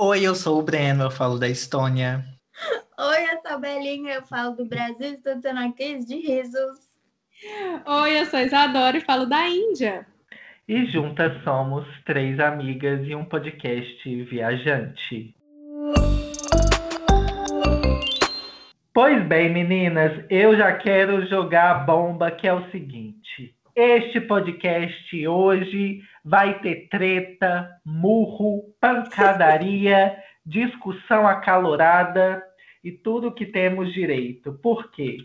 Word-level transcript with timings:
Oi, 0.00 0.24
eu 0.24 0.32
sou 0.32 0.60
o 0.60 0.62
Breno, 0.62 1.02
eu 1.02 1.10
falo 1.10 1.40
da 1.40 1.48
Estônia. 1.48 2.24
Oi, 2.96 3.24
eu 3.32 3.40
sou 3.42 3.50
a 3.50 3.58
Belinha, 3.58 4.14
eu 4.14 4.22
falo 4.22 4.54
do 4.54 4.64
Brasil, 4.64 5.14
estou 5.14 5.40
tendo 5.40 5.58
uma 5.58 5.72
crise 5.72 6.06
de 6.06 6.14
risos. 6.24 6.88
Oi, 7.84 8.20
eu 8.20 8.26
sou 8.26 8.38
a 8.38 8.44
Isadora 8.44 8.96
e 8.96 9.00
falo 9.00 9.26
da 9.26 9.48
Índia. 9.48 10.06
E 10.68 10.86
juntas 10.86 11.42
somos 11.42 11.84
três 12.04 12.38
amigas 12.38 13.08
e 13.08 13.14
um 13.16 13.24
podcast 13.24 14.24
viajante. 14.26 15.34
Pois 18.94 19.26
bem, 19.26 19.52
meninas, 19.52 20.24
eu 20.30 20.56
já 20.56 20.74
quero 20.74 21.26
jogar 21.26 21.72
a 21.72 21.78
bomba 21.80 22.30
que 22.30 22.46
é 22.46 22.54
o 22.54 22.70
seguinte. 22.70 23.52
Este 23.74 24.20
podcast 24.20 25.26
hoje 25.26 26.02
vai 26.28 26.60
ter 26.60 26.88
treta, 26.90 27.70
murro, 27.84 28.74
pancadaria, 28.78 30.14
discussão 30.44 31.26
acalorada 31.26 32.42
e 32.84 32.92
tudo 32.92 33.32
que 33.32 33.46
temos 33.46 33.92
direito. 33.94 34.52
Por 34.62 34.90
quê? 34.90 35.16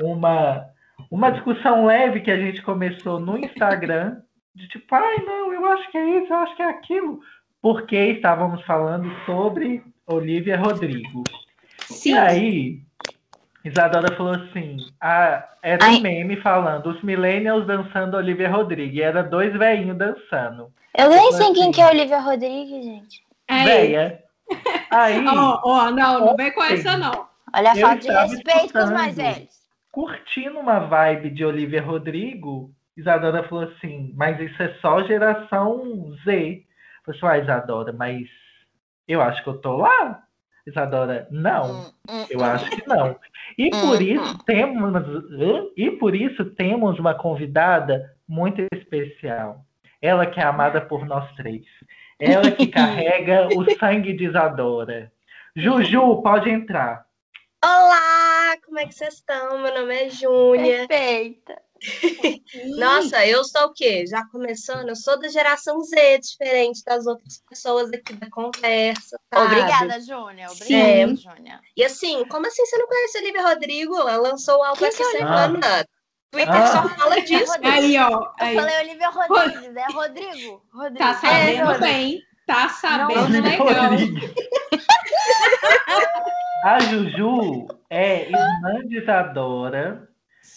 Uma, 0.00 0.64
uma 1.10 1.30
discussão 1.30 1.84
leve 1.84 2.20
que 2.20 2.30
a 2.30 2.38
gente 2.38 2.62
começou 2.62 3.20
no 3.20 3.36
Instagram, 3.36 4.22
de 4.54 4.66
tipo, 4.68 4.94
ai, 4.94 5.18
não, 5.18 5.52
eu 5.52 5.66
acho 5.66 5.90
que 5.90 5.98
é 5.98 6.22
isso, 6.22 6.32
eu 6.32 6.38
acho 6.38 6.56
que 6.56 6.62
é 6.62 6.68
aquilo, 6.70 7.20
porque 7.60 7.96
estávamos 7.96 8.62
falando 8.64 9.10
sobre 9.26 9.82
Olivia 10.06 10.56
Rodrigo. 10.58 11.24
Sim. 11.88 12.12
E 12.12 12.18
aí, 12.18 12.80
Isadora 13.64 14.14
falou 14.16 14.34
assim: 14.34 14.78
ah, 15.00 15.48
era 15.62 15.86
um 15.86 16.00
meme 16.00 16.36
falando 16.36 16.90
os 16.90 17.02
millennials 17.02 17.66
dançando 17.66 18.16
Olivia 18.16 18.50
Rodrigo. 18.50 18.94
E 18.94 19.02
era 19.02 19.22
dois 19.22 19.52
velhinhos 19.52 19.96
dançando. 19.96 20.72
Eu 20.96 21.08
nem 21.08 21.32
sei 21.32 21.46
assim, 21.46 21.54
quem 21.54 21.72
que 21.72 21.80
é 21.80 21.88
Olivia 21.88 22.20
Rodrigo, 22.20 22.82
gente. 22.82 23.24
Véia. 23.48 24.22
Aí. 24.90 25.26
Ó, 25.26 25.60
oh, 25.64 25.70
oh, 25.70 25.90
não, 25.90 26.26
não 26.26 26.36
vem 26.36 26.52
com 26.52 26.62
essa, 26.62 26.96
não. 26.96 27.26
Olha 27.54 27.72
a 27.72 27.76
falta 27.76 28.00
de 28.00 28.10
respeito 28.10 28.72
com 28.72 28.78
os 28.78 28.90
mais 28.90 29.16
velhos. 29.16 29.62
Curtindo 29.90 30.58
uma 30.58 30.80
vibe 30.80 31.30
de 31.30 31.44
Olivia 31.44 31.82
Rodrigo, 31.82 32.70
Isadora 32.96 33.46
falou 33.48 33.64
assim: 33.64 34.12
mas 34.16 34.40
isso 34.40 34.62
é 34.62 34.74
só 34.80 35.02
geração 35.02 36.12
Z. 36.24 36.64
Eu 37.06 37.14
falei 37.14 37.38
assim, 37.38 37.40
ah, 37.40 37.44
Isadora, 37.44 37.92
mas 37.92 38.26
eu 39.06 39.20
acho 39.20 39.42
que 39.42 39.48
eu 39.48 39.58
tô 39.58 39.76
lá. 39.76 40.22
Isadora, 40.66 41.26
não, 41.30 41.72
hum, 41.72 41.92
hum, 42.08 42.26
eu 42.30 42.38
hum. 42.40 42.44
acho 42.44 42.70
que 42.70 42.86
não. 42.86 43.16
E 43.58 43.70
por 43.70 44.00
isso 44.00 44.38
temos, 44.44 44.92
e 45.76 45.90
por 45.92 46.14
isso 46.14 46.44
temos 46.44 46.98
uma 46.98 47.14
convidada 47.14 48.14
muito 48.28 48.64
especial. 48.72 49.64
Ela 50.00 50.26
que 50.26 50.40
é 50.40 50.44
amada 50.44 50.80
por 50.80 51.04
nós 51.04 51.30
três. 51.34 51.64
Ela 52.18 52.50
que 52.50 52.66
carrega 52.68 53.48
o 53.56 53.78
sangue 53.78 54.12
de 54.12 54.24
Isadora. 54.26 55.12
Juju, 55.54 56.22
pode 56.22 56.48
entrar. 56.48 57.04
Olá, 57.64 58.56
como 58.64 58.78
é 58.78 58.86
que 58.86 58.94
vocês 58.94 59.14
estão? 59.14 59.60
Meu 59.60 59.74
nome 59.74 59.94
é 59.94 60.10
Júnia. 60.10 60.86
Perfeita. 60.88 61.60
Nossa, 62.78 63.26
eu 63.26 63.44
sou 63.44 63.66
o 63.66 63.72
quê? 63.72 64.04
Já 64.06 64.24
começando, 64.26 64.88
eu 64.88 64.96
sou 64.96 65.18
da 65.18 65.28
geração 65.28 65.80
Z, 65.82 66.18
diferente 66.18 66.82
das 66.84 67.06
outras 67.06 67.42
pessoas 67.48 67.90
aqui 67.92 68.12
da 68.14 68.28
conversa. 68.30 69.18
Sabe? 69.32 69.46
Obrigada, 69.46 70.00
Júnia. 70.00 70.46
Obrigada, 70.50 70.82
é. 70.82 71.06
Júnia. 71.08 71.60
E 71.76 71.84
assim, 71.84 72.24
como 72.26 72.46
assim 72.46 72.64
você 72.64 72.78
não 72.78 72.86
conhece 72.86 73.18
a 73.18 73.22
Lívia 73.22 73.42
Rodrigo? 73.42 73.96
Ela 73.96 74.16
lançou 74.16 74.58
o 74.58 74.62
álbum 74.62 74.84
essa 74.84 75.04
semana. 75.04 75.86
Twitter 76.30 76.54
ah. 76.54 76.66
só 76.66 76.88
fala 76.88 77.20
disso. 77.20 77.52
Aí, 77.62 77.98
ó. 77.98 78.32
Aí. 78.40 78.56
Eu 78.56 78.62
falei 78.62 78.80
Olivia 78.80 79.10
Rodrigues, 79.10 79.76
é 79.76 79.86
Rodrigo? 79.92 80.62
Rodrigo. 80.72 80.98
Tá 80.98 81.14
sabendo 81.14 81.70
é, 81.70 81.78
bem. 81.78 82.22
Tá 82.46 82.68
sabendo 82.70 83.28
não, 83.28 83.40
legal. 83.40 83.92
A 86.64 86.78
Juju 86.78 87.66
é 87.90 88.28
irmã 88.28 88.86
de 88.86 88.98
Isadora. 88.98 90.08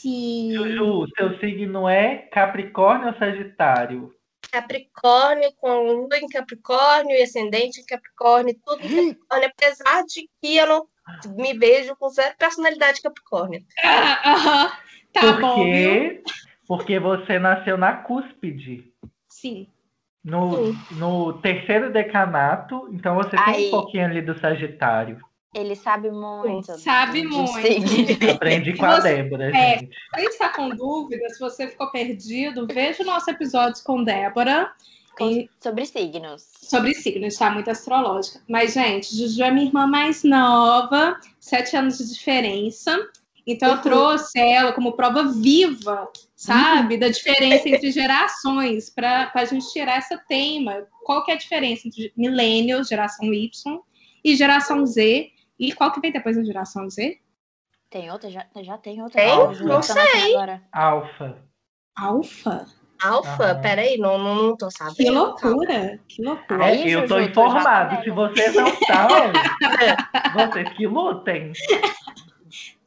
Sim. 0.06 0.52
Juju, 0.54 1.08
seu 1.18 1.40
signo 1.40 1.90
é 1.90 2.18
Capricórnio 2.32 3.08
ou 3.08 3.16
Sagitário? 3.16 4.14
Capricórnio, 4.52 5.52
com 5.58 5.82
lua 5.82 6.20
em 6.20 6.28
Capricórnio 6.28 7.18
e 7.18 7.24
ascendente 7.24 7.82
em 7.82 7.86
Capricórnio, 7.86 8.56
tudo 8.64 8.86
em 8.86 9.14
Capricórnio, 9.14 9.50
apesar 9.50 10.04
de 10.04 10.30
que 10.40 10.58
eu 10.58 10.68
não 10.68 10.88
me 11.36 11.58
vejo 11.58 11.96
com 11.96 12.08
zero 12.10 12.36
personalidade 12.38 13.02
Capricórnio. 13.02 13.66
Ah, 13.84 14.22
uh 14.28 14.46
-huh. 14.46 14.72
Tá 15.12 15.22
Porque, 15.22 15.42
bom, 15.42 15.64
viu? 15.64 16.24
Porque 16.68 17.00
você 17.00 17.40
nasceu 17.40 17.76
na 17.76 17.94
cúspide. 17.94 18.94
Sim. 19.28 19.68
No, 20.24 20.72
no 20.92 21.34
terceiro 21.42 21.92
decanato, 21.92 22.88
então 22.92 23.16
você 23.16 23.32
tem 23.32 23.56
Aí. 23.56 23.68
um 23.68 23.72
pouquinho 23.72 24.06
ali 24.06 24.22
do 24.22 24.38
Sagitário. 24.38 25.20
Ele 25.56 25.74
sabe 25.74 26.12
muito. 26.12 26.78
Sabe 26.78 27.24
muito. 27.24 28.30
Aprendi 28.30 28.74
com 28.74 28.86
a 28.86 29.00
Débora, 29.00 29.58
é, 29.58 29.80
gente. 29.80 29.98
Quem 30.14 30.26
está 30.26 30.50
com 30.50 30.68
dúvida, 30.68 31.30
se 31.30 31.40
você 31.40 31.70
ficou 31.70 31.90
perdido, 31.92 32.68
veja 32.68 33.04
o 33.04 33.06
nosso 33.06 33.32
episódio 33.32 33.82
com 33.86 34.04
Débora. 34.04 34.70
Com, 35.18 35.48
sobre 35.62 35.86
signos. 35.86 36.44
Sobre 36.62 36.94
signos, 36.94 37.38
tá? 37.38 37.50
Muito 37.50 37.72
astrológica. 37.72 38.42
Mas, 38.50 38.74
gente, 38.74 39.16
Juju 39.16 39.42
é 39.42 39.50
minha 39.50 39.68
irmã 39.68 39.88
mais 39.88 40.26
nova, 40.26 41.18
sete 41.40 41.78
anos 41.78 42.00
de 42.00 42.14
diferença. 42.14 43.00
Então, 43.48 43.70
uhum. 43.70 43.76
eu 43.76 43.82
trouxe 43.82 44.38
ela 44.38 44.74
como 44.74 44.92
prova 44.92 45.24
viva, 45.24 46.10
sabe, 46.36 46.96
uhum. 46.96 47.00
da 47.00 47.08
diferença 47.08 47.70
entre 47.70 47.92
gerações, 47.92 48.90
para 48.90 49.32
a 49.34 49.46
gente 49.46 49.72
tirar 49.72 50.00
essa 50.00 50.18
tema. 50.18 50.86
Qual 51.06 51.24
que 51.24 51.32
é 51.32 51.36
a 51.36 51.38
diferença 51.38 51.88
entre 51.88 52.12
millennials, 52.18 52.90
geração 52.90 53.34
Y, 53.34 53.80
e 54.22 54.36
geração 54.36 54.86
Z? 54.86 55.32
E 55.60 55.74
qual 55.74 55.92
que 55.92 56.02
vem 56.02 56.12
depois 56.12 56.36
da 56.36 56.44
geração 56.44 56.90
Z? 56.90 57.20
Tem 57.90 58.12
outra? 58.12 58.30
Já, 58.30 58.46
já 58.62 58.78
tem 58.78 59.02
outra? 59.02 59.22
Tem? 59.22 59.66
Não 59.66 59.82
sei. 59.82 60.36
Alfa. 60.72 61.38
Alfa? 61.96 62.66
Alfa? 63.02 63.56
Peraí, 63.56 63.98
não, 63.98 64.18
não, 64.18 64.36
não 64.36 64.58
tô 64.58 64.70
sabendo. 64.72 64.96
Que 64.96 65.10
loucura, 65.10 66.00
que 66.08 66.22
loucura. 66.22 66.76
É, 66.76 66.90
eu 66.90 67.08
tô 67.08 67.20
informado. 67.20 68.04
Se 68.04 68.10
vocês 68.10 68.56
não 68.56 68.68
estão, 68.68 69.08
vocês 70.34 70.70
que 70.74 70.88
lutem. 70.88 71.52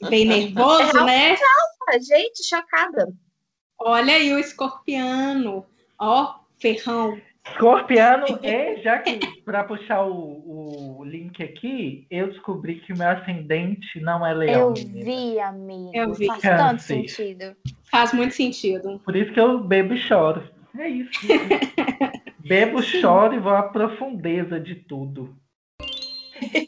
Bem 0.08 0.26
nervoso, 0.26 1.04
né? 1.04 1.30
Alfa, 1.30 2.00
gente, 2.00 2.44
chocada. 2.46 3.12
Olha 3.78 4.14
aí 4.14 4.32
o 4.32 4.38
escorpiano. 4.38 5.64
Ó, 5.98 6.34
ferrão. 6.58 7.20
Escorpiano, 7.52 8.38
é, 8.42 8.76
já 8.82 8.98
que 8.98 9.18
para 9.42 9.64
puxar 9.64 10.02
o, 10.02 11.00
o 11.00 11.04
link 11.04 11.42
aqui, 11.42 12.06
eu 12.10 12.28
descobri 12.28 12.76
que 12.80 12.92
o 12.92 12.96
meu 12.96 13.08
ascendente 13.08 14.00
não 14.00 14.26
é 14.26 14.34
leão. 14.34 14.68
Eu 14.68 14.74
vi, 14.74 15.40
amigo. 15.40 15.90
Eu 15.94 16.12
vi. 16.14 16.26
Faz 16.26 16.40
tanto 16.40 16.82
sentido. 16.82 17.56
Faz 17.90 18.12
muito 18.12 18.34
sentido. 18.34 19.00
Por 19.04 19.16
isso 19.16 19.32
que 19.32 19.40
eu 19.40 19.58
bebo 19.60 19.94
e 19.94 19.98
choro. 19.98 20.42
É 20.78 20.88
isso. 20.88 21.10
bebo, 22.46 22.82
choro 22.82 23.34
e 23.34 23.38
vou 23.38 23.52
à 23.52 23.62
profundeza 23.62 24.60
de 24.60 24.76
tudo. 24.76 25.36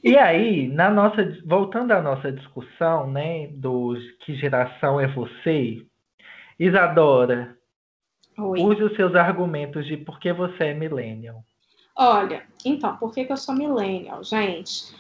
E 0.03 0.17
aí, 0.17 0.67
na 0.67 0.91
nossa, 0.91 1.39
voltando 1.47 1.93
à 1.93 2.03
nossa 2.03 2.33
discussão, 2.33 3.09
né, 3.09 3.47
dos 3.49 3.99
que 4.21 4.35
geração 4.35 5.01
é 5.01 5.07
você, 5.07 5.83
Isadora, 6.59 7.57
Oi. 8.41 8.61
use 8.61 8.83
os 8.83 8.97
seus 8.97 9.15
argumentos 9.15 9.87
de 9.87 9.97
por 9.97 10.19
que 10.19 10.33
você 10.33 10.65
é 10.65 10.75
millennial. 10.75 11.45
Olha, 11.97 12.45
então, 12.65 12.97
por 12.97 13.13
que, 13.13 13.25
que 13.25 13.33
eu 13.33 13.37
sou 13.37 13.55
millennial, 13.55 14.25
gente? 14.25 14.95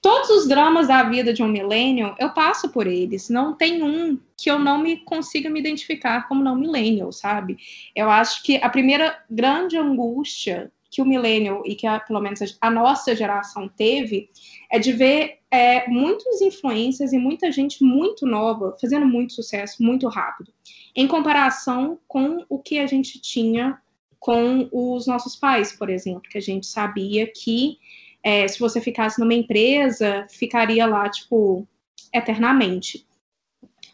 Todos 0.00 0.28
os 0.30 0.46
dramas 0.46 0.88
da 0.88 1.02
vida 1.02 1.32
de 1.32 1.42
um 1.42 1.48
millennial, 1.48 2.14
eu 2.18 2.30
passo 2.30 2.70
por 2.70 2.86
eles. 2.86 3.30
Não 3.30 3.54
tem 3.54 3.82
um 3.82 4.18
que 4.36 4.50
eu 4.50 4.58
não 4.58 4.78
me 4.78 4.98
consiga 4.98 5.48
me 5.48 5.58
identificar 5.58 6.28
como 6.28 6.44
não 6.44 6.54
millennial, 6.54 7.10
sabe? 7.10 7.56
Eu 7.96 8.10
acho 8.10 8.42
que 8.42 8.58
a 8.58 8.68
primeira 8.68 9.18
grande 9.30 9.78
angústia 9.78 10.70
que 10.94 11.02
o 11.02 11.04
millennial 11.04 11.62
e 11.66 11.74
que 11.74 11.88
a, 11.88 11.98
pelo 11.98 12.20
menos 12.20 12.38
a 12.60 12.70
nossa 12.70 13.16
geração 13.16 13.68
teve 13.68 14.30
é 14.70 14.78
de 14.78 14.92
ver 14.92 15.38
é, 15.50 15.88
muitos 15.88 16.40
influências 16.40 17.12
e 17.12 17.18
muita 17.18 17.50
gente 17.50 17.82
muito 17.82 18.24
nova 18.24 18.76
fazendo 18.80 19.04
muito 19.04 19.32
sucesso 19.32 19.82
muito 19.82 20.06
rápido, 20.06 20.52
em 20.94 21.08
comparação 21.08 21.98
com 22.06 22.44
o 22.48 22.58
que 22.58 22.78
a 22.78 22.86
gente 22.86 23.20
tinha 23.20 23.80
com 24.18 24.68
os 24.72 25.06
nossos 25.06 25.36
pais, 25.36 25.72
por 25.72 25.90
exemplo, 25.90 26.22
que 26.30 26.38
a 26.38 26.40
gente 26.40 26.66
sabia 26.66 27.26
que 27.30 27.78
é, 28.22 28.48
se 28.48 28.58
você 28.58 28.80
ficasse 28.80 29.20
numa 29.20 29.34
empresa, 29.34 30.26
ficaria 30.30 30.86
lá, 30.86 31.08
tipo, 31.10 31.68
eternamente, 32.12 33.06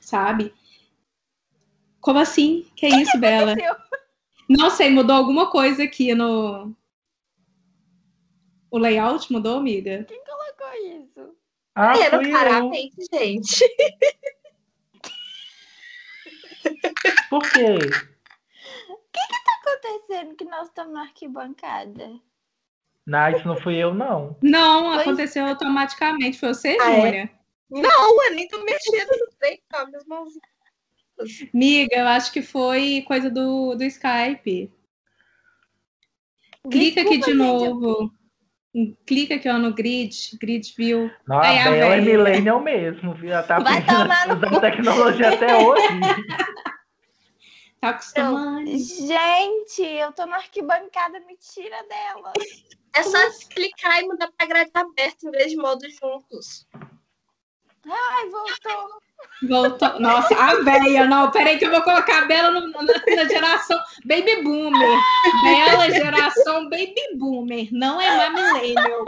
sabe? 0.01 0.55
Como 2.01 2.19
assim? 2.19 2.67
Que 2.77 2.87
é 2.87 3.01
isso, 3.01 3.19
Bela? 3.19 3.57
Não 4.49 4.71
sei, 4.71 4.91
mudou 4.91 5.17
alguma 5.17 5.51
coisa 5.51 5.83
aqui 5.83 6.15
no, 6.15 6.73
o 8.71 8.79
layout 8.79 9.33
mudou, 9.33 9.59
amiga? 9.59 10.05
Quem 10.05 10.23
colocou 10.25 11.03
isso? 11.03 11.35
Ah, 11.75 11.99
é, 11.99 12.11
no 12.11 12.31
parabéns, 12.31 12.95
gente. 13.13 13.65
Por 17.29 17.43
quê? 17.51 17.77
O 18.89 18.97
que 19.13 19.21
que 19.27 19.45
tá 19.45 19.53
acontecendo 19.63 20.35
que 20.37 20.45
nós 20.45 20.69
estamos 20.69 20.93
na 20.93 21.03
arquibancada? 21.03 22.11
Não, 23.07 23.31
isso 23.31 23.47
não 23.49 23.57
fui 23.57 23.77
eu, 23.77 23.93
não. 23.95 24.37
Não, 24.43 24.91
Pois- 24.93 25.01
aconteceu 25.03 25.47
automaticamente. 25.47 26.39
Foi 26.39 26.51
você, 26.55 26.77
Ah, 26.81 26.93
é? 26.93 27.01
Júlia. 27.07 27.31
Não, 27.71 28.25
eu 28.25 28.35
nem 28.35 28.49
tô 28.49 28.63
mexendo 28.65 29.11
no 29.11 29.27
trem, 29.39 29.61
tá? 29.69 29.87
Minhas 29.87 30.05
mãos. 30.07 30.33
Miga, 31.53 31.97
eu 31.97 32.09
acho 32.09 32.33
que 32.33 32.43
foi 32.43 33.05
coisa 33.07 33.31
do, 33.31 33.75
do 33.75 33.85
Skype. 33.85 34.73
Clica 36.71 37.01
aqui 37.03 37.19
de 37.19 37.25
gente, 37.27 37.35
novo. 37.37 38.13
Clica 39.07 39.35
aqui 39.35 39.49
ó, 39.49 39.59
no 39.59 39.75
grid, 39.75 40.15
grid 40.41 40.73
view. 40.77 41.11
Não, 41.27 41.39
Ai, 41.41 41.59
a 41.59 41.67
a 41.67 41.71
Bela 41.71 41.77
é 41.95 42.01
véia. 42.01 42.03
millennial 42.03 42.61
mesmo, 42.61 43.15
viu? 43.15 43.33
Ela 43.33 43.43
tá 43.43 43.59
Vai 43.59 43.85
tomar 43.85 44.23
a 44.23 44.27
no 44.29 44.37
usar 44.47 44.61
tecnologia 44.61 45.29
até 45.35 45.57
hoje. 45.57 45.83
Tá 47.81 47.89
acostumando. 47.91 48.67
Gente, 48.77 49.83
eu 49.83 50.13
tô 50.13 50.27
na 50.27 50.37
arquibancada, 50.37 51.19
me 51.21 51.37
tira 51.37 51.83
dela. 51.85 52.33
É 52.95 53.03
só 53.03 53.19
clicar 53.49 54.01
e 54.01 54.07
mudar 54.07 54.31
pra 54.37 54.47
grade 54.47 54.71
aberta 54.75 55.27
em 55.27 55.31
vez 55.31 55.51
de 55.53 55.57
modo 55.57 55.89
juntos. 55.91 56.67
Ai, 57.89 58.29
voltou. 58.29 59.01
Voltou. 59.49 60.01
Nossa, 60.01 60.35
a 60.35 60.57
velha, 60.63 61.07
não, 61.07 61.31
peraí 61.31 61.59
que 61.59 61.65
eu 61.65 61.71
vou 61.71 61.81
colocar 61.83 62.23
a 62.23 62.27
Bela 62.27 62.51
no- 62.51 62.69
na, 62.71 62.83
na 62.83 63.25
geração 63.29 63.79
Baby 64.05 64.43
Boomer. 64.43 64.99
Bela 65.43 65.87
é 65.87 65.91
geração 65.91 66.65
Baby 66.69 67.17
Boomer, 67.17 67.69
não 67.73 67.99
é 68.01 68.29
mais 68.29 68.35
millennial. 68.35 69.05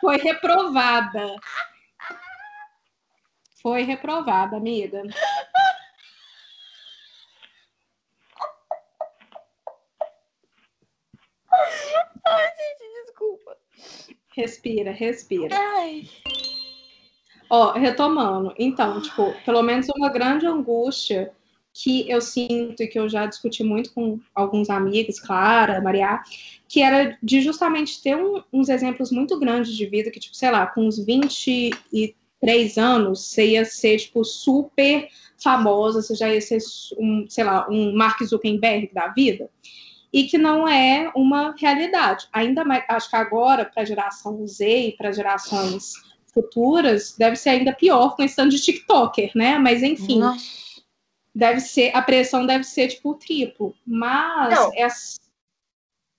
Foi 0.00 0.16
reprovada. 0.16 1.36
Foi 3.62 3.82
reprovada, 3.82 4.56
amiga. 4.56 5.02
Gente, 11.56 13.04
desculpa. 13.06 13.56
Respira, 14.34 14.90
respira. 14.92 15.56
Ai. 15.56 16.08
Ó, 17.48 17.72
retomando, 17.72 18.52
então, 18.58 19.00
tipo, 19.00 19.32
pelo 19.44 19.62
menos 19.62 19.86
uma 19.96 20.08
grande 20.08 20.46
angústia 20.46 21.32
que 21.72 22.08
eu 22.10 22.20
sinto 22.20 22.82
e 22.82 22.88
que 22.88 22.98
eu 22.98 23.08
já 23.08 23.26
discuti 23.26 23.62
muito 23.62 23.92
com 23.92 24.18
alguns 24.34 24.68
amigos, 24.70 25.20
Clara, 25.20 25.80
Maria, 25.80 26.20
que 26.66 26.82
era 26.82 27.16
de 27.22 27.40
justamente 27.42 28.02
ter 28.02 28.16
um- 28.16 28.42
uns 28.52 28.68
exemplos 28.68 29.12
muito 29.12 29.38
grandes 29.38 29.76
de 29.76 29.86
vida 29.86 30.10
que, 30.10 30.18
tipo, 30.18 30.34
sei 30.34 30.50
lá, 30.50 30.66
com 30.66 30.86
uns 30.88 30.98
23 31.04 32.76
anos, 32.78 33.26
você 33.28 33.50
ia 33.50 33.64
ser, 33.64 33.98
tipo, 33.98 34.24
super 34.24 35.08
famosa, 35.42 36.02
você 36.02 36.14
já 36.14 36.32
ia 36.32 36.40
ser, 36.40 36.58
um, 36.98 37.26
sei 37.28 37.44
lá, 37.44 37.68
um 37.70 37.94
Mark 37.94 38.22
Zuckerberg 38.24 38.90
da 38.92 39.08
vida, 39.08 39.48
e 40.12 40.24
que 40.24 40.38
não 40.38 40.66
é 40.68 41.10
uma 41.14 41.54
realidade. 41.56 42.28
Ainda 42.32 42.64
mais, 42.64 42.84
acho 42.88 43.10
que 43.10 43.16
agora, 43.16 43.64
para 43.64 43.82
a 43.82 43.84
geração 43.84 44.46
Z 44.46 44.66
e 44.88 44.96
para 44.96 45.12
gerações 45.12 45.92
futuras, 46.32 47.14
deve 47.16 47.36
ser 47.36 47.50
ainda 47.50 47.72
pior 47.72 48.14
com 48.14 48.22
esse 48.22 48.36
tanto 48.36 48.50
de 48.50 48.60
TikToker, 48.60 49.30
né? 49.34 49.58
Mas 49.58 49.82
enfim, 49.82 50.20
Nossa. 50.20 50.44
deve 51.34 51.60
ser, 51.60 51.94
a 51.96 52.02
pressão 52.02 52.46
deve 52.46 52.64
ser 52.64 52.88
tipo 52.88 53.10
o 53.10 53.14
triplo. 53.14 53.74
Mas 53.86 54.50
Não. 54.50 54.70
é. 54.74 54.86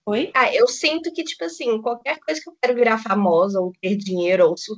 Oi? 0.09 0.31
Ah, 0.33 0.53
eu 0.53 0.67
sinto 0.69 1.11
que, 1.11 1.21
tipo 1.21 1.43
assim, 1.43 1.81
qualquer 1.81 2.17
coisa 2.19 2.39
que 2.41 2.49
eu 2.49 2.55
quero 2.61 2.75
virar 2.75 2.97
famosa, 2.97 3.59
ou 3.59 3.73
ter 3.81 3.97
dinheiro, 3.97 4.47
ou 4.47 4.57
su- 4.57 4.73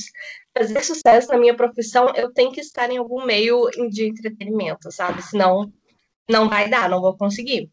fazer 0.58 0.84
sucesso 0.84 1.28
na 1.28 1.38
minha 1.38 1.56
profissão, 1.56 2.12
eu 2.16 2.34
tenho 2.34 2.52
que 2.52 2.60
estar 2.60 2.90
em 2.90 2.98
algum 2.98 3.24
meio 3.24 3.70
de 3.92 4.08
entretenimento, 4.08 4.92
sabe? 4.92 5.22
Senão 5.22 5.72
não 6.28 6.50
vai 6.50 6.68
dar, 6.68 6.90
não 6.90 7.00
vou 7.00 7.16
conseguir. 7.16 7.70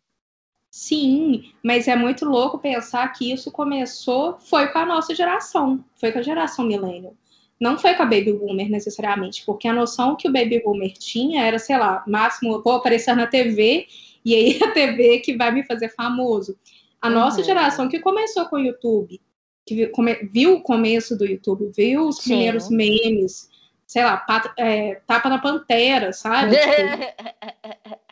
Sim, 0.79 1.53
mas 1.65 1.89
é 1.89 1.97
muito 1.97 2.27
louco 2.27 2.59
pensar 2.59 3.09
que 3.15 3.33
isso 3.33 3.51
começou, 3.51 4.37
foi 4.39 4.69
com 4.69 4.79
a 4.79 4.85
nossa 4.85 5.15
geração, 5.15 5.83
foi 5.99 6.13
com 6.13 6.19
a 6.19 6.23
geração 6.23 6.67
millennial. 6.67 7.15
Não 7.59 7.79
foi 7.79 7.95
com 7.95 8.03
a 8.03 8.05
Baby 8.05 8.35
Boomer 8.35 8.69
necessariamente, 8.69 9.43
porque 9.47 9.67
a 9.67 9.73
noção 9.73 10.15
que 10.17 10.29
o 10.29 10.33
Baby 10.33 10.61
Boomer 10.63 10.93
tinha 10.93 11.43
era, 11.43 11.59
sei 11.59 11.79
lá, 11.79 12.05
máximo, 12.07 12.53
eu 12.53 12.63
vou 12.63 12.75
aparecer 12.75 13.17
na 13.17 13.27
TV 13.27 13.87
e 14.23 14.35
aí 14.35 14.63
a 14.63 14.71
TV 14.71 15.21
que 15.21 15.35
vai 15.35 15.51
me 15.51 15.65
fazer 15.65 15.89
famoso. 15.89 16.59
A 17.01 17.09
nossa 17.09 17.39
Uhum. 17.39 17.45
geração 17.45 17.89
que 17.89 17.99
começou 17.99 18.45
com 18.45 18.57
o 18.57 18.61
YouTube, 18.61 19.19
que 19.65 19.91
viu, 20.31 20.57
o 20.57 20.61
começo 20.61 21.17
do 21.17 21.25
YouTube, 21.25 21.73
viu 21.75 22.07
os 22.07 22.19
Sim. 22.19 22.33
primeiros 22.33 22.69
memes, 22.69 23.49
sei 23.87 24.05
lá, 24.05 24.27
é, 24.59 25.01
tapa 25.07 25.31
na 25.31 25.39
pantera, 25.39 26.13
sabe? 26.13 26.55
Tipo, 26.61 28.06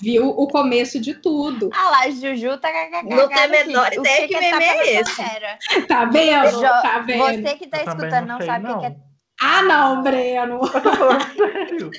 viu 0.00 0.28
o 0.28 0.48
começo 0.48 1.00
de 1.00 1.14
tudo. 1.14 1.70
Ah 1.72 1.90
lá, 1.90 2.10
Juju 2.10 2.58
tá 2.58 2.68
Não 3.04 3.28
tem 3.28 3.38
a 3.38 3.44
aqui. 3.44 3.48
menor 3.66 3.90
O 3.90 4.00
ideia 4.00 4.28
que 4.28 4.34
é 4.34 4.40
meme 4.40 4.64
é 4.64 5.00
esse. 5.00 5.16
Tá 5.88 6.04
vendo? 6.06 6.50
Jo- 6.50 6.60
Tá 6.60 6.98
vendo? 7.00 7.42
Você 7.48 7.54
que 7.56 7.66
tá 7.68 7.78
Eu 7.82 7.88
escutando 7.88 8.26
não, 8.26 8.38
sei, 8.38 8.46
sabe 8.46 8.70
o 8.72 8.78
que 8.80 8.86
é. 8.86 8.96
Ah, 9.40 9.62
não, 9.62 10.02
Breno. 10.02 10.60
Sério. 11.36 11.90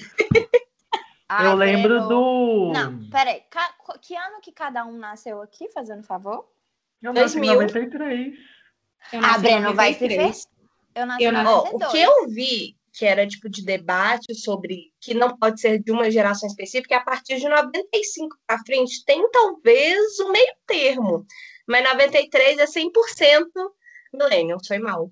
Ai, 1.29 1.47
eu 1.47 1.55
lembro 1.55 1.89
Breno. 1.89 2.07
do. 2.07 2.71
Não, 2.73 3.09
peraí. 3.09 3.41
Ca- 3.49 3.73
Que 4.01 4.15
ano 4.15 4.39
que 4.41 4.51
cada 4.51 4.85
um 4.85 4.97
nasceu 4.97 5.41
aqui, 5.41 5.69
fazendo 5.71 6.03
favor? 6.03 6.47
Eu 7.01 7.13
nasci 7.13 7.37
em 7.37 7.41
2000. 7.41 7.53
93. 7.67 8.33
Eu 9.13 9.19
Ah, 9.19 9.21
nasci 9.21 9.37
em 9.37 9.41
Breno, 9.41 9.73
vai 9.75 9.93
se 9.93 9.99
93. 10.01 10.43
fer. 10.43 10.51
Eu 10.95 11.05
nasci 11.05 11.23
Eu 11.23 11.29
em 11.29 11.33
nasci- 11.33 11.47
Ó, 11.47 11.59
o 11.59 11.63
92. 11.79 11.91
que 11.91 12.01
eu 12.01 12.27
vi 12.29 12.76
que 12.97 13.05
era 13.05 13.27
tipo 13.27 13.47
de 13.47 13.63
debate 13.63 14.33
sobre 14.33 14.91
que 14.99 15.13
não 15.13 15.37
pode 15.37 15.61
ser 15.61 15.77
de 15.79 15.91
uma 15.91 16.09
geração 16.09 16.47
específica, 16.49 16.95
e 16.95 16.97
a 16.97 17.01
partir 17.03 17.37
de 17.37 17.47
95 17.47 18.35
para 18.47 18.57
frente 18.65 19.05
tem 19.05 19.29
talvez 19.29 20.19
um 20.19 20.31
meio 20.31 20.53
termo. 20.65 21.25
Mas 21.67 21.83
93 21.83 22.57
é 22.57 22.65
100% 22.65 22.91
millennial, 24.13 24.57
foi 24.65 24.79
mal. 24.79 25.11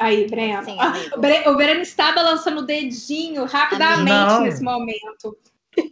Aí, 0.00 0.26
Breno. 0.28 0.64
Sim, 0.64 0.76
Ah, 0.78 0.94
o 1.16 1.20
Bre- 1.20 1.48
o 1.48 1.56
Breno 1.56 1.80
está 1.80 2.12
balançando 2.12 2.60
o 2.60 2.64
dedinho 2.66 3.44
rapidamente 3.44 4.08
Não. 4.08 4.42
nesse 4.42 4.62
momento. 4.62 5.36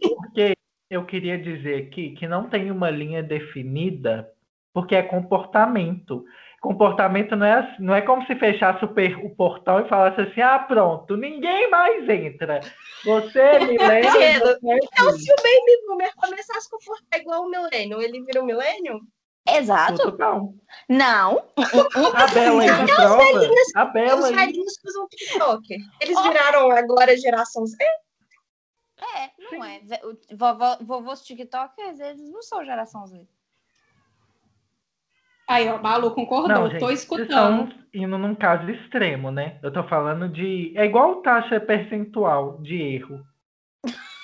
Porque 0.01 0.53
eu 0.89 1.05
queria 1.05 1.37
dizer 1.37 1.83
aqui 1.87 2.11
que 2.15 2.25
não 2.27 2.49
tem 2.49 2.71
uma 2.71 2.89
linha 2.89 3.21
definida, 3.21 4.31
porque 4.73 4.95
é 4.95 5.03
comportamento. 5.03 6.25
Comportamento 6.67 7.35
não 7.35 7.45
é, 7.45 7.53
assim- 7.53 7.83
não 7.83 7.95
é 7.95 8.01
como 8.01 8.25
se 8.25 8.35
fechasse 8.35 8.83
o, 8.83 8.93
per- 8.93 9.23
o 9.25 9.33
portão 9.35 9.79
e 9.79 9.87
falasse 9.87 10.19
assim: 10.21 10.41
ah, 10.41 10.59
pronto, 10.59 11.15
ninguém 11.15 11.69
mais 11.69 12.07
entra. 12.09 12.59
Você, 13.05 13.39
é 13.39 13.59
milênio, 13.65 14.11
você 14.11 14.23
é 14.23 14.77
Então, 14.83 15.11
se 15.11 15.31
o 15.31 15.35
baby 15.37 15.87
boomer 15.87 16.11
começar 16.17 16.57
a 16.57 16.61
se 16.61 16.69
comportar 16.69 17.19
igual 17.19 17.43
o 17.43 17.49
millennial, 17.49 18.01
ele 18.01 18.21
vira 18.23 18.41
um 18.41 18.45
millennial? 18.45 18.99
Exato. 19.49 19.95
Total. 20.11 20.53
Não. 20.89 21.41
A 22.13 22.27
Bela 22.33 22.61
aí 22.63 22.85
de 22.85 22.93
prova. 22.95 23.23
A 23.75 23.85
Bela 23.85 24.19
Os 24.19 24.25
aí. 24.25 24.35
velhinhos 24.35 24.77
que 24.77 24.89
usam 24.89 25.07
TikTok. 25.07 25.63
Eles 26.01 26.21
viraram 26.21 26.69
agora 26.71 27.15
geração 27.15 27.65
Z. 27.65 27.77
É, 28.99 29.29
não 29.55 29.63
é. 29.63 29.79
Ve- 29.83 30.01
o- 30.03 30.35
Vovó, 30.35 30.77
vovôs 30.81 31.21
TikTokers, 31.21 31.99
eles 31.99 32.29
não 32.29 32.41
são 32.41 32.65
geração 32.65 33.05
Z. 33.07 33.25
Aí, 35.47 35.67
ó, 35.69 35.81
Malu 35.81 36.11
concordou. 36.11 36.49
Não, 36.49 36.63
Tô 36.77 36.89
gente, 36.89 36.93
escutando. 36.99 37.23
estamos 37.23 37.75
indo 37.93 38.17
num 38.17 38.35
caso 38.35 38.69
extremo, 38.69 39.31
né? 39.31 39.57
Eu 39.63 39.71
tô 39.71 39.83
falando 39.83 40.27
de. 40.27 40.73
É 40.75 40.85
igual 40.85 41.21
taxa 41.21 41.59
percentual 41.59 42.57
de 42.61 42.75
erro. 42.81 43.21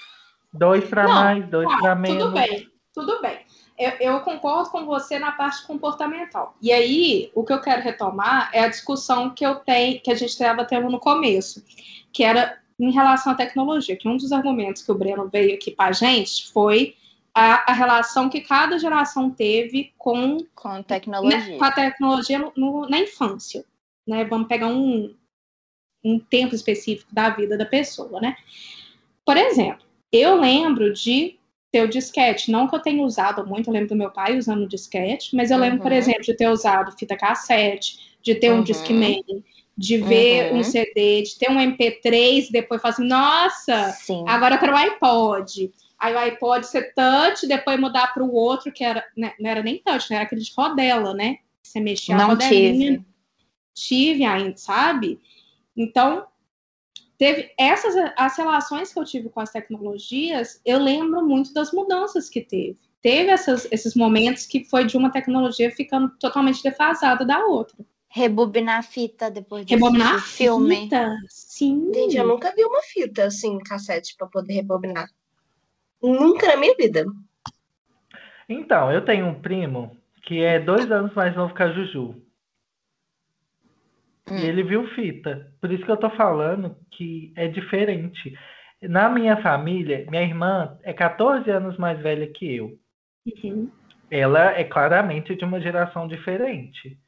Dois 0.53 0.84
para 0.88 1.08
mais, 1.08 1.48
dois 1.50 1.68
Tá, 1.68 1.77
para 1.80 1.96
menos. 1.96 2.20
tudo 2.25 2.34
bem, 2.34 2.68
tudo 2.94 3.22
bem. 3.24 3.39
Eu, 3.80 3.92
eu 4.00 4.20
concordo 4.20 4.70
com 4.70 4.86
você 4.86 5.18
na 5.18 5.32
parte 5.32 5.65
comportamental. 5.65 6.56
E 6.62 6.72
aí, 6.72 7.32
o 7.34 7.44
que 7.44 7.51
eu 7.51 7.60
quero 7.60 7.82
retomar 7.82 8.51
é 8.53 8.60
a 8.60 8.68
discussão 8.70 9.32
que 9.32 9.44
eu 9.44 9.56
tenho, 9.56 10.00
que 10.00 10.12
a 10.12 10.15
gente 10.15 10.30
estava 10.30 10.63
tendo 10.63 10.92
no 10.92 11.00
começo, 11.00 11.63
que 12.12 12.24
era 12.24 12.56
em 12.80 12.92
relação 12.92 13.34
à 13.34 13.36
tecnologia, 13.36 13.98
que 13.98 14.08
um 14.08 14.15
dos 14.15 14.32
argumentos 14.32 14.84
que 14.84 14.92
o 14.92 14.96
Breno 14.96 15.27
veio 15.27 15.56
aqui 15.56 15.72
para 15.72 15.89
a 15.89 15.94
gente 15.94 16.51
foi 16.51 16.96
a, 17.36 17.72
a 17.72 17.74
relação 17.74 18.30
que 18.30 18.42
cada 18.42 18.78
geração 18.78 19.30
teve 19.32 19.92
com 19.98 20.38
Com 20.56 20.70
né, 20.70 20.84
tecnologia. 20.84 21.58
com 21.58 21.63
a 21.63 21.72
tecnologia 21.72 22.40
no- 22.40 22.54
no- 22.56 22.90
na 22.90 23.00
infância. 23.00 23.66
Né? 24.08 24.24
Vamos 24.25 24.48
pegar 24.48 24.68
um, 24.68 25.16
um 26.04 26.20
tempo 26.20 26.54
específico 26.54 27.13
da 27.13 27.30
vida 27.30 27.58
da 27.58 27.66
pessoa, 27.66 28.20
né? 28.22 28.36
Por 29.25 29.38
exemplo, 29.38 29.86
eu 30.12 30.36
lembro 30.36 30.94
de 30.94 31.40
ter 31.72 31.82
o 31.84 31.88
disquete, 31.88 32.52
não 32.52 32.68
que 32.68 32.75
eu 32.75 32.80
tenha 32.82 33.02
usado 33.04 33.48
muito, 33.48 33.68
eu 33.70 33.74
lembro 33.74 33.90
do 33.90 33.96
meu 33.96 34.12
pai 34.12 34.38
usando 34.38 34.63
o 34.63 34.68
disquete, 34.68 35.36
mas 35.36 35.50
eu 35.50 35.58
lembro, 35.58 35.80
por 35.82 35.92
Uhum. 35.92 35.98
exemplo, 35.98 36.22
de 36.22 36.36
ter 36.36 36.48
usado 36.50 36.92
fita 36.98 37.18
cassete, 37.18 38.16
de 38.22 38.36
ter 38.36 38.52
um 38.52 38.58
Uhum. 38.58 38.63
Discman, 38.63 39.24
de 39.75 39.98
ver 39.98 40.52
Uhum. 40.52 40.60
um 40.60 40.63
CD, 40.63 41.24
de 41.24 41.36
ter 41.40 41.50
um 41.50 41.60
MP3 41.60 42.50
e 42.50 42.52
depois 42.52 42.80
falar 42.80 42.94
assim, 42.94 43.08
nossa, 43.08 43.90
Sim. 43.94 44.24
Agora 44.28 44.54
eu 44.56 44.60
quero 44.60 44.74
o 44.74 44.78
iPod. 44.78 45.72
Aí 46.03 46.13
o 46.13 46.19
iPod 46.19 46.67
ser 46.67 46.93
touch, 46.93 47.48
depois 47.48 47.79
mudar 47.79 48.13
para 48.13 48.22
o 48.22 48.33
outro, 48.33 48.74
que 48.74 48.83
era, 48.83 49.05
né, 49.15 49.33
não 49.39 49.50
era 49.50 49.63
nem 49.63 49.77
touch, 49.81 50.12
né, 50.12 50.17
era 50.17 50.25
aquele 50.25 50.41
de 50.41 50.51
rodela, 50.53 51.13
né? 51.13 51.38
Você 51.62 51.79
mexia 51.79 52.13
a 52.15 52.17
Não 52.17 52.27
rodelinha. 52.27 52.91
tive. 52.98 53.05
Tive 53.74 54.25
ainda, 54.25 54.57
sabe? 54.57 55.22
Então, 55.77 56.27
teve 57.17 57.53
essas 57.57 57.95
as 58.17 58.38
relações 58.38 58.91
que 58.91 59.00
eu 59.00 59.05
tive 59.05 59.29
com 59.29 59.39
as 59.39 59.50
tecnologias, 59.50 60.60
eu 60.65 60.77
lembro 60.77 61.25
muito 61.25 61.53
das 61.53 61.72
mudanças 61.72 62.27
que 62.27 62.41
teve. 62.41 62.77
Teve 63.01 63.31
essas, 63.31 63.65
esses 63.72 63.95
momentos 63.95 64.45
que 64.45 64.65
foi 64.65 64.86
de 64.86 64.98
uma 64.98 65.10
tecnologia 65.10 65.72
ficando 65.72 66.10
totalmente 66.19 66.62
defasada 66.62 67.24
da 67.24 67.45
outra. 67.45 67.77
Rebobinar 68.10 68.79
a 68.79 68.83
fita 68.83 69.31
depois 69.31 69.65
de 69.65 69.74
Rebobinar 69.74 70.15
assistir 70.15 70.50
o 70.50 70.57
filme. 70.57 70.81
fita? 70.81 71.15
Sim. 71.29 71.91
Gente, 71.93 72.17
eu 72.17 72.27
nunca 72.27 72.53
vi 72.53 72.65
uma 72.65 72.81
fita 72.81 73.24
assim, 73.24 73.57
cassete, 73.60 74.15
pra 74.17 74.27
poder 74.27 74.53
rebobinar. 74.53 75.10
Nunca 76.03 76.48
na 76.48 76.57
minha 76.57 76.75
vida. 76.75 77.05
Então, 78.48 78.91
eu 78.91 79.03
tenho 79.05 79.25
um 79.25 79.41
primo 79.41 79.98
que 80.24 80.43
é 80.43 80.60
dois 80.60 80.91
anos 80.91 81.13
mais 81.13 81.36
novo 81.36 81.53
que 81.53 81.63
a 81.63 81.72
Juju. 81.72 82.22
Hum. 84.29 84.38
E 84.38 84.45
ele 84.45 84.63
viu 84.63 84.88
fita. 84.89 85.51
Por 85.60 85.72
isso 85.72 85.83
que 85.86 85.91
eu 85.91 85.98
tô 85.98 86.10
falando 86.12 86.75
que 86.91 87.33
é 87.36 87.48
diferente. 87.48 88.38
Na 88.81 89.10
minha 89.10 89.41
família, 89.41 90.05
minha 90.10 90.24
irmã 90.24 90.77
é 90.83 90.93
14 90.93 91.50
anos 91.50 91.77
mais 91.77 92.00
velha 92.00 92.27
que 92.27 92.55
eu. 92.55 92.77
Uhum. 93.25 93.72
Ela 94.12 94.51
é 94.51 94.63
claramente 94.63 95.36
de 95.36 95.45
uma 95.45 95.60
geração 95.60 96.07
diferente. 96.07 97.00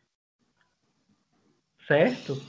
Certo? 1.86 2.42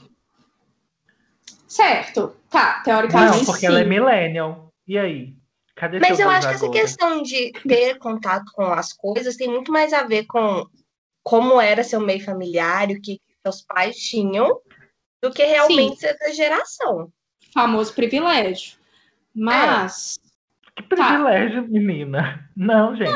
Certo. 1.67 2.35
Tá, 2.49 2.81
teoricamente 2.83 3.37
Não, 3.37 3.45
porque 3.45 3.61
sim. 3.61 3.67
ela 3.67 3.81
é 3.81 3.85
millennial. 3.85 4.73
E 4.87 4.97
aí? 4.97 5.36
Cadê 5.77 5.99
Mas 5.99 6.19
eu 6.19 6.27
acho 6.29 6.47
que 6.49 6.53
essa 6.55 6.69
questão 6.71 7.21
de 7.21 7.51
ter 7.67 7.97
contato 7.99 8.51
com 8.53 8.63
as 8.65 8.91
coisas 8.93 9.35
tem 9.37 9.47
muito 9.47 9.71
mais 9.71 9.93
a 9.93 10.03
ver 10.03 10.25
com 10.25 10.65
como 11.23 11.61
era 11.61 11.83
seu 11.83 11.99
meio 12.01 12.23
familiar, 12.23 12.89
e 12.89 12.95
o 12.95 13.01
que 13.01 13.19
seus 13.45 13.61
pais 13.61 13.95
tinham, 13.97 14.59
do 15.21 15.29
que 15.31 15.43
realmente 15.43 15.99
ser 15.99 16.17
da 16.17 16.31
geração. 16.31 17.09
Famoso 17.53 17.93
privilégio. 17.93 18.77
Mas, 19.35 20.19
Que 20.75 20.83
privilégio, 20.83 21.67
menina. 21.67 22.49
Não, 22.55 22.95
gente. 22.95 23.11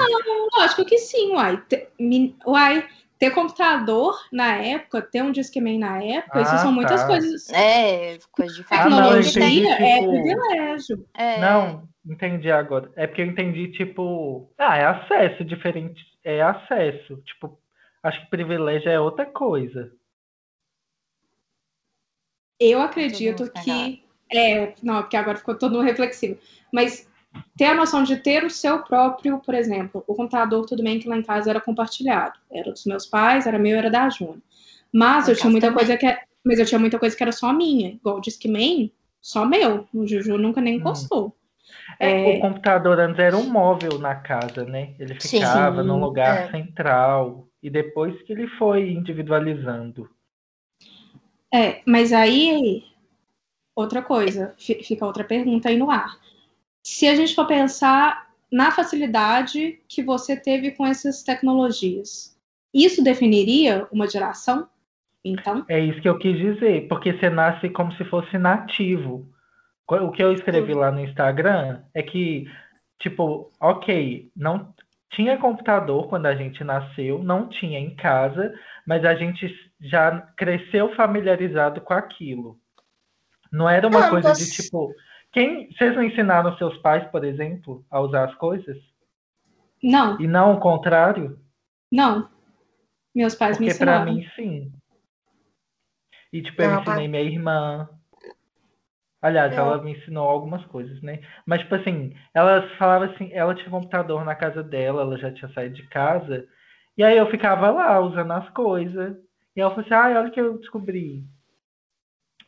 lógico 0.56 0.86
que 0.86 0.98
sim, 1.00 1.32
uai. 1.34 1.58
Te- 1.68 1.88
min- 2.00 2.38
uai, 2.46 2.88
ter 3.18 3.32
computador 3.32 4.16
na 4.32 4.54
época, 4.58 5.02
ter 5.02 5.24
um 5.24 5.32
Discman 5.32 5.80
na 5.80 6.04
época, 6.04 6.42
isso 6.42 6.52
Ah, 6.54 6.58
são 6.60 6.72
muitas 6.72 7.02
tá. 7.02 7.08
coisas. 7.08 7.50
É, 7.50 8.20
coisa 8.32 8.54
de 8.54 8.66
Ah, 8.70 8.90
não, 8.90 8.98
Tecnologia 8.98 9.74
é 9.74 10.00
tipo- 10.00 10.12
privilégio. 10.12 11.08
É, 11.16 11.40
Não, 11.40 11.88
entendi 12.06 12.52
agora. 12.52 12.92
É 12.96 13.08
porque 13.08 13.22
eu 13.22 13.26
entendi, 13.26 13.72
tipo. 13.72 14.52
Ah, 14.58 14.78
é 14.78 14.86
acesso 14.86 15.44
diferente. 15.44 16.04
É 16.24 16.42
acesso. 16.42 17.18
Tipo, 17.24 17.60
acho 18.04 18.22
que 18.22 18.30
privilégio 18.30 18.90
é 18.90 19.00
outra 19.00 19.26
coisa. 19.26 19.92
Eu 22.60 22.82
acredito 22.82 23.52
que. 23.64 24.04
É, 24.34 24.74
não, 24.82 25.02
porque 25.02 25.18
agora 25.18 25.38
ficou 25.38 25.56
todo 25.58 25.74
mundo 25.74 25.84
reflexivo. 25.84 26.40
Mas 26.72 27.10
ter 27.58 27.66
a 27.66 27.74
noção 27.74 28.04
de 28.04 28.18
ter 28.18 28.44
o 28.44 28.50
seu 28.50 28.82
próprio, 28.84 29.40
por 29.40 29.54
exemplo, 29.54 30.04
o 30.08 30.16
computador, 30.16 30.66
tudo 30.66 30.84
bem 30.84 31.00
que 31.00 31.10
lá 31.10 31.18
em 31.18 31.24
casa 31.24 31.50
era 31.50 31.60
compartilhado. 31.60 32.40
Era 32.52 32.72
dos 32.72 32.86
meus 32.86 33.06
pais, 33.06 33.46
era 33.46 33.60
meu, 33.60 33.78
era 33.78 33.90
da 33.90 34.10
Júnia. 34.10 34.42
Mas 34.94 35.28
eu 35.28 35.34
em 35.34 35.38
tinha 35.38 35.52
muita 35.52 35.68
também. 35.68 35.80
coisa 35.80 35.98
que 35.98 36.06
é- 36.06 36.22
mas 36.44 36.60
eu 36.60 36.66
tinha 36.66 36.80
muita 36.80 36.98
coisa 36.98 37.16
que 37.16 37.24
era 37.24 37.32
só 37.32 37.52
minha, 37.54 37.90
igual 37.90 38.18
o 38.18 38.22
Discman, 38.22 38.92
só 39.20 39.46
meu. 39.46 39.88
O 39.94 40.08
Juju 40.08 40.38
nunca 40.38 40.62
nem 40.62 40.80
Hum. 40.80 40.84
É, 42.02 42.34
É. 42.34 42.38
O 42.38 42.42
computador 42.42 43.00
antes 43.00 43.20
era 43.20 43.38
um 43.38 43.50
móvel 43.50 44.00
na 44.00 44.16
casa, 44.16 44.66
né? 44.66 44.96
Ele 44.98 45.20
Sim. 45.20 45.38
ficava 45.40 45.84
num 45.84 46.00
lugar 46.00 46.48
É. 46.48 46.52
central. 46.52 47.48
E 47.62 47.70
depois 47.70 48.20
que 48.24 48.34
ele 48.34 48.48
foi 48.58 48.92
individualizando. 48.92 50.10
É, 51.54 51.82
mas 51.86 52.12
aí, 52.12 52.84
outra 53.76 54.02
coisa, 54.02 54.56
fi- 54.58 54.82
fica 54.84 55.06
outra 55.06 55.24
pergunta 55.24 55.70
aí 55.70 55.78
no 55.78 55.92
ar. 55.92 56.18
Se 56.84 57.08
a 57.08 57.16
gente 57.16 57.36
for 57.36 57.46
pensar 57.46 58.32
na 58.52 58.72
facilidade 58.72 59.80
que 59.88 60.02
você 60.02 60.36
teve 60.36 60.72
com 60.72 60.86
essas 60.86 61.22
tecnologias, 61.24 62.36
isso 62.74 63.04
definiria 63.04 63.88
uma 63.92 64.08
geração? 64.08 64.68
Então, 65.24 65.64
É 65.70 65.80
isso 65.80 66.02
que 66.02 66.10
eu 66.10 66.18
quis 66.18 66.36
dizer, 66.36 66.88
porque 66.88 67.14
você 67.14 67.30
nasce 67.30 67.70
como 67.70 67.94
se 67.94 68.04
fosse 68.06 68.40
nativo. 68.40 69.31
O 70.00 70.12
que 70.12 70.24
eu 70.24 70.32
escrevi 70.32 70.74
lá 70.74 70.90
no 70.92 71.02
Instagram 71.02 71.84
é 71.94 72.02
que, 72.02 72.46
tipo, 73.00 73.52
ok, 73.60 74.32
não 74.36 74.74
tinha 75.12 75.38
computador 75.38 76.08
quando 76.08 76.28
a 76.28 76.36
gente 76.36 76.64
nasceu, 76.64 77.22
não 77.22 77.50
tinha 77.50 77.78
em 77.78 77.94
casa, 77.96 78.54
mas 78.88 79.04
a 79.04 79.14
gente 79.16 79.54
já 79.82 80.22
cresceu 80.38 80.96
familiarizado 80.96 81.82
com 81.82 81.94
aquilo. 81.94 82.58
Não 83.52 83.68
era 83.68 83.86
uma 83.86 84.06
Ah, 84.08 84.10
coisa 84.10 84.32
de 84.32 84.46
você- 84.46 84.64
tipo, 84.64 84.94
quem 85.34 85.70
vocês 85.74 85.94
não 85.94 86.04
ensinaram 86.04 86.56
seus 86.58 86.78
pais, 86.78 87.04
por 87.12 87.26
exemplo, 87.26 87.86
a 87.92 88.00
usar 88.00 88.30
as 88.30 88.36
coisas? 88.36 88.78
não, 89.84 90.18
E 90.22 90.28
não 90.28 90.54
o 90.54 90.60
contrário? 90.60 91.38
não. 91.92 92.30
Meus 93.14 93.36
pais 93.36 93.60
me 93.60 93.66
Porque 93.68 93.78
pra 93.78 93.96
ensinaram. 93.96 94.14
mim, 94.14 94.26
sim. 94.38 94.72
E, 96.32 96.42
tipo, 96.42 96.62
eu 96.62 96.70
Não, 96.72 96.76
ensinei 96.82 96.96
pai. 96.96 97.08
minha 97.10 97.24
irmã. 97.24 97.90
Aliás, 99.22 99.56
Não. 99.56 99.66
ela 99.66 99.84
me 99.84 99.92
ensinou 99.92 100.28
algumas 100.28 100.66
coisas, 100.66 101.00
né? 101.02 101.20
Mas, 101.46 101.62
tipo 101.62 101.76
assim, 101.76 102.16
ela 102.34 102.68
falava 102.78 103.06
assim, 103.06 103.30
ela 103.34 103.54
tinha 103.54 103.70
computador 103.70 104.26
na 104.26 104.34
casa 104.34 104.64
dela, 104.64 105.04
ela 105.04 105.18
já 105.18 105.32
tinha 105.32 105.52
saído 105.54 105.76
de 105.76 105.84
casa. 105.90 106.48
E 106.98 107.04
aí 107.04 107.18
eu 107.18 107.30
ficava 107.30 107.70
lá, 107.70 108.00
usando 108.00 108.32
as 108.32 108.50
coisas. 108.50 109.16
E 109.56 109.62
ela 109.62 109.70
falou 109.70 109.86
assim, 109.86 109.94
ai, 109.94 110.18
olha 110.18 110.30
o 110.30 110.32
que 110.32 110.42
eu 110.42 110.58
descobri. 110.58 111.24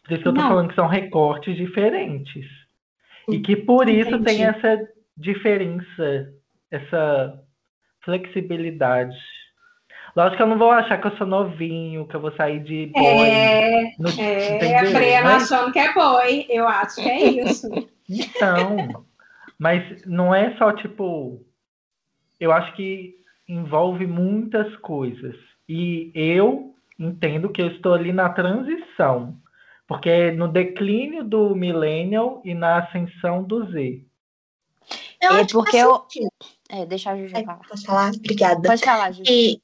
Por 0.03 0.13
isso 0.13 0.23
que 0.23 0.27
eu 0.29 0.33
tô 0.33 0.41
Não. 0.41 0.49
falando 0.49 0.69
que 0.69 0.75
são 0.75 0.87
recortes 0.87 1.55
diferentes. 1.55 2.45
E 3.29 3.39
que 3.39 3.55
por 3.55 3.87
isso 3.87 4.21
tem 4.23 4.41
Entendi. 4.41 4.43
essa 4.43 4.87
diferença, 5.15 6.33
essa 6.71 7.39
flexibilidade. 8.03 9.15
Lógico 10.15 10.37
que 10.37 10.43
eu 10.43 10.47
não 10.47 10.57
vou 10.59 10.69
achar 10.71 10.99
que 11.01 11.07
eu 11.07 11.17
sou 11.17 11.25
novinho, 11.25 12.07
que 12.07 12.15
eu 12.15 12.19
vou 12.21 12.31
sair 12.35 12.59
de 12.63 12.87
boy. 12.87 13.03
É, 13.03 13.91
no- 13.97 14.09
é, 14.09 14.55
entendeu? 14.57 14.77
a 14.77 14.91
Brena 14.99 15.23
Mas- 15.23 15.51
achando 15.51 15.71
que 15.73 15.79
é 15.79 15.93
boy. 15.93 16.45
Eu 16.49 16.67
acho 16.67 16.95
que 16.95 17.09
é 17.09 17.23
isso. 17.29 17.69
Então, 18.09 19.05
mas 19.57 20.05
não 20.05 20.35
é 20.35 20.55
só 20.57 20.73
tipo. 20.73 21.41
Eu 22.37 22.51
acho 22.51 22.75
que 22.75 23.15
envolve 23.47 24.05
muitas 24.05 24.75
coisas. 24.77 25.35
E 25.69 26.11
eu 26.13 26.75
entendo 26.99 27.49
que 27.49 27.61
eu 27.61 27.67
estou 27.67 27.93
ali 27.93 28.11
na 28.11 28.27
transição. 28.29 29.37
Porque 29.87 30.09
é 30.09 30.31
no 30.31 30.47
declínio 30.49 31.23
do 31.23 31.55
millennial 31.55 32.41
e 32.43 32.53
na 32.53 32.79
ascensão 32.79 33.41
do 33.41 33.71
Z. 33.71 34.03
Eu 35.21 35.35
É 35.37 35.45
porque 35.49 35.77
eu- 35.77 36.03
é, 36.69 36.85
deixa 36.85 37.11
a 37.11 37.17
Juju 37.17 37.33
Ai, 37.35 37.45
falar. 37.45 37.59
Posso 37.67 37.85
falar? 37.85 38.11
Obrigada. 38.13 38.61
Pode 38.67 38.83
falar, 38.83 39.11
Juju. 39.13 39.31
E, 39.31 39.61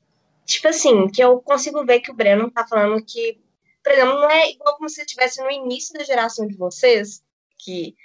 tipo 0.50 0.68
assim, 0.68 1.08
que 1.08 1.24
eu 1.24 1.42
consigo 1.42 1.86
ver 1.86 2.00
que 2.00 2.12
o 2.12 2.14
Breno 2.14 2.50
tá 2.52 2.68
falando 2.68 3.04
que, 3.06 3.40
por 3.84 3.94
exemplo, 3.94 4.16
não 4.16 4.30
é 4.30 4.50
igual 4.50 4.76
como 4.76 4.90
se 4.90 5.02
estivesse 5.02 5.42
no 5.42 5.52
início 5.52 5.94
da 5.94 6.04
geração 6.04 6.48
de 6.48 6.58
vocês, 6.58 7.24
que 7.58 7.96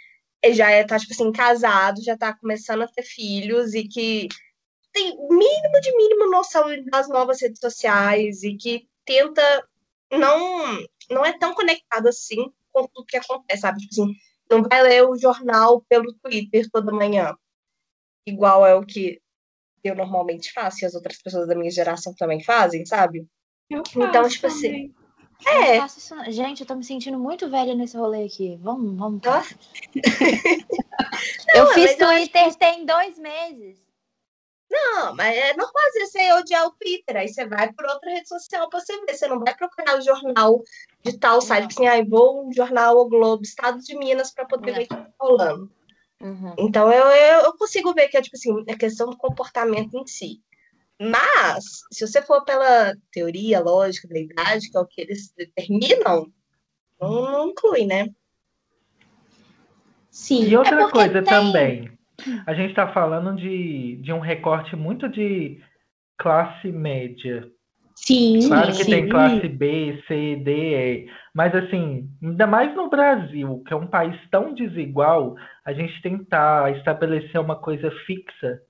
já 0.52 0.70
é, 0.70 0.84
tá, 0.84 0.98
tipo 0.98 1.12
assim, 1.12 1.32
casado, 1.32 2.02
já 2.02 2.16
tá 2.16 2.34
começando 2.34 2.82
a 2.82 2.88
ter 2.88 3.02
filhos 3.02 3.74
e 3.74 3.84
que 3.88 4.28
tem 4.92 5.16
mínimo 5.16 5.80
de 5.80 5.96
mínimo 5.96 6.30
noção 6.30 6.64
das 6.84 7.08
novas 7.08 7.40
redes 7.40 7.58
sociais 7.58 8.42
e 8.42 8.54
que 8.56 8.88
tenta 9.04 9.42
não 10.12 10.78
não 11.10 11.24
é 11.24 11.36
tão 11.36 11.54
conectado 11.54 12.08
assim 12.08 12.52
com 12.72 12.86
tudo 12.88 13.06
que 13.06 13.16
acontece, 13.16 13.62
sabe? 13.62 13.80
Tipo 13.80 13.92
assim, 13.92 14.14
não 14.50 14.62
vai 14.62 14.82
ler 14.82 15.04
o 15.08 15.16
jornal 15.16 15.82
pelo 15.88 16.12
Twitter 16.14 16.68
toda 16.70 16.92
manhã, 16.92 17.34
igual 18.26 18.66
é 18.66 18.74
o 18.74 18.84
que 18.84 19.20
eu 19.84 19.94
normalmente 19.94 20.52
faço 20.52 20.82
e 20.82 20.86
as 20.86 20.94
outras 20.94 21.20
pessoas 21.20 21.46
da 21.46 21.54
minha 21.54 21.70
geração 21.70 22.14
também 22.14 22.42
fazem, 22.42 22.84
sabe? 22.86 23.26
Eu 23.70 23.82
Então, 23.96 24.12
faço 24.24 24.30
tipo 24.30 24.46
assim, 24.46 24.62
também. 24.68 24.94
Eu 25.46 25.52
É, 25.62 25.80
faço 25.80 25.98
isso. 25.98 26.14
Gente, 26.32 26.60
eu 26.62 26.66
tô 26.66 26.74
me 26.74 26.84
sentindo 26.84 27.18
muito 27.18 27.50
velha 27.50 27.74
nesse 27.74 27.96
rolê 27.96 28.24
aqui. 28.24 28.58
Vamos, 28.62 28.96
vamos. 28.96 29.20
Nossa. 29.24 29.54
eu 31.54 31.64
Não, 31.64 31.72
fiz 31.74 31.96
mas 31.96 32.00
eu 32.00 32.06
Twitter 32.08 32.54
tem 32.56 32.86
dois 32.86 33.18
meses. 33.18 33.78
não, 34.70 35.14
mas 35.14 35.36
é 35.36 35.54
normal 35.56 35.82
você 35.92 36.32
odiar 36.32 36.66
o 36.66 36.70
Twitter, 36.72 37.16
aí 37.16 37.28
você 37.28 37.46
vai 37.46 37.72
por 37.72 37.84
outra 37.86 38.10
rede 38.10 38.28
social 38.28 38.68
pra 38.68 38.80
você 38.80 38.98
ver. 39.04 39.14
Você 39.14 39.26
não 39.28 39.38
vai 39.40 39.54
procurar 39.54 39.98
o 39.98 40.02
jornal 40.02 40.62
de 41.02 41.18
tal 41.18 41.40
site, 41.40 41.62
Não. 41.62 41.68
tipo 41.68 41.82
assim, 41.82 42.00
ah, 42.00 42.04
vou 42.08 42.44
no 42.46 42.52
jornal 42.52 42.96
O 42.96 43.08
Globo, 43.08 43.42
Estado 43.42 43.78
de 43.80 43.96
Minas, 43.96 44.32
pra 44.32 44.46
poder 44.46 44.70
Não. 44.72 44.78
ver 44.78 44.84
o 44.84 44.88
que 44.88 44.96
tá 44.96 45.10
rolando. 45.20 45.70
Uhum. 46.20 46.54
Então 46.58 46.90
eu, 46.92 47.06
eu, 47.06 47.40
eu 47.44 47.56
consigo 47.56 47.92
ver 47.92 48.08
que 48.08 48.16
é 48.16 48.22
tipo 48.22 48.36
assim, 48.36 48.64
é 48.66 48.76
questão 48.76 49.10
do 49.10 49.16
comportamento 49.16 49.94
em 49.96 50.06
si. 50.06 50.40
Mas, 51.00 51.64
se 51.92 52.06
você 52.06 52.22
for 52.22 52.44
pela 52.44 52.94
teoria 53.10 53.60
lógica 53.60 54.06
da 54.06 54.18
idade, 54.18 54.70
que 54.70 54.76
é 54.76 54.80
o 54.80 54.86
que 54.86 55.00
eles 55.00 55.32
determinam, 55.36 56.32
não, 57.00 57.22
não 57.22 57.48
inclui, 57.48 57.84
né? 57.84 58.08
Sim. 60.10 60.44
E 60.44 60.56
outra 60.56 60.76
porque 60.76 60.92
coisa 60.92 61.14
tem- 61.14 61.24
também, 61.24 61.98
a 62.46 62.54
gente 62.54 62.70
está 62.70 62.92
falando 62.92 63.34
de, 63.36 63.96
de 63.96 64.12
um 64.12 64.20
recorte 64.20 64.76
muito 64.76 65.08
de 65.08 65.60
classe 66.16 66.70
média. 66.70 67.50
Sim, 67.94 68.48
Claro 68.48 68.72
que 68.72 68.84
sim. 68.84 68.90
tem 68.90 69.08
classe 69.08 69.48
B, 69.48 70.02
C, 70.08 70.36
D, 70.36 70.50
E. 70.52 71.10
Mas 71.32 71.54
assim, 71.54 72.10
ainda 72.22 72.46
mais 72.46 72.74
no 72.74 72.90
Brasil, 72.90 73.62
que 73.66 73.72
é 73.72 73.76
um 73.76 73.86
país 73.86 74.18
tão 74.30 74.52
desigual, 74.54 75.36
a 75.64 75.72
gente 75.72 76.02
tentar 76.02 76.76
estabelecer 76.76 77.40
uma 77.40 77.56
coisa 77.56 77.90
fixa 78.06 78.60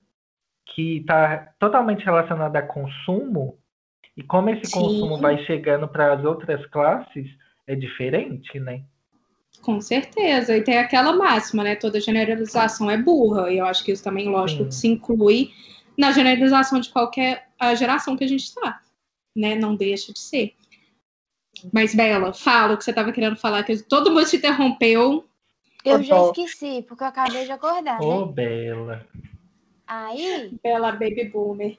que 0.73 0.97
está 0.97 1.53
totalmente 1.59 2.03
relacionada 2.05 2.59
a 2.59 2.63
consumo, 2.63 3.57
E 4.17 4.23
como 4.23 4.49
esse 4.49 4.65
Sim. 4.67 4.79
consumo 4.79 5.17
vai 5.17 5.37
chegando 5.45 5.87
para 5.89 6.13
as 6.13 6.23
outras 6.23 6.65
classes, 6.67 7.27
é 7.67 7.75
diferente, 7.75 8.59
né? 8.59 8.83
Com 9.61 9.81
certeza. 9.81 10.55
E 10.55 10.63
tem 10.63 10.77
aquela 10.77 11.13
máxima, 11.13 11.63
né? 11.63 11.75
Toda 11.75 11.99
generalização 11.99 12.89
é 12.89 12.97
burra. 12.97 13.51
E 13.51 13.57
eu 13.57 13.65
acho 13.65 13.83
que 13.83 13.91
isso 13.91 14.03
também, 14.03 14.29
lógico, 14.29 14.63
Sim. 14.63 14.69
que 14.69 14.75
se 14.75 14.87
inclui 14.87 15.51
na 15.97 16.11
generalização 16.11 16.79
de 16.79 16.89
qualquer 16.89 17.47
a 17.59 17.73
geração 17.75 18.15
que 18.15 18.23
a 18.23 18.27
gente 18.27 18.43
está. 18.43 18.79
Né? 19.35 19.55
Não 19.55 19.75
deixa 19.75 20.13
de 20.13 20.19
ser. 20.19 20.55
Mas, 21.71 21.95
Bela, 21.95 22.33
fala 22.33 22.73
o 22.73 22.77
que 22.77 22.83
você 22.83 22.91
estava 22.91 23.11
querendo 23.11 23.35
falar, 23.35 23.63
que 23.63 23.81
todo 23.83 24.11
mundo 24.11 24.27
te 24.27 24.37
interrompeu. 24.37 25.25
Eu 25.83 26.03
já 26.03 26.19
esqueci, 26.25 26.83
porque 26.87 27.03
eu 27.03 27.07
acabei 27.07 27.45
de 27.45 27.51
acordar, 27.51 28.01
Ô, 28.01 28.25
né? 28.25 28.31
Bela. 28.33 29.07
Aí, 29.87 30.57
Bela 30.63 30.91
Baby 30.91 31.25
Boomer. 31.25 31.77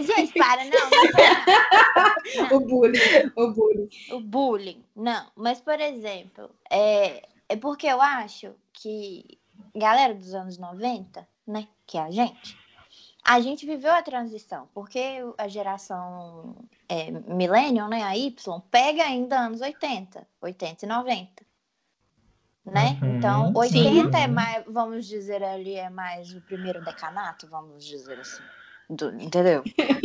gente, 0.00 0.34
para, 0.34 0.64
não, 0.64 0.70
não 2.36 2.50
não. 2.50 2.56
O 2.56 2.60
bullying. 2.60 2.98
O 3.36 3.52
bullying. 3.52 3.88
O 4.10 4.20
bullying, 4.20 4.84
não. 4.94 5.26
Mas, 5.34 5.60
por 5.60 5.80
exemplo, 5.80 6.50
é, 6.70 7.26
é 7.48 7.56
porque 7.56 7.86
eu 7.86 8.00
acho 8.02 8.54
que 8.72 9.40
galera 9.74 10.14
dos 10.14 10.34
anos 10.34 10.58
90, 10.58 11.26
né, 11.46 11.68
que 11.86 11.98
é 11.98 12.02
a 12.02 12.10
gente, 12.10 12.56
a 13.24 13.40
gente 13.40 13.66
viveu 13.66 13.92
a 13.92 14.02
transição, 14.02 14.68
porque 14.74 15.18
a 15.38 15.46
geração 15.48 16.56
é, 16.88 17.10
millennial, 17.10 17.88
né, 17.88 18.02
a 18.02 18.16
Y, 18.16 18.60
pega 18.70 19.02
ainda 19.04 19.38
anos 19.38 19.60
80, 19.60 20.26
80 20.40 20.84
e 20.84 20.88
90. 20.88 21.44
Né? 22.64 22.98
Uhum, 23.02 23.16
Então, 23.18 23.46
sim. 23.66 23.78
80 24.02 24.18
é 24.18 24.26
mais, 24.26 24.64
vamos 24.66 25.06
dizer 25.06 25.42
ali, 25.42 25.74
é 25.74 25.88
mais 25.90 26.32
o 26.34 26.40
primeiro 26.42 26.80
decanato, 26.82 27.48
vamos 27.48 27.84
dizer 27.84 28.18
assim. 28.20 28.42
do- 28.88 29.14
entendeu? 29.20 29.62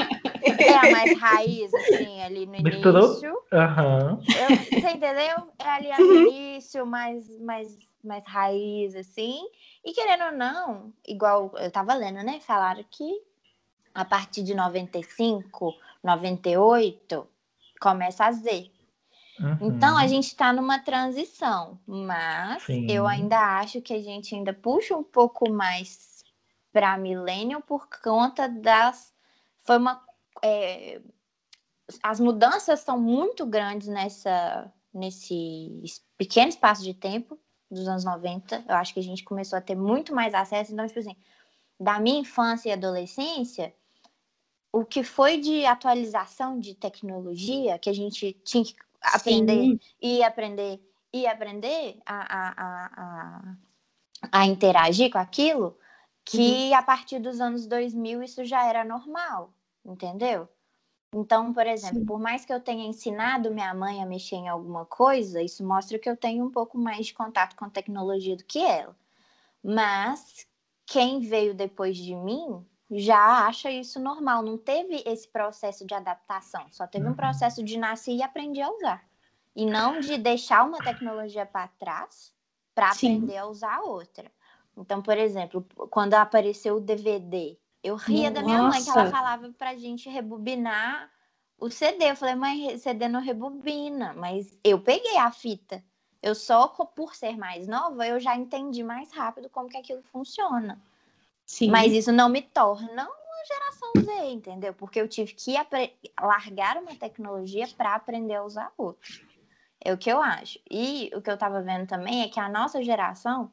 É 0.60 0.75
a 0.77 0.88
mais 0.88 1.13
raiz, 1.15 1.74
assim, 1.74 2.22
ali 2.22 2.45
no 2.45 2.55
início. 2.55 3.38
Aham. 3.51 4.19
Eu- 4.27 4.79
você 4.79 4.91
entendeu? 4.91 5.51
É 5.57 5.69
ali 5.69 5.89
no 6.03 6.13
início, 6.13 6.86
mais, 6.86 7.27
mais, 7.39 7.77
mais 8.05 8.24
raiz, 8.25 8.95
assim. 8.95 9.45
E 9.83 9.93
querendo 9.93 10.25
ou 10.25 10.31
não, 10.31 10.93
igual 11.05 11.51
eu 11.57 11.71
tava 11.71 11.93
lendo, 11.93 12.24
né? 12.24 12.39
Falaram 12.39 12.83
que 12.89 13.21
a 13.93 14.03
partir 14.05 14.43
de 14.43 14.53
95, 14.53 15.74
98, 16.03 17.27
começa 17.79 18.25
a 18.25 18.31
Z. 18.31 18.71
uhum. 19.39 19.57
Então 19.62 19.97
a 19.97 20.05
gente 20.07 20.27
está 20.27 20.51
numa 20.53 20.79
transição, 20.79 21.79
mas 21.88 22.63
Sim. 22.63 22.89
eu 22.89 23.07
ainda 23.07 23.38
acho 23.59 23.81
que 23.81 23.93
a 23.93 24.01
gente 24.01 24.35
ainda 24.35 24.53
puxa 24.53 24.95
um 24.95 25.03
pouco 25.03 25.50
mais 25.50 26.24
para 26.74 26.97
millennial 26.97 27.62
por 27.62 27.88
conta 28.03 28.50
das 28.50 29.13
foi 29.63 29.77
uma 29.77 30.03
é, 30.43 31.01
as 32.03 32.19
mudanças 32.19 32.79
são 32.81 33.00
muito 33.00 33.45
grandes 33.45 33.88
nessa 33.88 34.71
nesse 34.93 35.81
es- 35.83 36.05
pequeno 36.17 36.50
espaço 36.50 36.83
de 36.83 36.93
tempo 36.93 37.39
dos 37.69 37.88
anos 37.88 38.05
90. 38.05 38.65
Eu 38.67 38.75
acho 38.75 38.93
que 38.93 39.00
a 39.00 39.03
gente 39.03 39.24
começou 39.24 39.57
a 39.57 39.62
ter 39.62 39.75
muito 39.75 40.13
mais 40.13 40.34
acesso, 40.34 40.74
então 40.74 40.88
tipo 40.88 41.00
assim, 41.00 41.15
da 41.79 42.00
minha 42.00 42.19
infância 42.19 42.69
e 42.69 42.74
adolescência, 42.74 43.74
o 44.72 44.84
que 44.84 45.03
foi 45.03 45.38
de 45.38 45.65
atualização 45.65 46.60
de 46.60 46.75
tecnologia 46.75 47.79
que 47.79 47.89
a 47.89 47.93
gente 47.93 48.34
tinha 48.43 48.63
que 48.63 48.75
aprender 49.01 49.62
Sim. 49.62 49.79
e 50.01 50.24
aprender 50.24 50.81
e 51.13 51.25
aprender 51.27 51.98
a, 52.05 52.17
a, 52.17 52.50
a, 52.57 52.86
a, 52.98 54.39
a 54.41 54.45
interagir 54.45 55.10
com 55.10 55.17
aquilo, 55.17 55.77
que 56.25 56.74
a 56.74 56.84
partir 56.84 57.19
dos 57.19 57.39
anos 57.39 57.65
2000 57.65 58.22
isso 58.22 58.43
já 58.43 58.67
era 58.67 58.84
normal, 58.84 59.53
entendeu? 59.86 60.50
Então, 61.15 61.53
por 61.53 61.65
exemplo, 61.65 62.01
Sim. 62.01 62.05
por 62.05 62.19
mais 62.19 62.45
que 62.45 62.53
eu 62.53 62.60
tenha 62.62 62.86
ensinado 62.86 63.51
minha 63.51 63.74
mãe 63.74 64.03
a 64.03 64.05
mexer 64.05 64.36
em 64.36 64.50
alguma 64.50 64.86
coisa, 64.86 65.41
isso 65.41 65.65
mostra 65.65 65.98
que 66.00 66.10
eu 66.10 66.17
tenho 66.17 66.45
um 66.45 66.51
pouco 66.51 66.77
mais 66.77 67.07
de 67.07 67.13
contato 67.13 67.55
com 67.55 67.69
tecnologia 67.69 68.36
do 68.36 68.43
que 68.43 68.60
ela. 68.60 68.96
Mas 69.63 70.48
quem 70.87 71.20
veio 71.22 71.55
depois 71.55 71.98
de 71.98 72.16
mim 72.16 72.66
já 72.92 73.48
acha 73.48 73.72
isso 73.72 74.00
normal, 74.00 74.44
não 74.44 74.57
teve 74.57 75.03
esse 75.05 75.27
processo 75.27 75.85
de 75.85 75.94
adaptação, 75.96 76.68
só 76.72 76.87
teve 76.87 77.07
um 77.09 77.16
Uhum. 77.16 77.16
processo 77.16 77.63
de 77.63 77.77
nascer 77.77 78.13
e 78.16 78.24
aprender 78.24 78.61
a 78.61 78.72
usar. 78.72 79.09
E 79.55 79.66
não 79.66 80.00
de 80.00 80.18
deixar 80.18 80.66
uma 80.66 80.81
tecnologia 80.81 81.46
para 81.46 81.68
trás 81.70 82.33
para 82.75 82.92
aprender 82.92 83.37
a 83.37 83.48
usar 83.48 83.81
outra. 83.81 84.31
Então, 84.77 85.01
por 85.01 85.18
exemplo, 85.18 85.66
quando 85.90 86.13
apareceu 86.16 86.75
o 86.75 86.81
DVD, 86.81 87.57
eu 87.85 87.95
ria 87.95 88.31
da 88.31 88.41
minha 88.41 88.63
mãe, 88.63 88.83
que 88.83 88.89
ela 88.89 89.03
Nossa. 89.03 89.15
falava 89.15 89.50
pra 89.55 89.75
gente 89.75 90.09
rebobinar 90.09 91.11
o 91.59 91.69
CD. 91.69 92.09
Eu 92.09 92.15
falei, 92.15 92.33
mãe, 92.33 92.77
CD 92.79 93.07
não 93.07 93.21
rebobina, 93.21 94.11
mas 94.13 94.57
eu 94.63 94.81
peguei 94.81 95.17
a 95.17 95.31
fita. 95.31 95.83
Eu 96.19 96.33
só, 96.33 96.67
por 96.67 97.13
ser 97.13 97.37
mais 97.37 97.67
nova, 97.67 98.07
eu 98.07 98.19
já 98.19 98.35
entendi 98.35 98.83
mais 98.83 99.11
rápido 99.11 99.50
como 99.50 99.69
que 99.69 99.77
aquilo 99.77 100.01
funciona. 100.01 100.81
Sim. 101.45 101.69
Mas 101.69 101.93
isso 101.93 102.11
não 102.11 102.27
me 102.27 102.41
torna 102.41 103.03
uma 103.03 103.45
geração 103.48 103.93
Z, 104.01 104.31
entendeu? 104.31 104.74
Porque 104.74 105.00
eu 105.00 105.07
tive 105.07 105.33
que 105.33 105.53
largar 106.19 106.77
uma 106.77 106.95
tecnologia 106.95 107.67
para 107.77 107.93
aprender 107.93 108.33
a 108.33 108.43
usar 108.43 108.71
outra. 108.75 109.11
É 109.79 109.93
o 109.93 109.98
que 109.98 110.11
eu 110.11 110.19
acho. 110.19 110.59
E 110.71 111.11
o 111.13 111.21
que 111.21 111.29
eu 111.29 111.35
estava 111.35 111.61
vendo 111.61 111.85
também 111.85 112.24
é 112.24 112.27
que 112.27 112.39
a 112.39 112.50
nossa 112.50 112.83
geração 112.83 113.51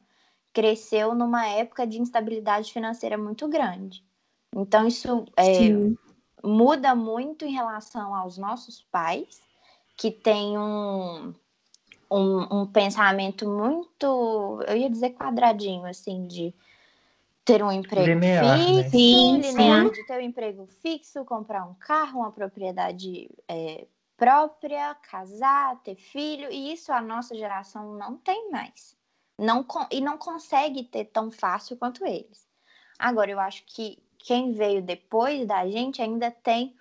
cresceu 0.51 1.13
numa 1.13 1.45
época 1.45 1.85
de 1.85 2.01
instabilidade 2.01 2.73
financeira 2.73 3.15
muito 3.15 3.47
grande. 3.47 4.03
Então, 4.55 4.87
isso 4.87 5.25
é, 5.37 5.69
muda 6.43 6.93
muito 6.93 7.45
em 7.45 7.51
relação 7.51 8.13
aos 8.13 8.37
nossos 8.37 8.81
pais, 8.91 9.41
que 9.95 10.11
têm 10.11 10.57
um, 10.57 11.33
um, 12.11 12.61
um 12.61 12.67
pensamento 12.67 13.47
muito, 13.47 14.63
eu 14.67 14.75
ia 14.75 14.89
dizer 14.89 15.11
quadradinho, 15.11 15.85
assim, 15.85 16.27
de 16.27 16.53
ter 17.45 17.63
um 17.63 17.71
emprego 17.71 18.07
Linear, 18.07 18.57
né? 18.57 18.83
fixo, 18.83 18.89
Sim, 18.97 19.37
linear, 19.41 19.85
sim. 19.85 19.91
de 19.91 20.03
ter 20.05 20.17
um 20.17 20.21
emprego 20.21 20.65
fixo, 20.81 21.25
comprar 21.25 21.65
um 21.65 21.73
carro, 21.75 22.19
uma 22.19 22.31
propriedade 22.31 23.29
é, 23.47 23.85
própria, 24.15 24.95
casar, 24.95 25.81
ter 25.83 25.95
filho, 25.95 26.51
e 26.51 26.73
isso 26.73 26.91
a 26.91 27.01
nossa 27.01 27.35
geração 27.35 27.93
não 27.95 28.17
tem 28.17 28.51
mais. 28.51 28.95
Não, 29.37 29.65
e 29.91 29.99
não 29.99 30.17
consegue 30.17 30.83
ter 30.83 31.05
tão 31.05 31.31
fácil 31.31 31.75
quanto 31.75 32.05
eles. 32.05 32.47
Agora, 32.99 33.31
eu 33.31 33.39
acho 33.39 33.63
que 33.65 34.02
quem 34.23 34.53
veio 34.53 34.81
depois 34.81 35.45
da 35.45 35.69
gente 35.69 36.01
ainda 36.01 36.31
tem 36.31 36.73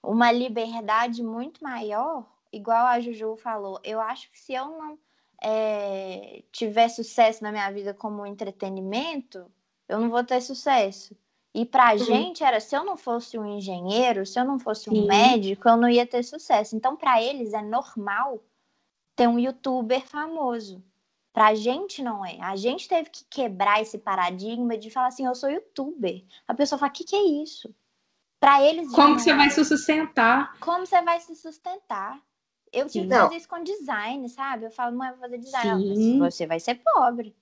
uma 0.00 0.30
liberdade 0.30 1.22
muito 1.24 1.62
maior, 1.62 2.24
igual 2.52 2.86
a 2.86 3.00
Juju 3.00 3.36
falou. 3.36 3.80
Eu 3.82 4.00
acho 4.00 4.30
que 4.30 4.38
se 4.38 4.54
eu 4.54 4.66
não 4.68 4.98
é, 5.42 6.42
tiver 6.52 6.88
sucesso 6.88 7.42
na 7.42 7.50
minha 7.50 7.68
vida 7.72 7.92
como 7.92 8.24
entretenimento, 8.24 9.50
eu 9.88 9.98
não 10.00 10.08
vou 10.08 10.22
ter 10.22 10.40
sucesso. 10.40 11.16
E 11.52 11.66
pra 11.66 11.92
Uhum. 11.92 11.98
gente 11.98 12.44
era, 12.44 12.60
se 12.60 12.76
eu 12.76 12.84
não 12.84 12.96
fosse 12.96 13.36
um 13.38 13.44
engenheiro, 13.44 14.24
se 14.24 14.38
eu 14.38 14.44
não 14.44 14.58
fosse 14.58 14.88
um 14.88 14.94
Sim. 14.94 15.06
médico, 15.06 15.68
eu 15.68 15.76
não 15.76 15.88
ia 15.88 16.06
ter 16.06 16.22
sucesso. 16.22 16.76
Então, 16.76 16.96
pra 16.96 17.20
eles 17.20 17.52
é 17.52 17.60
normal 17.62 18.40
ter 19.16 19.28
um 19.28 19.38
youtuber 19.38 20.06
famoso. 20.06 20.82
Pra 21.34 21.52
gente 21.52 22.00
não 22.00 22.24
é. 22.24 22.38
A 22.40 22.54
gente 22.54 22.88
teve 22.88 23.10
que 23.10 23.24
quebrar 23.28 23.82
esse 23.82 23.98
paradigma 23.98 24.78
de 24.78 24.88
falar 24.88 25.08
assim, 25.08 25.26
eu 25.26 25.34
sou 25.34 25.50
youtuber. 25.50 26.22
A 26.46 26.54
pessoa 26.54 26.78
fala, 26.78 26.90
o 26.90 26.92
que, 26.94 27.02
que 27.02 27.16
é 27.16 27.42
isso? 27.42 27.74
Pra 28.38 28.62
eles 28.62 28.88
Como 28.92 29.08
não 29.08 29.16
que 29.16 29.22
você 29.22 29.30
é. 29.30 29.36
vai 29.36 29.50
se 29.50 29.64
sustentar? 29.64 30.56
Como 30.60 30.86
você 30.86 31.02
vai 31.02 31.18
se 31.18 31.34
sustentar? 31.34 32.20
Eu 32.72 32.86
tive 32.86 33.08
que 33.08 33.10
Não. 33.14 33.24
fazer 33.24 33.36
isso 33.36 33.48
com 33.48 33.64
design, 33.64 34.28
sabe? 34.28 34.66
Eu 34.66 34.70
falo, 34.70 34.96
mãe, 34.96 35.08
eu 35.08 35.14
vou 35.14 35.22
fazer 35.22 35.38
design. 35.38 35.96
Sim. 35.96 36.18
você 36.20 36.46
vai 36.46 36.60
ser 36.60 36.76
pobre. 36.76 37.34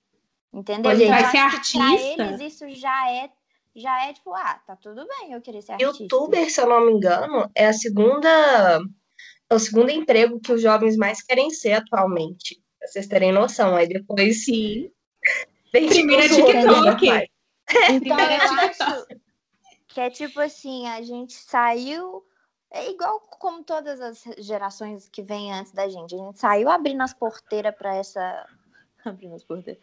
Entendeu? 0.51 0.91
Você 0.91 1.07
vai 1.07 1.29
ser 1.29 1.37
artista? 1.37 2.23
eles 2.23 2.41
isso 2.41 2.69
já 2.69 3.11
é, 3.11 3.29
já 3.75 4.07
é 4.07 4.13
tipo, 4.13 4.33
ah, 4.33 4.59
tá 4.65 4.75
tudo 4.75 5.05
bem 5.07 5.33
eu 5.33 5.41
querer 5.41 5.61
ser 5.61 5.73
artista. 5.73 6.01
Youtuber, 6.01 6.51
se 6.51 6.59
eu 6.59 6.67
não 6.67 6.83
me 6.85 6.93
engano, 6.93 7.47
é 7.53 7.67
a 7.67 7.73
segunda. 7.73 8.81
É 9.49 9.53
o 9.53 9.59
segundo 9.59 9.91
emprego 9.91 10.39
que 10.39 10.51
os 10.51 10.61
jovens 10.63 10.97
mais 10.97 11.21
querem 11.21 11.51
ser 11.51 11.73
atualmente. 11.73 12.62
Pra 12.83 12.91
vocês 12.91 13.07
terem 13.07 13.31
noção. 13.31 13.77
Aí 13.77 13.87
depois 13.87 14.43
Sim. 14.43 14.91
vem 15.71 15.87
Primeiro 15.87 16.21
é 16.21 16.37
outros, 16.37 16.63
TikTok. 16.63 17.09
né? 17.09 17.25
Então 17.89 17.99
Primeiro 17.99 18.21
é 18.21 18.35
eu 18.35 18.49
TikTok. 18.49 18.81
acho 18.83 19.07
que 19.87 20.01
é 20.01 20.09
tipo 20.09 20.39
assim, 20.41 20.85
a 20.89 21.01
gente 21.01 21.31
saiu. 21.33 22.25
É 22.69 22.89
igual 22.91 23.21
como 23.21 23.63
todas 23.63 24.01
as 24.01 24.21
gerações 24.39 25.07
que 25.07 25.21
vêm 25.21 25.53
antes 25.53 25.71
da 25.71 25.87
gente. 25.87 26.13
A 26.13 26.17
gente 26.17 26.39
saiu 26.39 26.69
abrindo 26.69 27.01
as 27.01 27.13
porteiras 27.13 27.73
para 27.73 27.95
essa. 27.95 28.49
Abrindo 29.05 29.35
as 29.35 29.43
porteiras. 29.43 29.81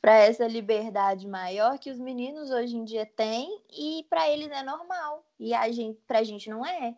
Para 0.00 0.14
essa 0.14 0.46
liberdade 0.46 1.26
maior 1.26 1.78
que 1.78 1.90
os 1.90 1.98
meninos 1.98 2.50
hoje 2.50 2.76
em 2.76 2.84
dia 2.84 3.06
têm 3.06 3.60
e 3.72 4.04
para 4.08 4.28
eles 4.30 4.50
é 4.50 4.62
normal. 4.62 5.24
E 5.38 5.52
a 5.52 5.70
gente, 5.72 5.98
pra 6.06 6.22
gente 6.22 6.48
não 6.48 6.64
é. 6.64 6.96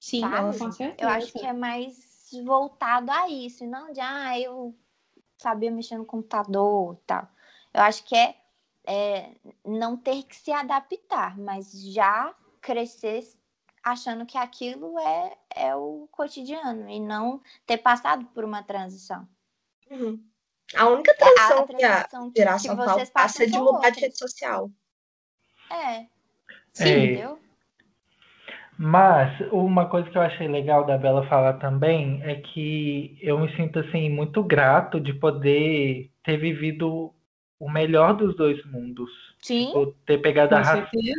Sim, 0.00 0.20
sabe? 0.20 0.36
com 0.36 0.52
certeza. 0.52 0.94
Eu 0.98 1.08
acho 1.08 1.32
que 1.32 1.46
é 1.46 1.52
mais 1.52 2.07
voltado 2.44 3.10
a 3.10 3.28
isso, 3.28 3.64
e 3.64 3.66
não 3.66 3.92
de, 3.92 4.00
ah, 4.00 4.38
eu 4.38 4.74
sabia 5.38 5.70
mexer 5.70 5.96
no 5.96 6.04
computador 6.04 6.94
e 6.94 7.06
tal. 7.06 7.28
Eu 7.72 7.82
acho 7.82 8.04
que 8.04 8.16
é, 8.16 8.34
é 8.86 9.32
não 9.64 9.96
ter 9.96 10.22
que 10.24 10.34
se 10.36 10.50
adaptar, 10.52 11.38
mas 11.38 11.72
já 11.92 12.34
crescer 12.60 13.24
achando 13.82 14.26
que 14.26 14.36
aquilo 14.36 14.98
é, 14.98 15.36
é 15.54 15.74
o 15.76 16.08
cotidiano 16.10 16.88
e 16.90 17.00
não 17.00 17.40
ter 17.66 17.78
passado 17.78 18.24
por 18.26 18.44
uma 18.44 18.62
transição. 18.62 19.26
Uhum. 19.90 20.22
A 20.76 20.86
única 20.86 21.12
É, 21.12 21.14
transição 21.14 21.66
que 21.66 21.72
a 21.84 21.88
transição 22.04 22.30
que- 22.30 22.38
geração 22.40 22.76
que 22.76 22.84
passa 23.12 23.42
é 23.42 23.46
de 23.46 23.52
passam 23.52 23.72
mudar 23.72 23.90
de 23.90 24.00
rede 24.00 24.18
social. 24.18 24.70
É, 25.70 26.06
Sim. 26.74 26.84
É. 26.84 27.04
entendeu? 27.04 27.47
Mas 28.78 29.40
uma 29.50 29.86
coisa 29.86 30.08
que 30.08 30.16
eu 30.16 30.22
achei 30.22 30.46
legal 30.46 30.86
da 30.86 30.96
Bela 30.96 31.26
falar 31.26 31.54
também 31.54 32.22
é 32.22 32.36
que 32.36 33.18
eu 33.20 33.36
me 33.36 33.54
sinto 33.56 33.80
assim 33.80 34.08
muito 34.08 34.40
grato 34.44 35.00
de 35.00 35.12
poder 35.12 36.08
ter 36.22 36.36
vivido 36.36 37.12
o 37.58 37.68
melhor 37.68 38.14
dos 38.14 38.36
dois 38.36 38.64
mundos. 38.66 39.10
Sim. 39.42 39.66
Tipo, 39.66 39.86
ter 40.06 40.18
pegado 40.18 40.54
a 40.54 40.60
racinha, 40.60 41.14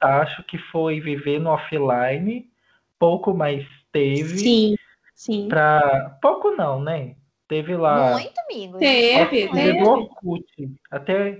acho 0.00 0.42
que 0.44 0.58
foi 0.58 1.00
viver 1.00 1.38
no 1.38 1.50
offline, 1.50 2.50
pouco 2.98 3.32
mais 3.32 3.64
teve 3.92 4.38
Sim, 4.38 4.74
sim. 5.14 5.48
pra 5.48 6.18
pouco 6.20 6.50
não, 6.50 6.82
né? 6.82 7.14
Teve 7.46 7.76
lá 7.76 8.12
Muito, 8.12 8.38
amigo. 8.48 8.78
Teve, 8.78 9.48
teve. 9.48 9.82
Orkut, 9.82 10.44
até 10.90 11.38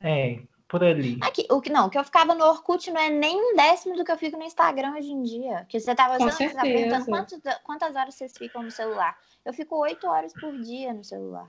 é, 0.00 0.38
por 0.68 0.82
ali. 0.82 1.18
Aqui, 1.22 1.46
o 1.50 1.60
que 1.60 1.70
não, 1.70 1.86
o 1.86 1.90
que 1.90 1.98
eu 1.98 2.04
ficava 2.04 2.34
no 2.34 2.44
Orkut 2.44 2.90
não 2.90 3.00
é 3.00 3.10
nem 3.10 3.36
um 3.36 3.54
décimo 3.56 3.96
do 3.96 4.04
que 4.04 4.10
eu 4.10 4.18
fico 4.18 4.36
no 4.36 4.44
Instagram 4.44 4.94
hoje 4.96 5.12
em 5.12 5.22
dia. 5.22 5.66
Que 5.68 5.78
você 5.78 5.94
tava 5.94 6.16
Com 6.18 6.24
usando, 6.24 6.36
você 6.38 6.48
tava 6.48 6.60
certeza. 6.62 6.76
perguntando 6.78 7.06
quantos- 7.06 7.60
quantas 7.62 7.96
horas 7.96 8.14
vocês 8.14 8.32
ficam 8.36 8.62
no 8.62 8.70
celular. 8.70 9.16
Eu 9.44 9.52
fico 9.52 9.76
oito 9.76 10.06
horas 10.06 10.32
por 10.32 10.58
dia 10.60 10.92
no 10.94 11.04
celular. 11.04 11.48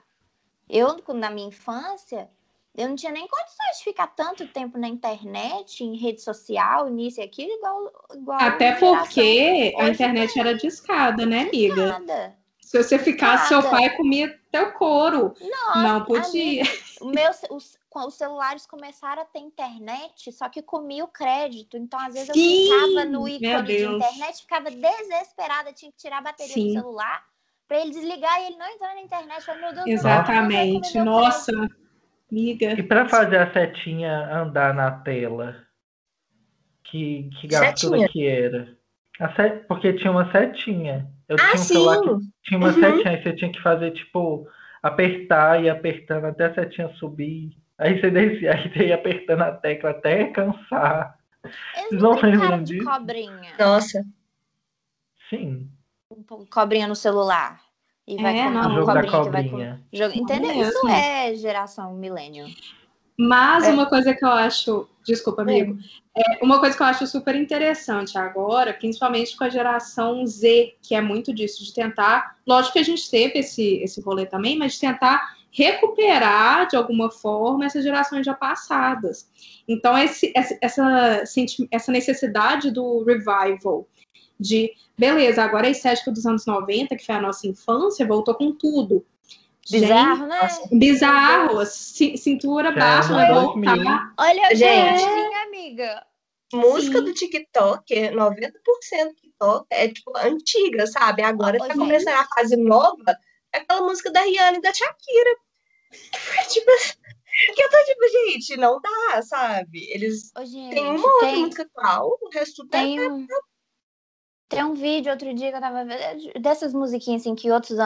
Eu, 0.70 1.02
na 1.14 1.30
minha 1.30 1.48
infância, 1.48 2.30
eu 2.76 2.90
não 2.90 2.96
tinha 2.96 3.12
nem 3.12 3.28
condições 3.28 3.78
de 3.78 3.84
ficar 3.86 4.08
tanto 4.08 4.48
tempo 4.48 4.78
na 4.78 4.88
internet, 4.88 5.84
em 5.84 5.96
rede 5.96 6.22
social, 6.22 6.90
nisso 6.90 7.22
e 7.22 7.24
aquilo, 7.24 7.52
igual. 7.54 7.92
igual 8.14 8.40
Até 8.42 8.74
porque 8.74 9.74
a 9.80 9.88
internet 9.90 10.38
era 10.40 10.54
discada, 10.56 11.26
né, 11.26 11.42
amiga? 11.48 11.88
Nada. 12.00 12.36
Se 12.62 12.82
você 12.84 12.98
ficasse, 13.00 13.48
seu 13.48 13.62
pai 13.62 13.96
comia 13.96 14.38
teu 14.52 14.72
couro. 14.74 15.34
Nossa, 15.40 15.80
Não 15.84 16.04
podia. 16.04 16.64
O 17.00 17.06
meu, 17.06 17.32
ce- 17.32 17.48
os, 17.98 18.16
celulares 18.16 18.66
começaram 18.66 19.22
a 19.22 19.26
ter 19.26 19.40
internet, 19.40 20.32
só 20.32 20.50
que 20.50 20.62
comia 20.62 21.04
o 21.04 21.08
crédito. 21.08 21.78
Então, 21.78 22.00
às 22.00 22.14
vezes, 22.14 22.30
Sim, 22.34 22.52
eu 22.52 22.66
clicava 22.66 23.06
no 23.06 23.28
ícone 23.28 23.68
de 23.68 23.86
internet, 23.86 24.42
ficava 24.42 24.70
desesperada, 24.72 25.74
tinha 25.74 25.92
que 25.92 25.98
tirar 25.98 26.18
a 26.18 26.22
bateria 26.22 26.56
Sim. 26.56 26.68
do 26.68 26.74
celular 26.74 27.24
pra 27.68 27.80
ele 27.80 27.92
desligar 27.92 28.42
e 28.42 28.48
ele 28.48 28.58
não 28.58 28.68
entrar 28.68 28.94
na 28.96 29.02
internet. 29.02 29.48
Eu 29.48 29.56
meu 29.60 29.74
Deus, 29.74 29.88
Exatamente. 29.88 30.98
Não, 30.98 31.06
Nossa, 31.06 31.52
amiga. 32.32 32.74
E 32.74 32.84
para 32.84 33.08
fazer 33.08 33.38
a 33.38 33.52
setinha 33.54 34.42
andar 34.42 34.74
na 34.74 34.92
tela, 34.92 35.66
que, 36.84 37.30
que 37.40 37.48
gastura 37.48 37.98
Setinha? 37.98 38.10
que 38.10 38.28
era? 38.28 38.78
A 39.20 39.34
se- 39.36 39.64
Porque 39.68 39.94
tinha 39.94 40.12
uma 40.12 40.32
setinha. 40.32 41.08
Eu 41.28 41.38
Ah, 41.38 41.50
tinha 41.52 41.62
um 41.62 41.66
celular 41.66 41.98
que 42.02 42.10
sim! 42.10 42.32
tinha 42.44 42.58
uma 42.58 42.70
Uhum. 42.70 42.80
setinha, 42.80 43.12
aí 43.12 43.24
você 43.24 43.34
tinha 43.34 43.52
que 43.52 43.62
fazer, 43.62 43.92
tipo, 43.92 44.48
apertar 44.82 45.64
e 45.64 45.70
apertando 45.70 46.26
até 46.26 46.46
a 46.46 46.54
setinha 46.54 46.90
subir. 46.96 47.58
Aí 47.78 48.00
você 48.00 48.10
descia, 48.10 48.54
aí 48.54 48.72
você 48.72 48.88
ia 48.88 48.96
apertando 48.96 49.42
a 49.42 49.52
tecla 49.52 49.90
até 49.92 50.26
cansar. 50.26 51.18
Eles 51.78 52.02
Vocês 52.02 52.40
não 52.40 52.50
não 52.52 52.64
de 52.64 52.74
disso? 52.78 52.90
cobrinha. 52.90 53.54
Nossa. 53.60 54.04
Sim, 55.30 55.70
Um 56.10 56.46
Cobrinha 56.46 56.88
no 56.88 56.96
celular. 56.96 57.60
E 58.08 58.16
vai 58.22 58.38
É, 58.40 58.44
com 58.46 58.50
não. 58.52 58.76
jogo 58.76 58.94
da 58.94 59.04
cobrinha 59.04 59.24
que 59.24 59.30
vai 59.30 59.44
com... 59.44 59.50
cobrinha. 59.50 59.84
Entendeu? 60.16 60.56
mesmo. 60.56 60.72
Isso 60.72 60.88
é 60.88 61.36
geração 61.36 61.94
milênio. 61.96 62.46
Mas 63.18 63.64
É. 63.68 63.72
uma 63.72 63.88
coisa 63.88 64.14
que 64.14 64.24
eu 64.24 64.30
acho. 64.30 64.88
Desculpa, 65.04 65.42
amigo. 65.42 65.78
É, 66.16 66.44
uma 66.44 66.60
coisa 66.60 66.76
que 66.76 66.82
eu 66.84 66.88
acho 66.88 67.08
super 67.08 67.36
interessante 67.36 68.18
agora, 68.18 68.74
principalmente 68.74 69.36
com 69.38 69.44
a 69.44 69.50
geração 69.50 70.26
Z, 70.28 70.76
que 70.82 70.94
é 70.96 71.02
muito 71.02 71.34
disso, 71.34 71.64
de 71.64 71.74
tentar. 71.74 72.38
Lógico 72.46 72.74
que 72.74 72.80
a 72.80 72.84
gente 72.84 73.10
teve 73.10 73.40
esse, 73.40 73.78
esse 73.78 74.02
rolê 74.02 74.26
também, 74.26 74.58
mas 74.58 74.74
de 74.74 74.80
tentar 74.82 75.35
recuperar 75.56 76.68
de 76.68 76.76
alguma 76.76 77.10
forma 77.10 77.66
essas 77.66 77.84
gerações 77.84 78.26
já 78.26 78.34
passadas. 78.34 79.30
Então, 79.66 79.98
esse, 79.98 80.34
essa, 80.36 81.24
essa, 81.72 81.92
necessidade 81.92 82.70
do 82.72 83.04
revival, 83.04 83.88
de 84.38 84.74
beleza, 84.98 85.42
agora 85.42 85.68
a 85.68 85.70
estética 85.70 86.12
dos 86.12 86.26
anos 86.26 86.46
90, 86.46 86.98
que 86.98 87.06
foi 87.06 87.16
a 87.16 87.22
nossa 87.22 87.48
infância, 87.48 88.06
voltou 88.06 88.36
com 88.36 88.52
tudo. 88.52 89.06
Bizarro, 89.72 90.28
né? 90.28 90.40
nossa. 90.42 90.70
Bizarro, 90.72 91.66
ci- 91.66 92.18
cintura 92.18 92.74
Já 92.74 92.80
baixa, 92.80 93.14
é 93.14 93.16
vai 93.16 93.34
voltar. 93.34 93.76
2000. 93.76 94.02
Olha, 94.20 94.56
Gente. 94.56 95.00
gente, 95.00 95.36
amiga. 95.48 96.06
Música 96.54 97.00
Sim. 97.00 97.06
do 97.06 97.14
TikTok, 97.14 97.96
90% 98.12 98.52
do 99.08 99.16
TikTok 99.16 99.66
é 99.72 99.88
tipo 99.88 100.12
antiga, 100.18 100.86
sabe? 100.86 101.24
Agora 101.24 101.56
Ô, 101.56 101.60
tá 101.60 101.68
gente. 101.68 101.78
começando 101.78 102.14
a 102.14 102.26
fase 102.26 102.56
nova, 102.56 103.12
é 103.12 103.16
aquela 103.58 103.82
música 103.82 104.12
da 104.12 104.22
Rihanna 104.22 104.58
e 104.58 104.62
da 104.62 104.74
Shakira. 104.74 105.36
tipo, 106.50 106.72
que 107.56 107.62
eu 107.62 107.70
tô 107.70 107.78
tipo, 107.86 108.08
gente, 108.32 108.58
não 108.58 108.80
dá, 108.82 109.22
sabe? 109.22 109.88
Eles 109.92 110.32
Ô, 110.38 110.46
gente, 110.46 110.74
têm 110.74 110.86
uma 110.92 111.08
outra 111.14 111.28
tem- 111.28 111.42
música 111.42 111.64
atual, 111.64 112.18
o 112.22 112.30
resto 112.30 112.64
é 112.64 112.68
Tem 112.70 113.02
um, 113.12 113.28
tem 114.48 114.64
um 114.64 114.74
vídeo 114.76 115.12
outro 115.12 115.34
dia 115.34 115.50
que 115.50 115.58
eu 115.58 115.62
tava 115.62 115.84
vendo, 115.84 116.40
dessas 116.40 116.72
musiquinhas 116.72 117.22
assim 117.22 117.34
que 117.34 117.52
outros 117.52 117.80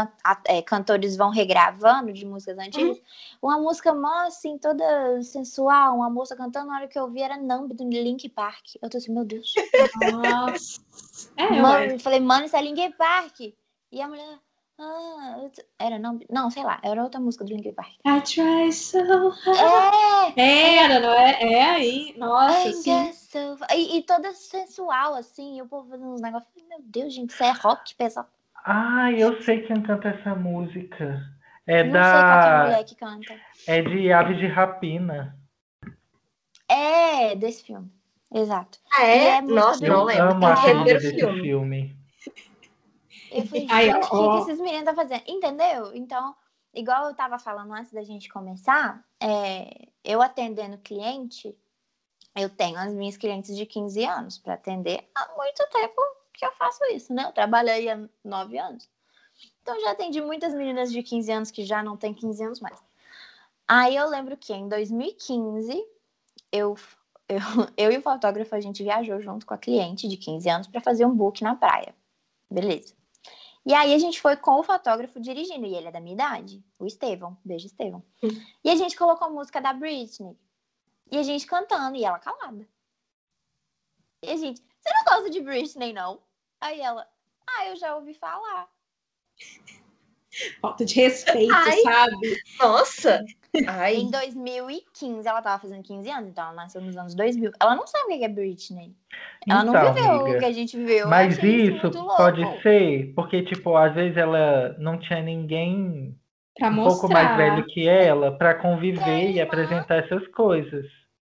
é, 0.45 0.61
cantores 0.61 1.15
vão 1.15 1.29
regravando 1.29 2.11
de 2.11 2.25
músicas 2.25 2.57
antigas. 2.57 3.01
Uma 3.41 3.57
música 3.57 3.93
mó 3.93 4.27
assim, 4.27 4.57
toda 4.57 5.21
sensual, 5.23 5.95
uma 5.95 6.09
moça 6.09 6.35
cantando, 6.35 6.67
na 6.67 6.75
hora 6.77 6.87
que 6.87 6.99
eu 6.99 7.09
vi 7.09 7.21
era 7.21 7.37
Numb 7.37 7.73
do 7.73 7.83
Link 7.89 8.27
Park. 8.29 8.75
Eu 8.81 8.89
tô 8.89 8.97
assim, 8.97 9.13
meu 9.13 9.23
Deus. 9.23 9.53
Nossa. 10.11 10.81
É, 11.37 11.61
mano, 11.61 11.91
eu 11.93 11.99
falei, 11.99 12.19
mano, 12.19 12.45
isso 12.45 12.55
é 12.57 12.61
Link 12.61 12.93
Park. 12.97 13.39
E 13.91 14.01
a 14.01 14.07
mulher. 14.07 14.39
Ah, 14.81 15.35
eu 15.43 15.51
era 15.77 15.99
Numb. 15.99 16.25
Não, 16.29 16.49
sei 16.49 16.63
lá, 16.63 16.79
era 16.81 17.03
outra 17.03 17.19
música 17.19 17.43
do 17.43 17.51
Link 17.53 17.69
Park. 17.73 17.89
I 18.05 18.21
try 18.21 18.71
so 18.71 18.99
hard. 19.29 20.37
É! 20.37 20.77
Era, 20.77 20.99
não 21.01 21.11
é? 21.11 21.53
É 21.53 21.69
aí. 21.71 22.15
Nossa, 22.17 22.69
I 22.69 23.13
so. 23.13 23.57
E, 23.75 23.97
e 23.97 24.03
toda 24.03 24.33
sensual, 24.33 25.15
assim, 25.15 25.57
e 25.57 25.61
o 25.61 25.67
povo 25.67 25.89
fazendo 25.89 26.13
uns 26.13 26.21
negócios. 26.21 26.49
Eu 26.55 26.67
Meu 26.69 26.79
Deus, 26.81 27.13
gente, 27.13 27.31
isso 27.31 27.43
é 27.43 27.51
rock 27.51 27.93
pesado. 27.95 28.29
Ah, 28.63 29.11
eu 29.11 29.41
sei 29.41 29.61
quem 29.63 29.81
canta 29.81 30.09
essa 30.09 30.33
música. 30.33 31.23
É 31.67 31.83
Não 31.83 31.91
sei 31.91 32.01
qual 32.01 32.67
é 32.69 32.73
a 32.75 32.77
da. 32.77 32.83
que 32.83 32.95
canta. 32.95 33.35
É 33.67 33.81
de 33.81 34.11
Aves 34.13 34.37
de 34.37 34.47
Rapina. 34.47 35.37
É, 36.69 37.35
desse 37.35 37.63
filme. 37.63 37.91
Exato. 38.33 38.79
Ah, 38.93 39.03
é? 39.03 39.27
é 39.37 39.41
Nossa, 39.41 39.83
Eu 39.85 39.93
não 39.93 40.03
lembro. 40.05 40.31
amo 40.31 40.45
a 40.45 40.53
rever 40.55 40.81
o 40.81 40.85
desse 40.85 41.15
filme. 41.15 41.41
filme. 41.41 41.98
Eu 43.31 43.45
falei, 43.45 43.67
Aí, 43.69 43.91
gente, 43.91 44.07
o 44.13 44.35
que, 44.35 44.51
esses 44.51 44.59
meninos 44.59 44.89
estão 44.89 44.95
fazendo? 44.95 45.23
Entendeu? 45.27 45.95
Então, 45.95 46.35
igual 46.73 47.07
eu 47.07 47.15
tava 47.15 47.37
falando 47.39 47.73
antes 47.73 47.91
da 47.91 48.03
gente 48.03 48.29
começar, 48.29 49.03
é, 49.21 49.87
eu 50.03 50.21
atendendo 50.21 50.77
cliente, 50.77 51.55
eu 52.35 52.49
tenho 52.49 52.77
as 52.77 52.93
minhas 52.93 53.17
clientes 53.17 53.55
de 53.55 53.65
15 53.65 54.03
anos 54.05 54.37
para 54.37 54.53
atender 54.53 55.07
há 55.15 55.33
muito 55.35 55.67
tempo 55.71 56.01
que 56.33 56.45
eu 56.45 56.51
faço 56.53 56.83
isso, 56.85 57.13
né? 57.13 57.25
Eu 57.25 57.33
trabalhei 57.33 57.89
há 57.89 57.99
9 58.23 58.57
anos. 58.57 58.89
Então, 59.61 59.79
já 59.81 59.91
atendi 59.91 60.21
muitas 60.21 60.53
meninas 60.53 60.91
de 60.91 61.03
15 61.03 61.31
anos 61.31 61.51
que 61.51 61.63
já 61.63 61.83
não 61.83 61.97
têm 61.97 62.13
15 62.13 62.43
anos 62.43 62.59
mais. 62.59 62.81
Aí 63.67 63.95
eu 63.95 64.09
lembro 64.09 64.35
que 64.35 64.53
em 64.53 64.67
2015, 64.67 65.85
eu, 66.51 66.75
eu, 67.27 67.37
eu 67.77 67.91
e 67.91 67.97
o 67.97 68.01
fotógrafo, 68.01 68.55
a 68.55 68.59
gente 68.59 68.83
viajou 68.83 69.19
junto 69.21 69.45
com 69.45 69.53
a 69.53 69.57
cliente 69.57 70.07
de 70.07 70.17
15 70.17 70.49
anos 70.49 70.67
para 70.67 70.81
fazer 70.81 71.05
um 71.05 71.15
book 71.15 71.43
na 71.43 71.55
praia. 71.55 71.93
Beleza. 72.49 72.98
E 73.69 73.73
aí 73.75 73.93
a 73.93 73.99
gente 73.99 74.19
foi 74.19 74.35
com 74.35 74.59
o 74.59 74.63
fotógrafo 74.63 75.19
dirigindo, 75.19 75.63
e 75.63 75.75
ele 75.75 75.89
é 75.89 75.91
da 75.91 75.99
minha 75.99 76.15
idade, 76.15 76.65
o 76.79 76.87
Estevão. 76.87 77.37
Beijo, 77.45 77.67
Estevão. 77.67 78.03
E 78.63 78.69
a 78.71 78.75
gente 78.75 78.97
colocou 78.97 79.27
a 79.27 79.29
música 79.29 79.61
da 79.61 79.71
Britney. 79.71 80.35
E 81.11 81.19
a 81.19 81.21
gente 81.21 81.45
cantando, 81.45 81.95
e 81.95 82.03
ela 82.03 82.17
calada. 82.17 82.67
E 84.23 84.31
a 84.31 84.35
gente, 84.37 84.59
você 84.59 84.89
não 84.91 85.03
gosta 85.05 85.29
de 85.29 85.39
Britney, 85.41 85.93
não? 85.93 86.19
Aí 86.59 86.81
ela, 86.81 87.07
ah, 87.45 87.67
eu 87.67 87.75
já 87.75 87.95
ouvi 87.95 88.15
falar. 88.15 88.67
Falta 90.61 90.85
de 90.85 90.95
respeito, 90.95 91.53
Ai. 91.53 91.81
sabe? 91.81 92.37
Nossa! 92.59 93.23
Ai, 93.67 93.95
Em 93.95 94.11
2015, 94.11 95.27
ela 95.27 95.41
tava 95.41 95.59
fazendo 95.59 95.81
15 95.81 96.09
anos, 96.09 96.29
então 96.29 96.43
ela 96.43 96.53
nasceu 96.53 96.81
nos 96.81 96.95
anos 96.95 97.15
2000. 97.15 97.51
Ela 97.59 97.75
não 97.75 97.87
sabe 97.87 98.13
o 98.13 98.17
que 98.17 98.23
é 98.23 98.27
Britney. 98.29 98.95
Ela 99.47 99.63
não 99.63 99.73
Então, 99.75 99.93
viveu 99.93 100.11
amiga, 100.11 100.35
o 100.35 100.39
que 100.39 100.45
a 100.45 100.51
gente 100.51 100.77
viveu. 100.77 100.97
Eu 100.99 101.07
Mas 101.09 101.37
achei 101.37 101.67
isso 101.67 101.91
pode 102.15 102.61
ser 102.61 103.11
porque, 103.15 103.41
tipo, 103.43 103.75
às 103.75 103.93
vezes 103.95 104.17
ela 104.17 104.75
não 104.77 104.99
tinha 104.99 105.21
ninguém 105.21 106.15
Pra 106.55 106.69
um 106.69 106.73
mostrar. 106.73 106.99
pouco 107.07 107.13
mais 107.13 107.37
velho 107.37 107.65
que 107.65 107.87
ela 107.87 108.31
para 108.37 108.53
conviver 108.53 109.03
Tem, 109.03 109.31
e 109.35 109.41
apresentar 109.41 109.95
essas 110.03 110.27
coisas. 110.27 110.85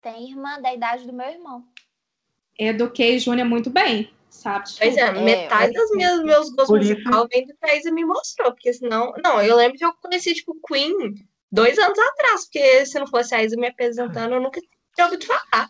Tem 0.02 0.28
irmã 0.30 0.60
da 0.60 0.74
idade 0.74 1.06
do 1.06 1.12
meu 1.12 1.26
irmão. 1.28 1.64
Eduquei 2.58 3.18
Júnior 3.18 3.48
muito 3.48 3.70
bem, 3.70 4.10
sabe? 4.32 4.64
Pois 4.78 4.96
é, 4.96 5.00
É, 5.00 5.12
metade 5.12 5.72
dos 5.72 5.90
meus, 5.92 6.22
meus 6.24 6.50
gostos 6.50 6.76
musicais 6.78 7.26
vem 7.30 7.46
do 7.46 7.46
que 7.48 7.52
a 7.52 7.68
Thaisa 7.68 7.92
me 7.92 8.04
mostrou, 8.04 8.52
porque 8.52 8.72
senão. 8.72 9.12
Não, 9.22 9.40
eu 9.40 9.56
lembro 9.56 9.78
que 9.78 9.84
eu 9.84 9.92
conheci, 9.94 10.34
tipo, 10.34 10.56
Queen 10.66 11.14
dois 11.50 11.78
anos 11.78 11.98
atrás, 11.98 12.44
porque 12.44 12.86
se 12.86 12.98
não 12.98 13.06
fosse 13.06 13.34
a 13.34 13.42
Isa 13.42 13.56
me 13.56 13.68
apresentando, 13.68 14.34
eu 14.34 14.40
nunca 14.40 14.60
tinha 14.94 15.04
ouvido 15.04 15.26
falar. 15.26 15.68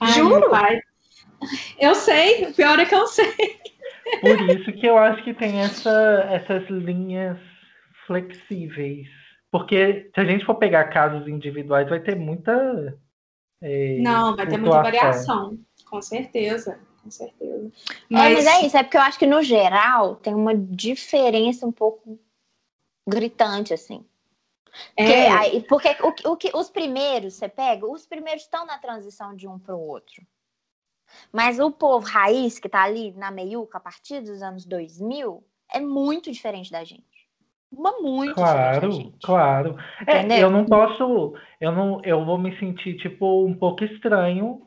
Ai, 0.00 0.12
Juro? 0.12 0.50
Eu 1.78 1.94
sei, 1.94 2.46
o 2.46 2.54
pior 2.54 2.78
é 2.78 2.86
que 2.86 2.94
eu 2.94 3.06
sei. 3.06 3.32
Por 4.20 4.40
isso 4.50 4.72
que 4.72 4.86
eu 4.86 4.96
acho 4.96 5.22
que 5.24 5.34
tem 5.34 5.60
essa, 5.60 6.28
essas 6.30 6.68
linhas 6.70 7.38
flexíveis. 8.06 9.08
Porque 9.50 10.10
se 10.14 10.20
a 10.20 10.24
gente 10.24 10.44
for 10.46 10.54
pegar 10.54 10.84
casos 10.84 11.26
individuais, 11.28 11.88
vai 11.88 12.00
ter 12.00 12.14
muita. 12.16 12.96
é, 13.60 13.98
Não, 14.00 14.34
vai 14.36 14.46
ter 14.46 14.58
muita 14.58 14.82
variação, 14.82 15.58
com 15.90 16.00
certeza, 16.00 16.78
com 17.02 17.10
certeza. 17.10 17.70
Mas... 18.08 18.30
É, 18.30 18.34
mas 18.34 18.46
é 18.46 18.66
isso, 18.66 18.76
é 18.76 18.82
porque 18.82 18.96
eu 18.96 19.00
acho 19.02 19.18
que 19.18 19.26
no 19.26 19.42
geral 19.42 20.16
tem 20.16 20.34
uma 20.34 20.54
diferença 20.54 21.66
um 21.66 21.72
pouco 21.72 22.18
gritante, 23.08 23.74
assim. 23.74 24.04
Porque, 24.96 25.12
é, 25.12 25.30
aí- 25.30 25.62
porque 25.64 25.88
o, 26.02 26.12
que- 26.12 26.28
o 26.28 26.36
que, 26.36 26.50
os 26.56 26.70
primeiros, 26.70 27.34
você 27.34 27.48
pega, 27.48 27.86
os 27.86 28.06
primeiros 28.06 28.42
estão 28.42 28.64
na 28.64 28.78
transição 28.78 29.34
de 29.34 29.46
um 29.46 29.58
para 29.58 29.76
o 29.76 29.80
outro. 29.86 30.22
Mas 31.30 31.58
o 31.60 31.70
povo 31.70 32.06
raiz, 32.06 32.58
que 32.58 32.68
tá 32.68 32.82
ali 32.82 33.12
na 33.12 33.30
meiuca, 33.30 33.76
a 33.76 33.80
partir 33.80 34.20
dos 34.22 34.40
anos 34.42 34.64
2000, 34.64 35.44
é 35.70 35.78
muito 35.80 36.32
diferente 36.32 36.70
da 36.72 36.84
gente. 36.84 37.02
Uma 37.70 38.00
muito 38.00 38.34
diferente 38.34 38.80
Claro, 38.80 38.92
gente. 38.92 39.26
claro. 39.26 39.76
É, 40.06 40.42
eu 40.42 40.50
não 40.50 40.64
posso, 40.64 41.34
eu 41.60 41.72
não, 41.72 42.02
eu 42.02 42.24
vou 42.24 42.38
me 42.38 42.58
sentir 42.58 42.96
tipo 42.98 43.44
um 43.44 43.54
pouco 43.54 43.84
estranho 43.84 44.66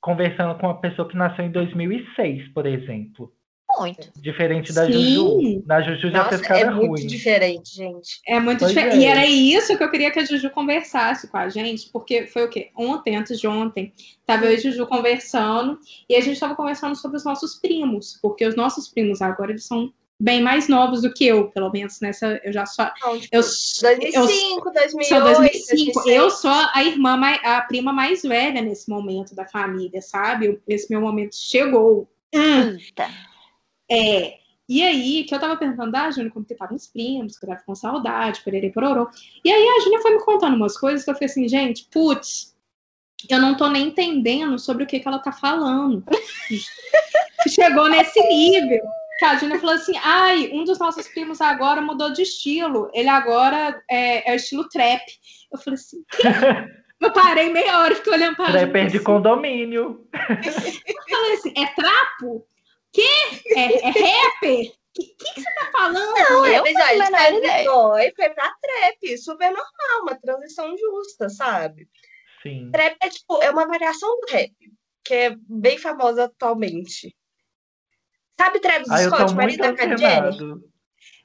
conversando 0.00 0.58
com 0.58 0.66
uma 0.66 0.80
pessoa 0.80 1.08
que 1.08 1.16
nasceu 1.16 1.44
em 1.44 1.50
2006, 1.50 2.48
por 2.52 2.66
exemplo. 2.66 3.32
Muito. 3.78 4.10
Diferente 4.16 4.72
da 4.72 4.86
Sim. 4.86 4.92
Juju. 4.92 5.62
Na 5.66 5.82
Juju 5.82 6.10
já 6.10 6.24
fez 6.28 6.40
cara 6.40 6.60
é 6.60 6.70
muito 6.70 6.88
ruim. 6.88 7.06
diferente, 7.06 7.76
gente. 7.76 8.20
É 8.26 8.40
muito 8.40 8.60
Pois 8.60 8.70
diferente. 8.72 8.96
é. 8.96 9.00
E 9.00 9.04
era 9.04 9.26
isso 9.26 9.76
que 9.76 9.84
eu 9.84 9.90
queria 9.90 10.10
que 10.10 10.18
a 10.18 10.24
Juju 10.24 10.50
conversasse 10.50 11.28
com 11.28 11.36
a 11.36 11.48
gente, 11.48 11.90
porque 11.92 12.26
foi 12.26 12.44
o 12.44 12.48
quê? 12.48 12.70
Ontem, 12.76 13.16
antes 13.16 13.38
de 13.38 13.46
ontem, 13.46 13.92
tava 14.24 14.46
eu 14.46 14.52
e 14.52 14.54
a 14.54 14.58
Juju 14.58 14.86
conversando, 14.86 15.78
e 16.08 16.16
a 16.16 16.20
gente 16.20 16.40
tava 16.40 16.56
conversando 16.56 16.96
sobre 16.96 17.18
os 17.18 17.24
nossos 17.24 17.56
primos, 17.56 18.18
porque 18.22 18.46
os 18.46 18.56
nossos 18.56 18.88
primos 18.88 19.20
agora 19.20 19.50
eles 19.50 19.66
são 19.66 19.92
bem 20.20 20.42
mais 20.42 20.68
novos 20.68 21.02
do 21.02 21.12
que 21.12 21.26
eu, 21.26 21.48
pelo 21.50 21.70
menos 21.70 22.00
nessa. 22.00 22.40
Eu 22.42 22.52
já 22.52 22.66
sou. 22.66 22.84
Então, 22.96 23.18
tipo, 23.20 23.36
Eu, 23.36 23.40
2005, 23.42 24.70
2008, 24.72 25.08
Sou 25.08 25.20
2005. 25.22 25.92
2006. 25.94 26.06
Eu 26.06 26.30
sou 26.30 26.50
a 26.50 26.82
irmã, 26.84 27.16
mai- 27.16 27.40
a 27.44 27.60
prima 27.62 27.92
mais 27.92 28.22
velha 28.22 28.60
nesse 28.60 28.88
momento 28.90 29.34
da 29.34 29.46
família, 29.46 30.02
sabe? 30.02 30.60
Esse 30.66 30.90
meu 30.90 31.00
momento 31.00 31.36
chegou. 31.36 32.08
Hum, 32.34 32.76
é. 33.90 34.38
E 34.68 34.82
aí, 34.82 35.24
que 35.24 35.34
eu 35.34 35.40
tava 35.40 35.56
perguntando 35.56 35.92
da 35.92 36.10
Júnia 36.10 36.30
como 36.30 36.44
que 36.44 36.52
estavam 36.52 36.76
os 36.76 36.86
primos, 36.86 37.38
que 37.38 37.44
eu 37.46 37.48
tava 37.48 37.62
com 37.64 37.74
saudade, 37.74 38.42
perere 38.44 38.70
pororô. 38.70 39.08
E 39.42 39.50
aí 39.50 39.66
a 39.66 39.80
Júnia 39.82 40.00
foi 40.02 40.10
me 40.12 40.22
contando 40.22 40.56
umas 40.56 40.76
coisas 40.76 41.02
que 41.04 41.10
eu 41.10 41.14
falei 41.14 41.26
assim, 41.30 41.48
gente, 41.48 41.88
putz, 41.90 42.54
eu 43.30 43.40
não 43.40 43.56
tô 43.56 43.66
nem 43.68 43.86
entendendo 43.88 44.58
sobre 44.58 44.84
o 44.84 44.86
que, 44.86 45.00
que 45.00 45.08
ela 45.08 45.20
tá 45.20 45.32
falando. 45.32 46.04
Chegou 47.48 47.88
nesse 47.88 48.20
nível. 48.28 48.82
Que 49.18 49.24
a 49.24 49.36
Júnia 49.36 49.58
falou 49.58 49.74
assim: 49.74 49.94
ai, 50.02 50.50
um 50.52 50.64
dos 50.64 50.78
nossos 50.78 51.08
primos 51.08 51.40
agora 51.40 51.80
mudou 51.80 52.12
de 52.12 52.22
estilo. 52.22 52.88
Ele 52.94 53.08
agora 53.08 53.82
é, 53.90 54.30
é 54.30 54.32
o 54.32 54.36
estilo 54.36 54.68
trap. 54.68 55.02
Eu 55.52 55.58
falei 55.58 55.74
assim, 55.74 56.04
"Quê?" 56.10 56.22
eu 57.00 57.12
parei 57.12 57.50
meia 57.52 57.78
hora 57.80 57.92
e 57.92 57.96
fiquei 57.96 58.12
olhando 58.12 58.36
pra 58.36 58.46
Júnia. 58.46 58.60
Trapper 58.62 58.86
de 58.88 58.96
assim, 58.96 59.04
condomínio. 59.04 60.08
eu 60.12 61.02
falei 61.10 61.32
assim, 61.34 61.52
é 61.56 61.66
trapo? 61.74 62.46
Que? 62.92 63.08
É, 63.56 63.88
é 63.88 63.90
rapper? 63.90 64.60
O 64.66 65.00
que, 65.00 65.04
que, 65.16 65.34
que 65.34 65.40
você 65.40 65.54
tá 65.54 65.70
falando? 65.70 66.14
Não, 66.14 66.44
é, 66.46 66.58
Eu 66.58 66.62
mas 66.62 66.74
não 66.74 66.82
olha, 66.82 66.86
tenho 66.86 66.86
a 66.86 66.92
ele 66.92 66.98
menor 67.04 67.18
saiu 67.18 67.38
ideia. 67.38 67.58
de 67.62 67.68
boy, 67.68 68.12
foi 68.16 68.28
pra 68.30 68.52
trap, 68.60 69.18
super 69.18 69.46
normal, 69.50 70.02
uma 70.02 70.14
transição 70.16 70.76
justa, 70.76 71.28
sabe? 71.28 71.88
Sim. 72.42 72.70
Trap 72.72 72.96
é 73.00 73.08
tipo, 73.08 73.42
é 73.42 73.50
uma 73.50 73.66
variação 73.66 74.08
do 74.20 74.32
rap, 74.32 74.52
que 75.04 75.14
é 75.14 75.36
bem 75.48 75.78
famosa 75.78 76.24
atualmente. 76.24 77.14
Sabe 78.40 78.60
Travis 78.60 78.88
Ah, 78.90 78.98
Scott, 78.98 79.34
marido 79.34 79.58
da 79.62 79.68
antenado. 79.70 80.64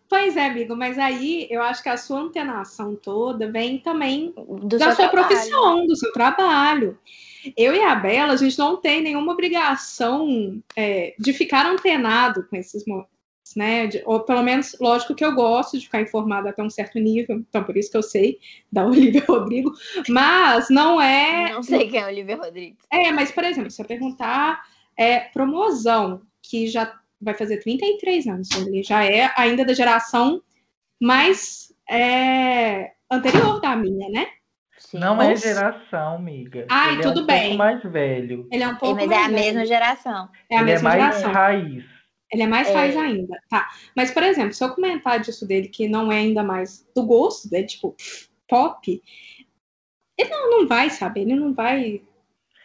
Pois 0.10 0.38
é, 0.38 0.46
amigo, 0.48 0.76
mas 0.76 1.00
aí 1.00 1.48
eu 1.50 1.62
acho 1.62 1.82
que 1.82 1.90
a 1.90 1.98
sua 1.98 2.20
antenação 2.20 2.96
toda 2.96 3.52
vem 3.52 3.80
também 3.80 4.34
Do 4.38 4.78
da 4.78 4.88
seu 4.88 4.96
sua 4.96 5.08
trabalho. 5.10 5.28
profissão, 5.38 5.86
do 5.88 5.96
seu 5.96 6.12
trabalho. 6.12 7.00
Eu 7.58 7.74
e 7.74 7.82
a 7.82 7.96
Bela, 7.96 8.34
a 8.34 8.38
gente 8.38 8.58
não 8.60 8.78
tem 8.78 9.02
nenhuma 9.02 9.32
obrigação 9.34 10.62
é, 10.76 11.16
de 11.18 11.34
ficar 11.34 11.66
antenado 11.66 12.46
com 12.48 12.56
esses 12.56 12.86
momentos, 12.86 13.10
né? 13.56 13.88
De- 13.88 14.04
ou 14.06 14.20
pelo 14.20 14.44
menos, 14.44 14.76
lógico 14.80 15.16
que 15.16 15.26
eu 15.26 15.34
gosto 15.34 15.80
de 15.80 15.86
ficar 15.86 16.02
informada 16.02 16.50
até 16.50 16.62
um 16.62 16.70
certo 16.70 17.00
nível, 17.00 17.38
então 17.38 17.64
por 17.64 17.76
isso 17.76 17.90
que 17.90 17.98
eu 17.98 18.04
sei 18.04 18.38
da 18.72 18.86
Olivia 18.86 19.24
Rodrigo, 19.28 19.72
mas 20.10 20.70
não 20.70 21.02
é. 21.02 21.52
Não 21.54 21.64
sei 21.64 21.90
quem 21.90 22.00
é 22.02 22.06
Olivia 22.06 22.36
Rodrigues. 22.38 22.78
É, 22.92 23.12
mas, 23.12 23.32
por 23.32 23.44
exemplo, 23.44 23.72
se 23.72 23.82
eu 23.82 23.86
perguntar 23.86 24.62
é, 24.98 25.20
promosão, 25.22 26.22
que 26.42 26.68
já 26.68 27.00
vai 27.24 27.34
fazer 27.34 27.58
33 27.58 28.28
anos, 28.28 28.50
ele 28.52 28.84
já 28.84 29.04
é 29.04 29.32
ainda 29.36 29.64
da 29.66 29.74
geração 29.74 30.42
mais 31.02 31.74
é, 31.90 32.92
anterior 33.12 33.60
da 33.62 33.76
minha, 33.76 34.10
né? 34.10 34.28
Sim. 34.78 35.00
Não 35.00 35.22
é 35.22 35.36
geração, 35.36 36.16
amiga. 36.16 36.66
Ai, 36.70 36.94
Ele 36.94 37.00
é 37.00 37.04
tudo 37.04 37.22
um 37.22 37.26
bem. 37.26 37.42
pouco 37.44 37.58
mais 37.58 37.84
velho. 37.84 38.48
Ele 38.52 38.64
é 38.64 38.68
um 38.68 38.72
É, 38.72 38.76
pouco 38.78 38.96
Mas 38.96 39.06
é 39.06 39.08
mais 39.08 39.22
a 39.26 39.28
velho. 39.30 39.40
mesma 39.44 39.66
geração. 39.66 40.30
É 40.50 40.58
a 40.58 40.62
Ele 40.62 40.70
é 40.70 40.74
mesma 40.74 40.90
mais 40.90 41.02
geração. 41.02 41.32
raiz. 41.32 41.86
Ele 42.32 42.44
é 42.44 42.48
mais 42.48 42.68
É. 42.68 42.74
raiz 42.74 42.98
ainda, 42.98 43.40
tá? 43.50 43.70
Mas, 43.96 44.12
por 44.12 44.24
exemplo, 44.24 44.54
se 44.54 44.64
eu 44.64 44.74
comentar 44.74 45.20
disso 45.20 45.48
dele 45.48 45.68
que 45.70 45.88
não 45.88 46.12
é 46.12 46.18
ainda 46.18 46.44
mais 46.44 46.86
do 46.96 47.06
gosto 47.06 47.50
dele, 47.50 47.68
tipo, 47.68 47.96
pop, 48.48 49.02
ele 50.18 50.30
não, 50.30 50.50
não 50.52 50.68
vai 50.68 50.90
saber, 50.90 51.22
ele 51.22 51.36
não 51.36 51.54
vai 51.54 52.02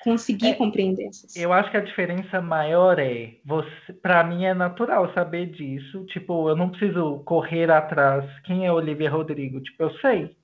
conseguir 0.02 0.48
É, 0.48 0.54
compreender 0.54 1.06
essas. 1.06 1.34
Eu 1.36 1.52
acho 1.52 1.70
que 1.70 1.76
a 1.76 1.80
diferença 1.84 2.40
maior 2.40 2.98
é, 2.98 3.36
você, 3.44 3.92
para 4.02 4.22
mim 4.24 4.44
é 4.44 4.54
natural 4.54 5.12
saber 5.12 5.46
disso. 5.46 6.04
Tipo, 6.06 6.48
eu 6.48 6.56
não 6.56 6.70
preciso 6.70 7.18
correr 7.24 7.70
atrás. 7.70 8.24
Quem 8.44 8.66
é 8.66 8.72
Olivia 8.72 9.10
Rodrigo? 9.10 9.60
Tipo, 9.60 9.84
eu 9.84 9.90
sei. 9.98 10.36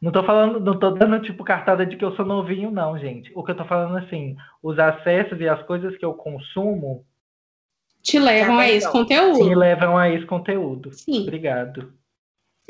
Não 0.00 0.12
tô 0.12 0.22
falando, 0.22 0.60
não 0.60 0.78
tô 0.78 0.90
dando 0.92 1.20
tipo 1.22 1.42
cartada 1.42 1.84
de 1.84 1.96
que 1.96 2.04
eu 2.04 2.14
sou 2.14 2.24
novinho, 2.24 2.70
não, 2.70 2.96
gente. 2.98 3.32
O 3.34 3.42
que 3.42 3.50
eu 3.50 3.56
tô 3.56 3.64
falando 3.64 3.96
assim, 3.96 4.36
os 4.62 4.78
acessos 4.78 5.40
e 5.40 5.48
as 5.48 5.60
coisas 5.64 5.96
que 5.96 6.04
eu 6.04 6.14
consumo 6.14 7.04
Te 8.02 8.18
levam 8.18 8.56
Tá 8.56 8.62
a 8.62 8.68
esse 8.70 8.90
conteúdo. 8.90 9.44
me 9.44 9.54
levam 9.54 9.96
a 9.98 10.08
esse 10.08 10.24
conteúdo. 10.26 10.92
Sim. 10.92 11.22
Obrigado. 11.22 11.92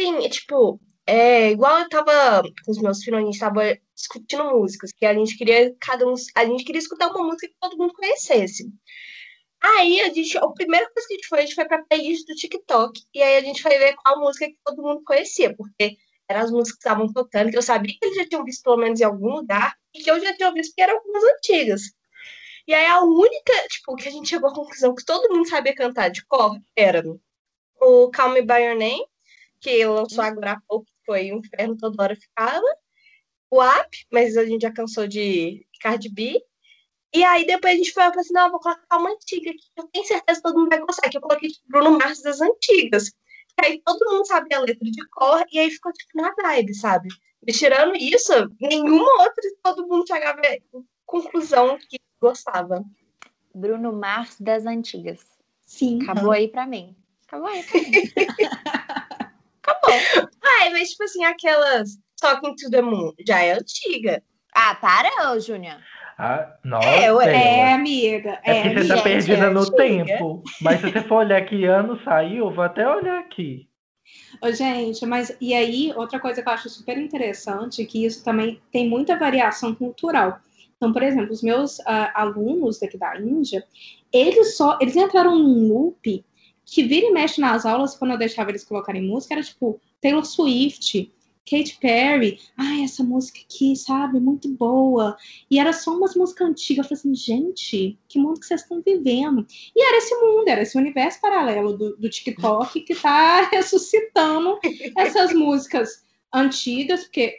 Sim, 0.00 0.24
é 0.24 0.28
tipo, 0.28 0.80
é 1.08 1.50
igual 1.50 1.78
eu 1.78 1.88
tava 1.88 2.42
com 2.42 2.70
os 2.70 2.78
meus 2.78 3.02
filhos, 3.02 3.20
a 3.20 3.24
gente 3.24 3.38
tava 3.38 3.62
discutindo 3.94 4.44
músicas, 4.44 4.92
que 4.92 5.06
a 5.06 5.14
gente 5.14 5.38
queria 5.38 5.74
cada 5.80 6.06
um, 6.06 6.12
a 6.34 6.44
gente 6.44 6.64
queria 6.64 6.80
escutar 6.80 7.08
uma 7.08 7.24
música 7.24 7.48
que 7.48 7.54
todo 7.58 7.78
mundo 7.78 7.94
conhecesse. 7.94 8.70
Aí 9.62 10.00
a 10.02 10.12
gente, 10.12 10.36
a 10.36 10.46
primeira 10.48 10.86
coisa 10.92 11.08
que 11.08 11.14
a 11.14 11.16
gente 11.16 11.28
foi, 11.28 11.38
a 11.38 11.42
gente 11.42 11.54
foi 11.54 11.64
pra 11.66 11.82
playlist 11.84 12.26
do 12.26 12.34
TikTok, 12.34 13.00
e 13.14 13.22
aí 13.22 13.38
a 13.38 13.40
gente 13.40 13.62
foi 13.62 13.78
ver 13.78 13.94
qual 13.96 14.20
música 14.20 14.46
que 14.46 14.58
todo 14.62 14.82
mundo 14.82 15.02
conhecia, 15.02 15.56
porque 15.56 15.96
eram 16.28 16.42
as 16.42 16.50
músicas 16.50 16.72
que 16.72 16.88
estavam 16.88 17.10
tocando, 17.10 17.50
que 17.50 17.56
eu 17.56 17.62
sabia 17.62 17.94
que 17.98 18.04
eles 18.04 18.16
já 18.16 18.28
tinham 18.28 18.44
visto 18.44 18.62
pelo 18.62 18.76
menos 18.76 19.00
em 19.00 19.04
algum 19.04 19.30
lugar, 19.30 19.74
e 19.94 20.02
que 20.02 20.10
eu 20.10 20.20
já 20.20 20.36
tinha 20.36 20.52
visto 20.52 20.74
que 20.74 20.82
eram 20.82 20.96
algumas 20.96 21.24
antigas. 21.24 21.82
E 22.66 22.74
aí 22.74 22.84
a 22.84 23.00
única, 23.02 23.52
tipo, 23.70 23.96
que 23.96 24.08
a 24.08 24.12
gente 24.12 24.28
chegou 24.28 24.50
à 24.50 24.54
conclusão 24.54 24.94
que 24.94 25.04
todo 25.06 25.34
mundo 25.34 25.48
sabia 25.48 25.74
cantar 25.74 26.10
de 26.10 26.22
cor 26.26 26.58
era 26.76 27.02
o 27.80 28.10
Call 28.10 28.30
Me 28.30 28.42
By 28.42 28.62
Your 28.62 28.76
Name, 28.76 29.06
que 29.60 29.84
lançou 29.86 30.22
agora 30.22 30.52
há 30.52 30.60
pouco, 30.68 30.86
foi 31.08 31.32
um 31.32 31.38
inferno 31.38 31.74
toda 31.74 32.02
hora 32.02 32.14
ficava. 32.14 32.66
O 33.50 33.62
Up, 33.62 34.06
mas 34.12 34.36
a 34.36 34.44
gente 34.44 34.60
já 34.60 34.70
cansou 34.70 35.08
de 35.08 35.66
Cardi 35.80 36.10
B. 36.10 36.38
E 37.14 37.24
aí 37.24 37.46
depois 37.46 37.72
a 37.72 37.76
gente 37.78 37.92
foi 37.92 38.02
falou 38.02 38.20
assim, 38.20 38.34
não, 38.34 38.44
eu 38.44 38.50
vou 38.50 38.60
colocar 38.60 38.98
uma 38.98 39.10
antiga 39.10 39.50
aqui, 39.50 39.62
que 39.74 39.80
eu 39.80 39.88
tenho 39.90 40.04
certeza 40.04 40.40
que 40.40 40.42
todo 40.42 40.58
mundo 40.58 40.68
vai 40.68 40.80
gostar, 40.80 41.08
que 41.08 41.16
eu 41.16 41.22
coloquei 41.22 41.48
tipo, 41.48 41.64
Bruno 41.66 41.98
Mars 41.98 42.20
das 42.20 42.42
antigas. 42.42 43.08
E 43.60 43.66
aí 43.66 43.82
todo 43.82 44.04
mundo 44.10 44.26
sabia 44.26 44.58
a 44.58 44.60
letra 44.60 44.84
de 44.84 45.08
cor, 45.08 45.42
e 45.50 45.58
aí 45.58 45.70
ficou 45.70 45.90
tipo 45.92 46.10
na 46.14 46.34
vibe, 46.34 46.74
sabe? 46.74 47.08
E 47.46 47.52
tirando 47.52 47.96
isso, 47.96 48.32
nenhuma 48.60 49.22
outra, 49.22 49.42
todo 49.62 49.88
mundo 49.88 50.06
chegava 50.06 50.38
à 50.38 50.58
conclusão 51.06 51.78
que 51.88 51.98
gostava. 52.20 52.84
Bruno 53.54 53.90
Mars 53.90 54.36
das 54.38 54.66
antigas. 54.66 55.20
Sim. 55.64 56.02
Acabou 56.02 56.32
aí 56.32 56.48
pra 56.48 56.66
mim. 56.66 56.94
Acabou 57.26 57.48
aí 57.48 57.62
pra 57.62 57.80
mim. 57.80 57.90
Acabou. 59.70 60.28
Ai, 60.60 60.70
mas 60.70 60.90
tipo 60.90 61.04
assim, 61.04 61.24
aquelas 61.24 61.98
Talking 62.20 62.54
to 62.56 62.70
the 62.70 62.82
Moon 62.82 63.12
já 63.26 63.40
é 63.42 63.52
antiga. 63.52 64.22
Ah, 64.54 64.74
para, 64.74 65.32
ô, 65.32 65.40
Júnior. 65.40 65.76
Ah, 66.18 66.52
nossa, 66.64 66.88
É, 66.88 67.12
ué. 67.12 67.36
É, 67.36 67.72
amiga. 67.72 68.40
É 68.44 68.50
É, 68.50 68.62
porque 68.62 68.82
você 68.82 68.96
tá 68.96 69.02
perdida 69.02 69.46
é 69.46 69.50
no 69.50 69.60
antiga. 69.60 69.76
tempo. 69.76 70.42
Mas 70.60 70.80
se 70.80 70.90
você 70.90 71.02
for 71.02 71.16
olhar 71.18 71.44
que 71.46 71.64
ano 71.64 72.00
saiu, 72.02 72.46
eu 72.46 72.50
vou 72.50 72.64
até 72.64 72.88
olhar 72.88 73.20
aqui. 73.20 73.68
Ô, 74.42 74.50
gente, 74.50 75.04
mas 75.06 75.36
e 75.40 75.54
aí, 75.54 75.92
outra 75.94 76.18
coisa 76.18 76.42
que 76.42 76.48
eu 76.48 76.52
acho 76.52 76.68
super 76.68 76.98
interessante, 76.98 77.84
que 77.84 78.04
isso 78.04 78.24
também 78.24 78.60
tem 78.72 78.88
muita 78.88 79.16
variação 79.16 79.74
cultural. 79.74 80.40
Então, 80.76 80.92
por 80.92 81.02
exemplo, 81.02 81.32
os 81.32 81.42
meus 81.42 81.78
ah, 81.86 82.10
alunos 82.14 82.78
daqui 82.80 82.96
da 82.96 83.16
Índia, 83.16 83.64
eles 84.12 84.56
só, 84.56 84.78
eles 84.80 84.96
entraram 84.96 85.38
num 85.38 85.68
loop 85.68 86.24
que 86.70 86.82
vira 86.82 87.06
e 87.06 87.10
mexe 87.10 87.40
nas 87.40 87.64
aulas, 87.64 87.96
quando 87.96 88.10
eu 88.10 88.18
deixava 88.18 88.50
eles 88.50 88.62
colocarem 88.62 89.02
música, 89.02 89.34
era 89.34 89.42
tipo 89.42 89.80
Taylor 90.02 90.24
Swift, 90.24 91.10
Katy 91.50 91.78
Perry, 91.80 92.38
ai, 92.58 92.82
essa 92.82 93.02
música 93.02 93.40
aqui, 93.40 93.74
sabe, 93.74 94.20
muito 94.20 94.48
boa. 94.50 95.16
E 95.50 95.58
era 95.58 95.72
só 95.72 95.96
umas 95.96 96.14
músicas 96.14 96.46
antigas. 96.46 96.84
Eu 96.84 96.96
falei 96.96 97.00
assim, 97.00 97.14
gente, 97.14 97.98
que 98.06 98.18
mundo 98.18 98.38
que 98.38 98.46
vocês 98.46 98.60
estão 98.60 98.82
vivendo? 98.82 99.46
E 99.74 99.82
era 99.82 99.96
esse 99.96 100.14
mundo, 100.16 100.46
era 100.46 100.60
esse 100.60 100.76
universo 100.76 101.18
paralelo 101.22 101.72
do, 101.72 101.96
do 101.96 102.10
TikTok 102.10 102.82
que 102.82 102.94
tá 102.94 103.48
ressuscitando 103.50 104.58
essas 104.94 105.32
músicas 105.32 106.04
antigas, 106.32 107.04
porque 107.04 107.38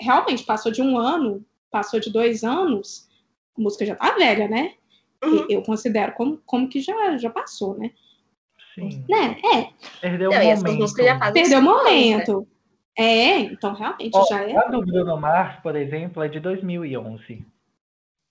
realmente 0.00 0.42
passou 0.42 0.72
de 0.72 0.82
um 0.82 0.98
ano, 0.98 1.46
passou 1.70 2.00
de 2.00 2.10
dois 2.10 2.42
anos, 2.42 3.08
a 3.56 3.62
música 3.62 3.86
já 3.86 3.94
tá 3.94 4.16
velha, 4.16 4.48
né? 4.48 4.74
Uhum. 5.22 5.46
Eu 5.48 5.62
considero 5.62 6.12
como, 6.14 6.42
como 6.44 6.68
que 6.68 6.80
já, 6.80 7.16
já 7.16 7.30
passou, 7.30 7.78
né? 7.78 7.92
Sim. 8.74 9.04
né? 9.08 9.36
É, 9.54 9.68
Perdeu 10.00 10.30
Não, 10.30 10.38
o 10.38 10.56
momento. 10.56 10.94
perdeu 11.32 11.58
o 11.58 11.62
né? 11.62 11.68
momento. 11.68 12.48
É, 12.96 13.38
então 13.40 13.74
realmente 13.74 14.16
Ó, 14.16 14.24
já 14.26 14.42
é. 14.42 14.56
A 14.56 14.68
do 14.68 14.80
Bruno 14.84 15.16
Mars, 15.16 15.60
por 15.62 15.74
exemplo, 15.76 16.22
é 16.22 16.28
de 16.28 16.38
2011. 16.40 17.44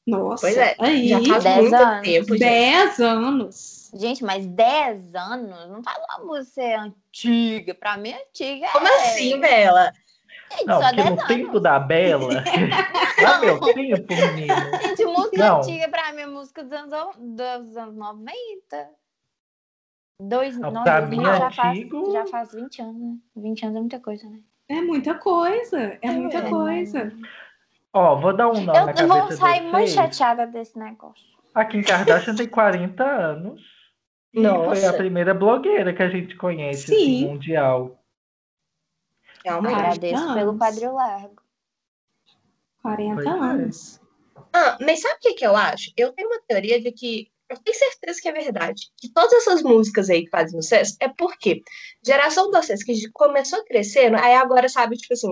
Nossa, 0.06 0.42
Pois 0.48 0.58
é, 0.58 0.76
aí, 0.80 1.08
Já 1.08 1.22
faz 1.24 1.44
Dez 1.44 1.62
muito 1.62 1.76
anos. 1.76 2.02
tempo, 2.04 2.28
gente. 2.28 2.40
10 2.40 3.00
anos. 3.00 3.92
Gente, 3.94 4.24
mas 4.24 4.46
10 4.46 5.16
anos 5.16 5.70
não 5.70 5.82
faz 5.82 5.98
uma 6.10 6.26
música 6.26 6.82
antiga. 6.82 7.74
Pra 7.74 7.96
mim, 7.98 8.14
antiga 8.14 8.68
Como 8.74 8.86
é... 8.88 8.96
assim, 8.96 9.40
Bela? 9.40 9.94
Gente, 10.52 10.66
Não, 10.66 10.82
só 10.82 10.88
porque 10.88 10.96
10 10.98 11.06
no 11.10 11.14
anos. 11.14 11.28
tempo 11.28 11.60
da 11.62 11.80
Bela. 11.80 12.44
ah, 13.26 13.40
meu 13.40 13.60
tempo, 13.62 14.14
menino. 14.14 14.56
Gente, 14.82 15.06
música 15.06 15.38
Não. 15.38 15.58
antiga 15.60 15.88
pra 15.90 16.12
mim 16.12 16.22
é 16.22 16.26
música 16.28 16.64
dos 16.64 16.74
anos, 16.74 17.16
dos 17.18 17.78
anos 17.78 17.96
90. 17.96 18.36
Dois, 20.20 20.58
Não, 20.58 20.72
não, 20.72 20.84
pra 20.84 21.02
2000 21.02 21.20
mim, 21.20 21.26
já, 21.26 21.48
antigo- 21.48 22.04
faz, 22.06 22.14
já 22.14 22.28
faz 22.28 22.52
20 22.54 22.82
anos, 22.82 23.02
né? 23.02 23.18
20 23.36 23.64
anos 23.66 23.76
é 23.76 23.80
muita 23.80 24.00
coisa, 24.00 24.30
né? 24.30 24.40
É 24.70 24.82
muita 24.82 25.16
coisa, 25.16 25.98
é 26.02 26.12
muita 26.12 26.38
É. 26.38 26.50
coisa. 26.50 27.12
Ó, 27.92 28.16
vou 28.20 28.36
dar 28.36 28.50
um 28.50 28.62
nó 28.64 28.74
Eu 28.74 28.86
na 28.86 28.94
vou 28.94 29.08
cabeça 29.20 29.38
sair 29.38 29.62
muito 29.62 29.90
chateada 29.92 30.48
desse 30.48 30.78
negócio. 30.80 31.24
A 31.54 31.66
Kim 31.66 31.82
Kardashian 31.84 32.36
tem 32.36 32.48
40 32.48 33.04
anos. 33.04 33.62
E 34.34 34.42
foi 34.42 34.52
Nossa. 34.52 34.90
a 34.90 34.94
primeira 34.94 35.32
blogueira 35.34 35.94
que 35.94 36.02
a 36.02 36.10
gente 36.10 36.36
conhece, 36.36 36.92
assim, 36.92 37.06
Sim. 37.06 37.28
mundial. 37.28 38.00
Realmente. 39.46 39.74
Quarenta 39.74 39.90
Agradeço 39.92 40.34
pelo 40.34 40.50
anos. 40.50 40.58
quadril 40.58 40.94
largo. 40.94 41.44
40 42.82 43.16
Pois 43.16 43.26
é. 43.26 43.30
anos. 43.30 44.02
Ah, 44.54 44.78
mas 44.82 45.02
sabe 45.02 45.16
o 45.16 45.20
que, 45.20 45.34
que 45.34 45.46
eu 45.46 45.56
acho? 45.56 45.92
Eu 45.96 46.14
tenho 46.14 46.30
uma 46.30 46.42
teoria 46.48 46.82
de 46.82 46.92
que. 46.92 47.32
Eu 47.50 47.58
tenho 47.58 47.78
certeza 47.78 48.20
que 48.22 48.28
é 48.28 48.32
verdade. 48.32 48.84
Que 48.98 49.12
todas 49.12 49.34
essas 49.34 49.62
músicas 49.62 50.10
aí 50.10 50.24
que 50.24 50.30
fazem 50.30 50.62
sucesso 50.62 50.96
é 51.00 51.08
porque 51.10 51.62
geração 52.06 52.50
de 52.50 52.58
vocês 52.58 52.84
que 52.84 52.94
começou 53.12 53.64
crescendo, 53.66 54.18
aí 54.18 54.34
agora 54.34 54.68
sabe, 54.70 54.98
tipo 54.98 55.14
assim, 55.14 55.30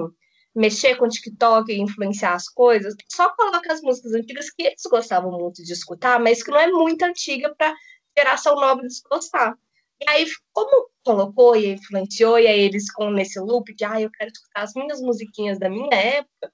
mexer 0.54 0.96
com 0.98 1.08
TikTok 1.08 1.72
e 1.72 1.82
influenciar 1.82 2.34
as 2.34 2.48
coisas, 2.50 2.94
só 3.10 3.34
coloca 3.36 3.72
as 3.72 3.82
músicas 3.82 4.14
antigas 4.14 4.50
que 4.52 4.64
eles 4.64 4.82
gostavam 4.90 5.32
muito 5.32 5.64
de 5.64 5.74
escutar, 5.74 6.20
mas 6.20 6.44
que 6.44 6.52
não 6.52 6.60
é 6.60 6.68
muito 6.68 7.04
antiga 7.04 7.54
pra 7.56 7.74
geração 8.18 8.56
nova 8.56 8.82
desgostar. 8.82 9.58
E 10.02 10.10
aí, 10.10 10.26
como 10.52 10.90
colocou 11.04 11.56
e 11.56 11.74
influenciou, 11.74 12.40
e 12.40 12.48
aí 12.48 12.62
eles 12.62 12.86
ficam 12.86 13.12
nesse 13.12 13.40
loop 13.40 13.74
de, 13.76 13.86
ah, 13.86 14.02
eu 14.02 14.12
quero 14.12 14.32
escutar 14.32 14.64
as 14.64 14.74
minhas 14.74 15.00
musiquinhas 15.02 15.60
da 15.60 15.70
minha 15.70 15.96
época, 15.96 16.52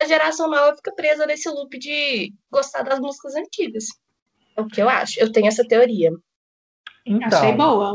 a 0.00 0.06
geração 0.06 0.50
nova 0.50 0.76
fica 0.76 0.94
presa 0.94 1.26
nesse 1.26 1.48
loop 1.48 1.78
de 1.78 2.34
gostar 2.50 2.82
das 2.82 3.00
músicas 3.00 3.34
antigas. 3.34 3.86
É 4.56 4.60
o 4.60 4.66
que 4.66 4.80
eu 4.82 4.88
acho. 4.88 5.18
Eu 5.20 5.32
tenho 5.32 5.46
essa 5.48 5.66
teoria. 5.66 6.10
Então, 7.06 7.28
Achei 7.28 7.52
boa. 7.56 7.94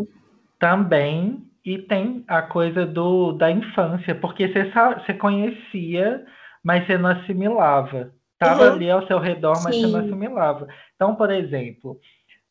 também, 0.60 1.43
e 1.65 1.78
tem 1.80 2.24
a 2.28 2.41
coisa 2.41 2.86
do, 2.86 3.34
da 3.34 3.52
infância, 3.52 4.15
porque 4.15 4.48
você, 4.48 4.72
você 4.72 5.13
conhecia, 5.13 6.26
mas 6.63 6.86
você 6.86 6.98
não 6.98 7.10
assimilava. 7.10 8.13
Estava 8.34 8.65
Uhum. 8.65 8.72
ali 8.74 8.89
ao 8.91 9.06
seu 9.08 9.20
redor, 9.20 9.62
mas 9.63 9.80
você 9.80 9.88
não 9.88 10.00
Sim. 10.02 10.06
assimilava. 10.08 10.67
Então, 10.96 11.15
por 11.15 11.32
exemplo, 11.32 12.00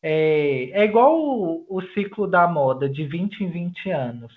é, 0.01 0.69
é 0.71 0.85
igual 0.85 1.17
o, 1.19 1.65
o 1.69 1.81
ciclo 1.93 2.27
da 2.27 2.47
moda, 2.47 2.89
de 2.89 3.05
20 3.05 3.41
em 3.43 3.49
20 3.49 3.89
anos. 3.89 4.33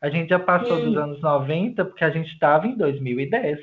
A 0.00 0.08
gente 0.08 0.30
já 0.30 0.38
passou 0.38 0.78
Hum. 0.78 0.82
dos 0.84 0.96
anos 0.96 1.20
90, 1.20 1.84
porque 1.84 2.04
a 2.04 2.10
gente 2.10 2.32
estava 2.32 2.66
em 2.66 2.76
2010. 2.76 3.58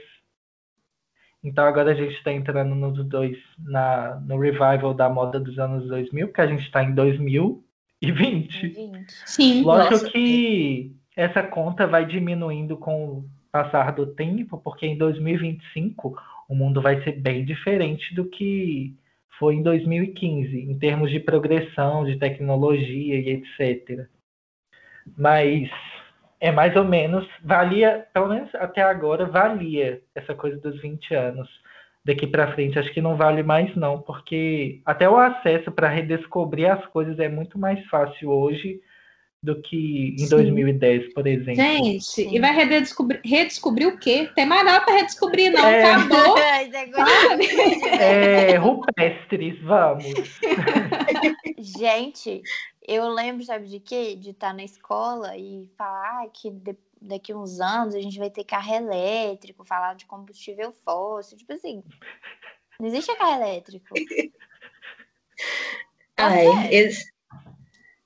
Então 1.48 1.66
agora 1.66 1.92
a 1.92 1.96
gente 1.96 2.14
está 2.16 2.32
entrando 2.32 2.76
nos 2.76 3.04
dois, 3.06 3.38
na, 3.60 4.20
no 4.26 4.38
revival 4.38 4.94
da 4.94 5.10
moda 5.10 5.40
dos 5.40 5.58
anos 5.58 5.88
2000, 5.88 6.28
porque 6.28 6.42
a 6.42 6.48
gente 6.48 6.64
está 6.64 6.84
em 6.84 6.94
2020. 6.94 8.68
20. 8.68 9.06
Sim. 9.26 9.64
Lógico 9.64 9.94
Nossa. 9.94 10.10
que 10.10 10.96
essa 11.16 11.42
conta 11.42 11.88
vai 11.88 12.06
diminuindo 12.06 12.78
com 12.78 13.06
o 13.06 13.30
passar 13.52 13.92
do 13.94 14.08
tempo, 14.08 14.58
porque 14.58 14.86
em 14.86 14.98
2025 14.98 16.16
o 16.50 16.56
mundo 16.56 16.82
vai 16.82 17.02
ser 17.04 17.14
bem 17.14 17.44
diferente 17.44 18.14
do 18.14 18.26
que 18.26 18.94
foi 19.40 19.56
em 19.56 19.64
2015, 19.64 20.58
em 20.58 20.78
termos 20.78 21.10
de 21.12 21.20
progressão, 21.20 22.06
de 22.06 22.18
tecnologia 22.18 23.20
e 23.20 23.30
etc. 23.30 24.08
Mas 25.18 25.70
é 26.40 26.52
mais 26.52 26.76
ou 26.76 26.84
menos, 26.84 27.28
valia, 27.44 28.06
pelo 28.14 28.30
menos 28.30 28.54
até 28.56 28.82
agora, 28.82 29.26
valia 29.26 30.02
essa 30.14 30.36
coisa 30.36 30.58
dos 30.58 30.80
20 30.82 31.14
anos. 31.16 31.50
Daqui 32.06 32.26
para 32.26 32.54
frente, 32.54 32.80
acho 32.80 32.94
que 32.94 33.02
não 33.02 33.18
vale 33.18 33.44
mais, 33.44 33.76
não, 33.76 34.02
porque 34.02 34.82
até 34.86 35.10
o 35.10 35.18
acesso 35.18 35.72
para 35.72 35.90
redescobrir 35.90 36.72
as 36.72 36.86
coisas 36.88 37.20
é 37.20 37.28
muito 37.28 37.60
mais 37.60 37.84
fácil 37.88 38.30
hoje 38.30 38.80
do 39.42 39.62
que 39.62 40.16
em 40.16 40.20
Sim. 40.20 40.30
2010, 40.30 41.14
por 41.14 41.28
exemplo. 41.28 41.56
Gente, 41.56 42.04
Sim. 42.04 42.36
e 42.36 42.40
vai 42.40 42.54
redescobrir, 42.54 43.22
redescobrir 43.24 43.88
o 43.88 43.98
quê? 43.98 44.30
Tem 44.36 44.46
mais 44.46 44.66
nada 44.66 44.84
pra 44.84 44.96
redescobrir, 44.96 45.52
não. 45.52 45.66
É. 45.66 45.84
Acabou. 45.84 46.38
É, 48.00 48.56
rupestres, 48.58 49.60
vamos. 49.62 50.06
Gente, 51.58 52.42
eu 52.88 53.08
lembro, 53.10 53.44
sabe 53.44 53.68
de 53.68 53.80
quê? 53.80 54.16
De 54.16 54.30
estar 54.32 54.54
na 54.54 54.64
escola 54.64 55.36
e 55.38 55.70
falar 55.78 56.28
que 56.30 56.50
de- 56.50 56.78
daqui 57.02 57.34
uns 57.34 57.60
anos 57.60 57.94
a 57.94 58.00
gente 58.02 58.18
vai 58.18 58.30
ter 58.30 58.44
carro 58.44 58.74
elétrico, 58.74 59.66
falar 59.66 59.94
de 59.96 60.06
combustível 60.06 60.72
fóssil, 60.84 61.38
tipo 61.38 61.52
assim. 61.54 61.84
Não 62.80 62.88
existe 62.88 63.16
carro 63.18 63.44
elétrico. 63.44 63.94
Ai, 66.18 66.48
é. 66.48 66.74
ex- 66.74 67.12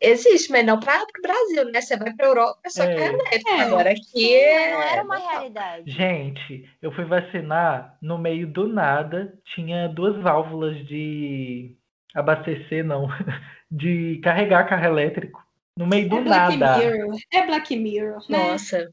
existe, 0.01 0.51
mas 0.51 0.65
não 0.65 0.79
para 0.79 1.03
o 1.03 1.21
Brasil, 1.21 1.65
né? 1.71 1.79
Você 1.81 1.95
vai 1.95 2.13
para 2.13 2.25
Europa, 2.27 2.59
é 2.65 2.69
só 2.69 2.83
É. 2.83 2.95
carro 2.95 3.13
elétrico. 3.15 3.49
É. 3.49 3.61
Agora 3.61 3.91
aqui 3.91 4.33
é... 4.33 4.59
mas 4.59 4.71
não 4.73 4.81
era 4.81 5.03
uma 5.03 5.17
realidade. 5.17 5.91
Gente, 5.91 6.69
eu 6.81 6.91
fui 6.91 7.05
vacinar, 7.05 7.97
no 8.01 8.17
meio 8.17 8.47
do 8.51 8.67
nada, 8.67 9.37
tinha 9.55 9.87
duas 9.87 10.21
válvulas 10.21 10.75
de 10.87 11.77
abastecer, 12.13 12.83
não, 12.83 13.07
de 13.71 14.19
carregar 14.23 14.67
carro 14.67 14.85
elétrico. 14.85 15.41
No 15.77 15.87
meio 15.87 16.09
do 16.09 16.17
É 16.17 16.21
Black 16.21 16.57
nada. 16.57 16.77
Mirror. 16.79 17.17
É 17.31 17.45
Black 17.45 17.75
Mirror, 17.75 18.23
né? 18.29 18.37
Nossa. 18.37 18.91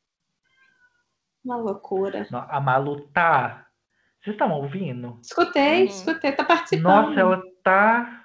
Uma 1.44 1.56
loucura. 1.56 2.26
A 2.48 2.60
Malu 2.60 3.00
tá. 3.08 3.66
Vocês 4.22 4.34
estão 4.34 4.50
ouvindo? 4.52 5.18
Escutei, 5.22 5.80
Uhum. 5.82 5.86
escutei, 5.86 6.32
tá 6.32 6.44
participando. 6.44 7.08
Nossa, 7.08 7.20
ela 7.20 7.42
tá. 7.62 8.24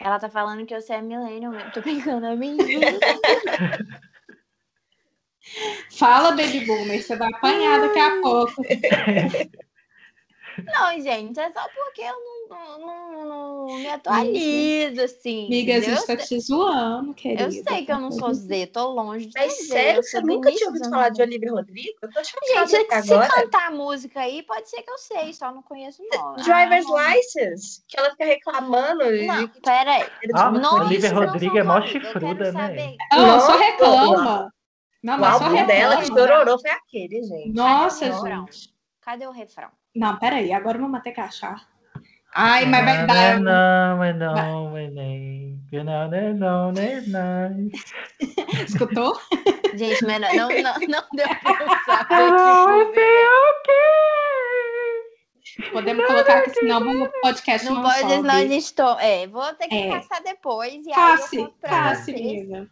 Ela 0.00 0.18
tá 0.18 0.28
falando 0.28 0.66
que 0.66 0.78
você 0.78 0.94
é 0.94 1.02
millennial 1.02 1.52
mesmo. 1.52 1.70
Tô 1.70 1.80
brincando, 1.80 2.26
é 2.26 2.34
mentira. 2.36 2.86
Fala, 5.98 6.30
Baby 6.30 6.64
Boomer, 6.66 7.02
você 7.02 7.16
vai 7.16 7.28
apanhar 7.28 7.80
daqui 7.80 7.98
a 7.98 8.10
pouco. 8.22 8.62
Não, 10.64 11.00
gente, 11.00 11.38
é 11.38 11.50
só 11.52 11.66
porque 11.68 12.00
eu 12.00 12.14
não, 12.14 12.31
não, 12.52 12.78
não- 12.78 13.24
não 13.68 13.78
me 13.78 13.88
atualizo, 13.88 15.00
assim. 15.02 15.46
Amiga, 15.46 15.76
a 15.76 15.80
gente 15.80 16.06
tá 16.06 16.16
te 16.16 16.38
zoando, 16.40 17.14
querida. 17.14 17.44
Eu 17.44 17.50
sei 17.52 17.84
que 17.86 17.92
eu 17.92 17.98
não 17.98 18.10
sou 18.10 18.32
Z, 18.34 18.66
tô 18.66 18.90
longe 18.90 19.26
de 19.26 19.32
Mas 19.38 19.56
Z, 19.58 19.64
sério, 19.64 20.02
você 20.02 20.20
nunca 20.20 20.52
tinha 20.52 20.68
ouvido 20.68 20.88
falar 20.90 21.08
de 21.10 21.22
Olivia 21.22 21.50
Rodrigo? 21.52 21.96
Eu 22.02 22.10
tô 22.12 22.20
Gente, 22.22 22.76
até 22.76 23.02
se 23.02 23.14
agora. 23.14 23.30
cantar 23.32 23.68
a 23.68 23.70
música 23.70 24.20
aí, 24.20 24.42
pode 24.42 24.68
ser 24.68 24.82
que 24.82 24.90
eu 24.90 24.98
sei, 24.98 25.32
só 25.32 25.52
não 25.52 25.62
conheço 25.62 26.02
o 26.02 26.08
nome. 26.16 26.42
Driver's 26.42 26.86
Ah, 26.90 27.14
License, 27.14 27.82
que 27.88 27.98
ela 27.98 28.10
fica 28.10 28.24
reclamando. 28.24 29.04
Não, 29.04 29.46
de- 29.46 29.60
pera 29.60 29.92
aí. 29.92 30.10
Ah, 30.34 30.50
Não, 30.50 30.80
Olivia 30.80 31.12
não 31.12 31.26
Rodrigo 31.26 31.58
é 31.58 31.62
mó 31.62 31.80
chifruda, 31.82 32.52
né? 32.52 32.96
Não, 33.12 33.40
só 33.40 33.56
reclama. 33.56 34.52
Não, 35.02 35.16
O 35.16 35.20
mas 35.20 35.36
só 35.36 35.44
álbum 35.44 35.66
dela 35.66 35.96
que 35.96 36.06
chororou 36.06 36.58
foi 36.60 36.70
aquele, 36.70 37.22
gente. 37.24 37.54
Nossa, 37.54 38.00
Cadê 38.06 38.12
o 38.12 38.22
refrão? 38.22 38.46
gente. 38.46 38.74
Cadê 39.00 39.26
o 39.26 39.30
refrão? 39.32 39.68
Não, 39.94 40.16
peraí, 40.18 40.52
agora 40.52 40.78
vamos 40.78 41.02
ter 41.02 41.10
que 41.12 41.20
achar. 41.20 41.68
Ai, 42.34 42.64
mas 42.66 42.84
vai 42.84 43.06
dar. 43.06 43.40
Não, 43.40 43.98
mas 43.98 44.16
não, 44.16 44.70
mas 44.70 44.92
nem. 44.94 45.60
Não, 45.72 45.84
não, 45.84 46.34
não, 46.34 46.72
não, 46.72 47.02
não. 47.08 47.70
Escutou? 48.66 49.18
Gente, 49.74 50.04
mas 50.04 50.20
não, 50.20 50.34
não, 50.34 50.48
não, 50.48 50.74
não 50.88 51.04
deu 51.14 51.28
pra 51.28 51.52
eu 51.52 51.68
saber. 51.86 52.14
Ah, 52.14 52.66
tipo, 55.42 55.70
Podemos 55.72 56.06
colocar 56.06 56.38
aqui, 56.38 56.50
senão 56.50 57.02
o 57.02 57.10
podcast 57.22 57.66
não, 57.66 57.74
Não 57.76 57.82
pode, 57.82 58.00
sobe. 58.00 58.14
senão 58.14 58.34
a 58.34 58.46
gente 58.46 58.74
to... 58.74 58.82
É, 59.00 59.26
vou 59.26 59.54
ter 59.54 59.68
que 59.68 59.74
É. 59.74 59.90
caçar 59.90 60.22
depois. 60.22 60.72
E 60.74 60.76
aí 60.78 60.84
eu 60.88 60.92
Passe, 60.94 61.48
passe, 61.60 62.10
amiga. 62.12 62.68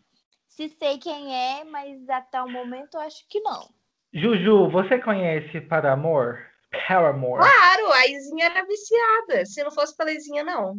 se 0.48 0.68
sei 0.68 0.98
quem 0.98 1.34
é, 1.34 1.64
mas 1.64 2.08
até 2.08 2.40
o 2.42 2.48
momento 2.48 2.94
eu 2.94 3.00
acho 3.00 3.26
que 3.28 3.40
não. 3.40 3.68
Juju, 4.12 4.68
você 4.70 4.98
conhece 4.98 5.60
Paramore? 5.62 6.38
Paramore. 6.70 7.40
Claro, 7.40 7.92
a 7.92 8.06
Izinha 8.06 8.46
era 8.46 8.64
viciada. 8.64 9.44
Se 9.46 9.62
não 9.62 9.70
fosse 9.70 9.96
pela 9.96 10.12
Izinha, 10.12 10.44
não. 10.44 10.76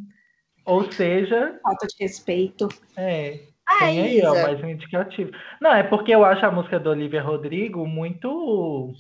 Ou 0.66 0.92
seja, 0.92 1.60
Falta 1.64 1.88
de 1.88 1.96
respeito. 2.00 2.68
é, 2.96 3.48
Ah, 3.68 3.80
tem 3.80 4.02
aí, 4.02 4.26
ó, 4.26 4.34
mais 4.34 4.64
um 4.64 4.70
indicativo. 4.70 5.32
Não, 5.60 5.74
é 5.74 5.84
porque 5.84 6.14
eu 6.14 6.24
acho 6.24 6.46
a 6.46 6.52
música 6.52 6.80
do 6.80 6.90
Olivia 6.90 7.22
Rodrigo 7.22 7.86
muito 7.88 8.94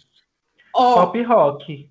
Ó, 0.73 1.05
pop 1.05 1.21
rock. 1.23 1.90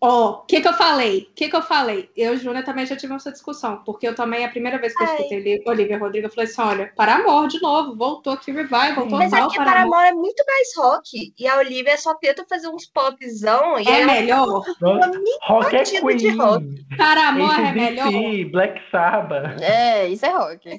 Ó, 0.00 0.30
o 0.30 0.38
que 0.46 0.60
que 0.60 0.68
eu 0.68 0.72
falei? 0.72 1.28
O 1.30 1.34
que 1.34 1.48
que 1.48 1.56
eu 1.56 1.62
falei? 1.62 2.10
Eu 2.16 2.34
e 2.34 2.36
Júlia 2.38 2.62
também 2.64 2.86
já 2.86 2.96
tivemos 2.96 3.22
essa 3.22 3.32
discussão, 3.32 3.82
porque 3.84 4.08
eu 4.08 4.14
também, 4.14 4.44
a 4.44 4.48
primeira 4.48 4.78
vez 4.78 4.94
que 4.96 5.02
eu 5.02 5.06
Ai. 5.06 5.16
escutei 5.16 5.40
Li- 5.40 5.62
Olivia 5.66 5.98
Rodrigo, 5.98 6.26
eu 6.26 6.30
falei 6.30 6.48
assim, 6.50 6.62
olha, 6.62 6.92
para 6.96 7.16
amor 7.16 7.48
de 7.48 7.60
novo, 7.60 7.94
voltou 7.96 8.32
aqui, 8.32 8.50
revival, 8.50 9.06
Mas 9.10 9.30
total 9.30 9.46
aqui 9.48 9.56
para 9.56 9.82
amor. 9.82 9.90
Paramore 9.92 10.08
é 10.08 10.12
muito 10.12 10.44
mais 10.46 10.68
rock. 10.76 11.34
E 11.38 11.46
a 11.46 11.56
Olivia 11.58 11.96
só 11.98 12.14
tenta 12.14 12.44
fazer 12.48 12.68
uns 12.68 12.86
popzão. 12.86 13.78
E 13.78 13.86
É 13.88 14.04
melhor? 14.06 14.62
Nossa, 14.80 15.12
rock 15.42 15.76
é 15.76 15.82
de 15.82 16.00
Queen, 16.00 16.36
rock. 16.36 16.86
Para 16.96 17.28
amor 17.28 17.58
é 17.58 17.72
melhor? 17.72 18.50
Black 18.50 18.80
Sabbath. 18.90 19.60
É, 19.60 20.08
isso 20.08 20.24
é 20.24 20.30
rock. 20.30 20.78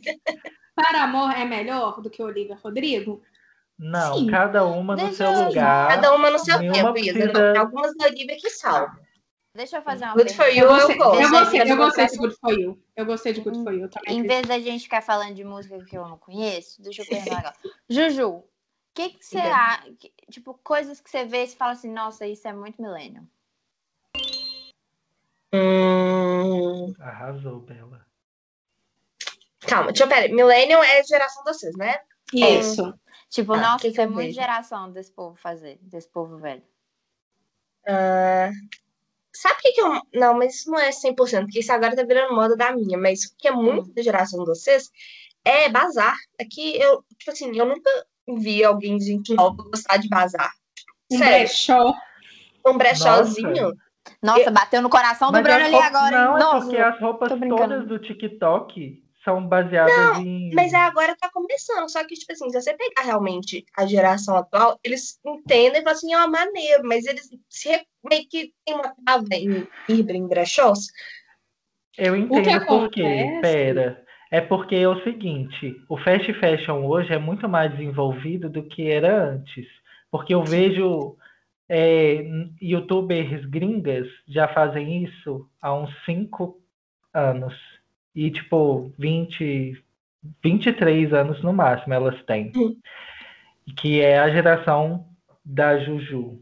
Para 0.75 1.03
amor 1.03 1.31
é 1.37 1.45
melhor 1.45 2.01
do 2.01 2.09
que 2.09 2.23
Olivia 2.23 2.57
Rodrigo? 2.63 3.21
Não, 3.77 4.13
Sim. 4.19 4.27
cada 4.27 4.63
uma 4.65 4.95
no 4.95 5.01
Deixa 5.01 5.15
seu 5.17 5.31
eu- 5.31 5.47
lugar. 5.47 5.87
Cada 5.89 6.13
uma 6.15 6.29
no 6.29 6.37
seu 6.39 6.59
Nenhuma 6.59 6.93
tempo, 6.93 6.97
Isa. 6.99 7.13
precisa- 7.13 7.59
Algumas 7.59 7.95
da 7.97 8.05
Olivia 8.05 8.37
que 8.39 8.49
salvam. 8.51 8.95
Deixa 9.53 9.77
eu 9.77 9.81
fazer 9.81 10.05
uma 10.05 10.13
Good 10.15 10.33
for 10.33 10.45
pergunta. 10.45 10.57
you, 10.57 10.65
Eu 10.65 10.69
eu 10.69 10.75
gostei, 10.77 10.97
gosto. 10.97 11.21
eu 11.21 11.77
gostei, 11.77 12.05
de 12.07 12.17
Good 12.17 12.35
For 12.39 12.51
You. 12.53 12.83
Eu 12.95 13.05
gostei 13.05 13.33
de 13.33 13.41
Good 13.41 13.63
For 13.63 13.73
You 13.73 13.89
também. 13.89 14.17
Em 14.19 14.23
vez 14.23 14.47
da 14.47 14.59
gente 14.59 14.83
ficar 14.83 15.01
falando 15.01 15.35
de 15.35 15.43
música 15.43 15.83
que 15.83 15.97
eu 15.97 16.07
não 16.07 16.17
conheço, 16.17 16.81
deixa 16.81 17.01
eu 17.01 17.05
perguntar 17.07 17.39
agora. 17.39 17.55
Juju, 17.89 18.29
o 18.29 18.45
que, 18.93 19.09
que 19.09 19.25
você 19.25 19.39
acha? 19.39 19.93
Tipo, 20.29 20.53
coisas 20.63 21.01
que 21.01 21.09
você 21.09 21.25
vê 21.25 21.43
e 21.43 21.47
fala 21.49 21.73
assim, 21.73 21.91
nossa, 21.91 22.25
isso 22.25 22.47
é 22.47 22.53
muito 22.53 22.81
milênio. 22.81 23.27
Hum, 25.53 26.93
Arrasou, 26.99 27.59
Bela. 27.59 28.05
calma, 29.59 29.91
deixa 29.91 30.05
eu 30.05 30.07
pera. 30.07 30.33
Millennium 30.33 30.81
é 30.81 31.03
geração 31.03 31.43
de 31.43 31.51
vocês, 31.53 31.75
né? 31.75 31.99
Isso. 32.33 32.97
Tipo, 33.29 33.53
Ah, 33.53 33.61
nossa, 33.61 33.79
que 33.79 33.87
que 33.87 33.87
isso 33.91 34.01
é 34.01 34.05
eu 34.05 34.11
muito 34.11 34.27
vejo? 34.27 34.39
geração 34.39 34.89
desse 34.91 35.11
povo 35.11 35.35
fazer, 35.35 35.77
desse 35.81 36.07
povo 36.09 36.37
velho. 36.37 36.63
Ah, 37.85 38.49
sabe 39.33 39.55
o 39.55 39.61
que, 39.61 39.71
que 39.73 39.81
eu. 39.81 40.01
Não, 40.13 40.33
mas 40.37 40.55
isso 40.55 40.71
não 40.71 40.79
é 40.79 40.89
100%, 40.89 41.15
porque 41.45 41.59
isso 41.59 41.71
agora 41.71 41.95
tá 41.95 42.03
virando 42.03 42.35
moda 42.35 42.55
da 42.55 42.71
minha. 42.75 42.97
Mas 42.97 43.23
o 43.25 43.35
que 43.37 43.47
é 43.47 43.51
muito 43.51 43.93
da 43.93 44.01
geração 44.01 44.39
de 44.39 44.45
vocês 44.45 44.89
é 45.45 45.69
bazar. 45.69 46.15
Aqui 46.39 46.77
eu, 46.79 47.03
tipo 47.17 47.31
assim, 47.31 47.55
eu 47.57 47.65
nunca 47.65 47.89
vi 48.39 48.63
alguém 48.63 48.97
de 48.97 49.05
gente 49.05 49.33
nova 49.33 49.63
gostar 49.63 49.97
de 49.97 50.07
bazar. 50.07 50.51
Um 51.11 51.17
Sério, 51.17 51.47
brechó. 51.47 51.93
um 52.67 52.77
brechózinho. 52.77 53.73
Nossa, 54.21 54.49
bateu 54.51 54.81
no 54.81 54.89
coração 54.89 55.29
do 55.29 55.33
Mas 55.33 55.43
Bruno 55.43 55.57
as 55.59 55.63
ali 55.65 55.73
roupas- 55.73 55.95
agora, 55.95 56.15
hein? 56.15 56.23
Não, 56.25 56.35
é 56.37 56.39
Nossa. 56.39 56.65
porque 56.65 56.77
as 56.77 56.99
roupas 56.99 57.31
todas 57.49 57.87
do 57.87 57.99
TikTok 57.99 59.00
são 59.23 59.47
baseadas 59.47 60.19
em. 60.19 60.51
Mas 60.53 60.73
é 60.73 60.77
agora 60.77 61.15
tá 61.15 61.29
começando. 61.31 61.89
Só 61.89 62.03
que, 62.05 62.15
tipo 62.15 62.31
assim, 62.31 62.49
se 62.49 62.61
você 62.61 62.73
pegar 62.73 63.03
realmente 63.03 63.65
a 63.77 63.85
geração 63.85 64.35
atual, 64.35 64.79
eles 64.83 65.19
entendem 65.25 65.81
e 65.81 65.83
falam 65.83 65.91
assim, 65.91 66.15
ó, 66.15 66.27
maneiro, 66.27 66.83
mas 66.83 67.05
eles 67.05 67.29
se 67.49 67.85
meio 68.03 68.27
que 68.27 68.53
tem 68.65 68.75
uma 68.75 68.93
trava 69.05 69.27
em 69.33 69.67
ir 69.87 70.09
em 70.09 70.27
brechós. 70.27 70.87
Eu 71.97 72.15
entendo 72.15 72.65
por 72.65 72.89
quê. 72.89 73.39
Pera. 73.41 74.03
É 74.31 74.39
porque 74.39 74.75
é 74.75 74.87
o 74.87 75.03
seguinte, 75.03 75.75
o 75.89 75.97
fast 75.97 76.33
fashion 76.35 76.85
hoje 76.85 77.13
é 77.13 77.17
muito 77.17 77.49
mais 77.49 77.69
desenvolvido 77.71 78.49
do 78.49 78.63
que 78.63 78.89
era 78.89 79.25
antes. 79.25 79.67
Porque 80.09 80.33
eu 80.33 80.41
vejo 80.41 81.17
é, 81.69 82.23
youtubers 82.61 83.45
gringas 83.45 84.07
já 84.27 84.47
fazem 84.47 85.03
isso 85.03 85.49
há 85.61 85.73
uns 85.73 85.89
5 86.05 86.61
anos. 87.13 87.53
E 88.15 88.29
tipo, 88.31 88.91
20, 88.97 89.81
23 90.43 91.13
anos 91.13 91.41
no 91.41 91.53
máximo 91.53 91.93
elas 91.93 92.21
têm. 92.23 92.51
Que 93.77 94.01
é 94.01 94.19
a 94.19 94.29
geração 94.29 95.07
da 95.43 95.77
Juju. 95.79 96.41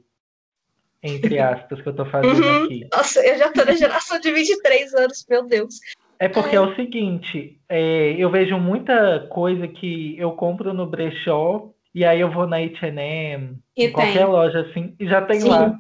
Entre 1.01 1.37
aspas, 1.39 1.81
que 1.81 1.87
eu 1.89 1.95
tô 1.95 2.05
fazendo 2.05 2.43
Uhum. 2.43 2.63
aqui. 2.65 2.87
Nossa, 2.91 3.25
eu 3.25 3.37
já 3.37 3.51
tô 3.51 3.63
na 3.63 3.73
geração 3.75 4.19
de 4.19 4.31
23 4.31 4.93
anos, 4.93 5.25
meu 5.29 5.45
Deus. 5.45 5.75
É 6.21 6.27
porque 6.27 6.55
é 6.55 6.59
o 6.59 6.75
seguinte, 6.75 7.61
é, 7.69 8.11
eu 8.17 8.29
vejo 8.29 8.57
muita 8.57 9.25
coisa 9.29 9.69
que 9.69 10.17
eu 10.17 10.33
compro 10.33 10.73
no 10.73 10.85
brechó 10.85 11.71
e 11.95 12.03
aí 12.03 12.19
eu 12.19 12.29
vou 12.29 12.45
na 12.45 12.57
H&M, 12.57 13.57
em 13.77 13.91
qualquer 13.91 14.25
tem. 14.25 14.25
loja 14.25 14.59
assim, 14.61 14.93
e 14.99 15.07
já 15.07 15.21
tem 15.21 15.39
Sim. 15.39 15.47
lá. 15.47 15.79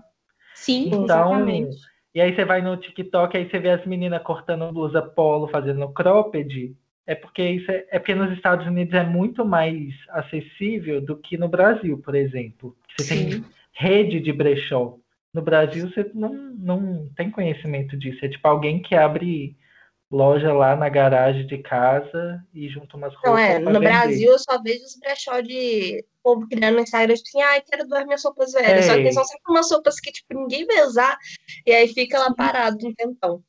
Sim, 0.55 0.87
Então, 0.87 1.03
exatamente. 1.03 1.77
E 2.13 2.21
aí 2.21 2.35
você 2.35 2.43
vai 2.43 2.61
no 2.61 2.75
TikTok, 2.75 3.37
aí 3.37 3.49
você 3.49 3.59
vê 3.59 3.69
as 3.69 3.85
meninas 3.85 4.21
cortando 4.23 4.71
blusa 4.71 5.01
polo, 5.01 5.47
fazendo 5.47 5.87
cropped. 5.89 6.75
É 7.05 7.15
porque 7.15 7.43
isso 7.43 7.71
é, 7.71 7.85
é 7.91 7.99
porque 7.99 8.15
nos 8.15 8.31
Estados 8.33 8.65
Unidos 8.65 8.93
é 8.93 9.03
muito 9.03 9.45
mais 9.45 9.93
acessível 10.09 11.01
do 11.01 11.17
que 11.17 11.37
no 11.37 11.47
Brasil, 11.47 11.97
por 11.97 12.15
exemplo. 12.15 12.75
Você 12.97 13.07
tem 13.07 13.31
Sim. 13.31 13.45
rede 13.73 14.19
de 14.19 14.31
brechó. 14.31 14.97
No 15.33 15.41
Brasil 15.41 15.89
você 15.89 16.09
não, 16.13 16.33
não 16.33 17.09
tem 17.15 17.29
conhecimento 17.29 17.97
disso. 17.97 18.23
É 18.25 18.29
tipo 18.29 18.47
alguém 18.47 18.81
que 18.81 18.95
abre 18.95 19.55
loja 20.11 20.51
lá 20.53 20.75
na 20.75 20.89
garagem 20.89 21.45
de 21.45 21.57
casa 21.59 22.43
e 22.53 22.67
junta 22.67 22.97
umas 22.97 23.13
roupas. 23.13 23.31
Não 23.31 23.37
é, 23.37 23.59
no 23.59 23.65
vender. 23.73 23.79
Brasil 23.79 24.31
eu 24.31 24.39
só 24.39 24.61
vejo 24.61 24.83
os 24.83 24.97
brechó 24.99 25.39
de 25.41 26.03
povo 26.23 26.47
criando 26.47 26.75
no 26.75 26.81
Instagram, 26.81 27.13
tipo 27.13 27.27
assim, 27.27 27.41
ai, 27.41 27.61
quero 27.61 27.87
doar 27.87 28.05
minhas 28.05 28.23
roupas 28.23 28.51
velhas. 28.53 28.85
Só 28.85 28.93
Ei. 28.93 29.03
que 29.03 29.11
são 29.11 29.23
sempre 29.23 29.51
umas 29.51 29.71
roupas 29.71 29.99
que, 29.99 30.11
tipo, 30.11 30.33
ninguém 30.33 30.65
vai 30.65 30.83
usar, 30.83 31.17
e 31.65 31.71
aí 31.71 31.87
fica 31.87 32.17
lá 32.17 32.33
parado 32.33 32.77
um 32.87 32.93
tempão. 32.93 33.43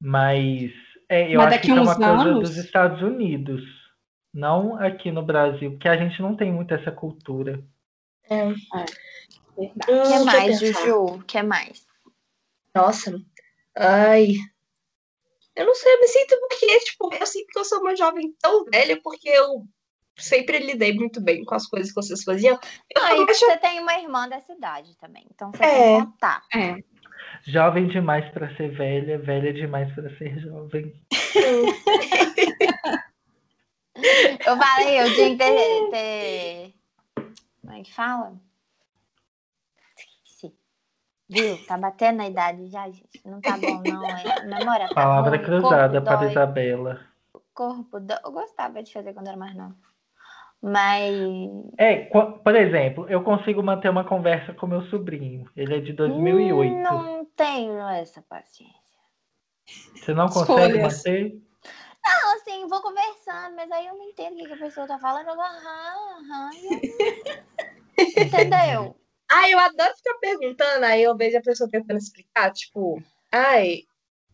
Mas 0.00 0.70
é, 1.08 1.30
eu 1.34 1.38
Mas 1.38 1.48
acho 1.48 1.56
daqui 1.56 1.66
que 1.66 1.78
é 1.78 1.80
uma 1.80 1.94
coisa 1.96 2.10
anos- 2.10 2.48
dos 2.48 2.56
Estados 2.56 3.02
Unidos, 3.02 3.62
não 4.34 4.76
aqui 4.80 5.12
no 5.12 5.22
Brasil, 5.22 5.72
porque 5.72 5.88
a 5.88 5.96
gente 5.96 6.20
não 6.22 6.34
tem 6.34 6.50
muito 6.52 6.72
essa 6.74 6.90
cultura. 6.90 7.62
Verdade. 8.28 8.92
O 9.54 9.68
que 9.68 9.92
Hum, 9.92 10.02
deixa 10.02 10.16
eu 10.16 10.24
mais. 10.24 10.58
Juju? 10.58 11.04
O 11.04 11.22
que 11.24 11.42
mais? 11.42 11.86
Nossa, 12.74 13.14
ai. 13.76 14.34
Eu 15.54 15.66
não 15.66 15.74
sei, 15.74 15.92
eu 15.94 16.00
me 16.00 16.08
sinto 16.08 16.38
porque, 16.40 16.78
tipo, 16.80 17.14
eu 17.14 17.26
sinto 17.26 17.46
que 17.48 17.58
eu 17.58 17.64
sou 17.64 17.80
uma 17.80 17.94
jovem 17.94 18.32
tão 18.40 18.64
velha 18.64 18.98
porque 19.02 19.28
eu 19.28 19.64
sempre 20.16 20.58
lidei 20.58 20.92
muito 20.94 21.20
bem 21.20 21.44
com 21.44 21.54
as 21.54 21.66
coisas 21.66 21.88
que 21.90 21.94
vocês 21.94 22.22
faziam. 22.24 22.58
Eu 22.94 23.02
Ah, 23.02 23.14
e 23.14 23.24
mais 23.24 23.38
você 23.38 23.56
tem 23.58 23.80
uma 23.80 23.94
irmã 23.98 24.28
dessa 24.28 24.52
idade 24.52 24.96
também, 24.98 25.26
então 25.34 25.50
você 25.52 25.62
É. 25.64 25.68
tem 25.68 26.00
que 26.00 26.06
contar. 26.06 26.42
É. 26.54 26.76
Jovem 27.46 27.88
demais 27.88 28.30
para 28.32 28.54
ser 28.56 28.70
velha, 28.70 29.18
velha 29.18 29.52
demais 29.52 29.92
para 29.94 30.08
ser 30.16 30.38
jovem. 30.40 30.92
Eu 34.46 34.56
falei, 34.56 35.00
eu 35.00 35.14
tinha 35.14 35.30
que 35.30 35.36
ter, 35.36 35.90
ter- 35.90 36.74
Como 37.60 37.72
é 37.74 37.82
que 37.82 37.92
fala? 37.94 38.34
Viu? 41.32 41.56
Tá 41.64 41.78
batendo 41.78 42.20
a 42.20 42.26
idade 42.28 42.66
já, 42.66 42.84
gente. 42.90 43.22
Não 43.24 43.40
tá 43.40 43.56
bom, 43.56 43.80
não. 43.80 44.14
É, 44.14 44.42
memória 44.44 44.86
tá 44.88 44.94
Palavra 44.94 45.36
ruim, 45.38 45.42
cruzada 45.42 45.92
corpo 45.94 46.04
para 46.04 46.16
dói, 46.16 46.30
Isabela. 46.30 47.00
corpo 47.54 48.00
dói. 48.00 48.18
Eu 48.22 48.32
gostava 48.32 48.82
de 48.82 48.92
fazer 48.92 49.14
quando 49.14 49.28
era 49.28 49.36
mais 49.38 49.56
nova. 49.56 49.74
Mas. 50.60 51.50
É, 51.78 52.04
por 52.04 52.54
exemplo, 52.54 53.08
eu 53.08 53.24
consigo 53.24 53.62
manter 53.62 53.88
uma 53.88 54.04
conversa 54.04 54.52
com 54.52 54.66
meu 54.66 54.82
sobrinho. 54.82 55.50
Ele 55.56 55.76
é 55.76 55.80
de 55.80 55.94
2008. 55.94 56.82
Não 56.82 57.24
tenho 57.34 57.80
essa 57.88 58.20
paciência. 58.20 58.76
Você 59.96 60.12
não 60.12 60.28
consegue 60.28 60.76
Escolhas. 60.76 60.96
manter? 60.98 61.42
Não, 62.04 62.34
assim, 62.34 62.66
vou 62.66 62.82
conversando, 62.82 63.56
mas 63.56 63.70
aí 63.72 63.86
eu 63.86 63.94
não 63.94 64.04
entendo 64.04 64.34
o 64.34 64.46
que, 64.46 64.52
a 64.52 64.56
pessoa 64.58 64.86
tá 64.86 64.98
falando. 64.98 65.28
Eu 65.28 65.34
vou, 65.34 65.44
aham, 65.44 66.18
aham. 66.18 66.50
eu- 66.62 66.82
Entendeu? 68.26 69.01
Ai, 69.34 69.52
eu 69.54 69.58
adoro 69.58 69.96
ficar 69.96 70.14
perguntando, 70.20 70.84
aí 70.84 71.02
eu 71.02 71.16
vejo 71.16 71.38
a 71.38 71.42
pessoa 71.42 71.70
tentando 71.70 71.98
explicar, 71.98 72.52
tipo, 72.52 73.02
ai, 73.32 73.82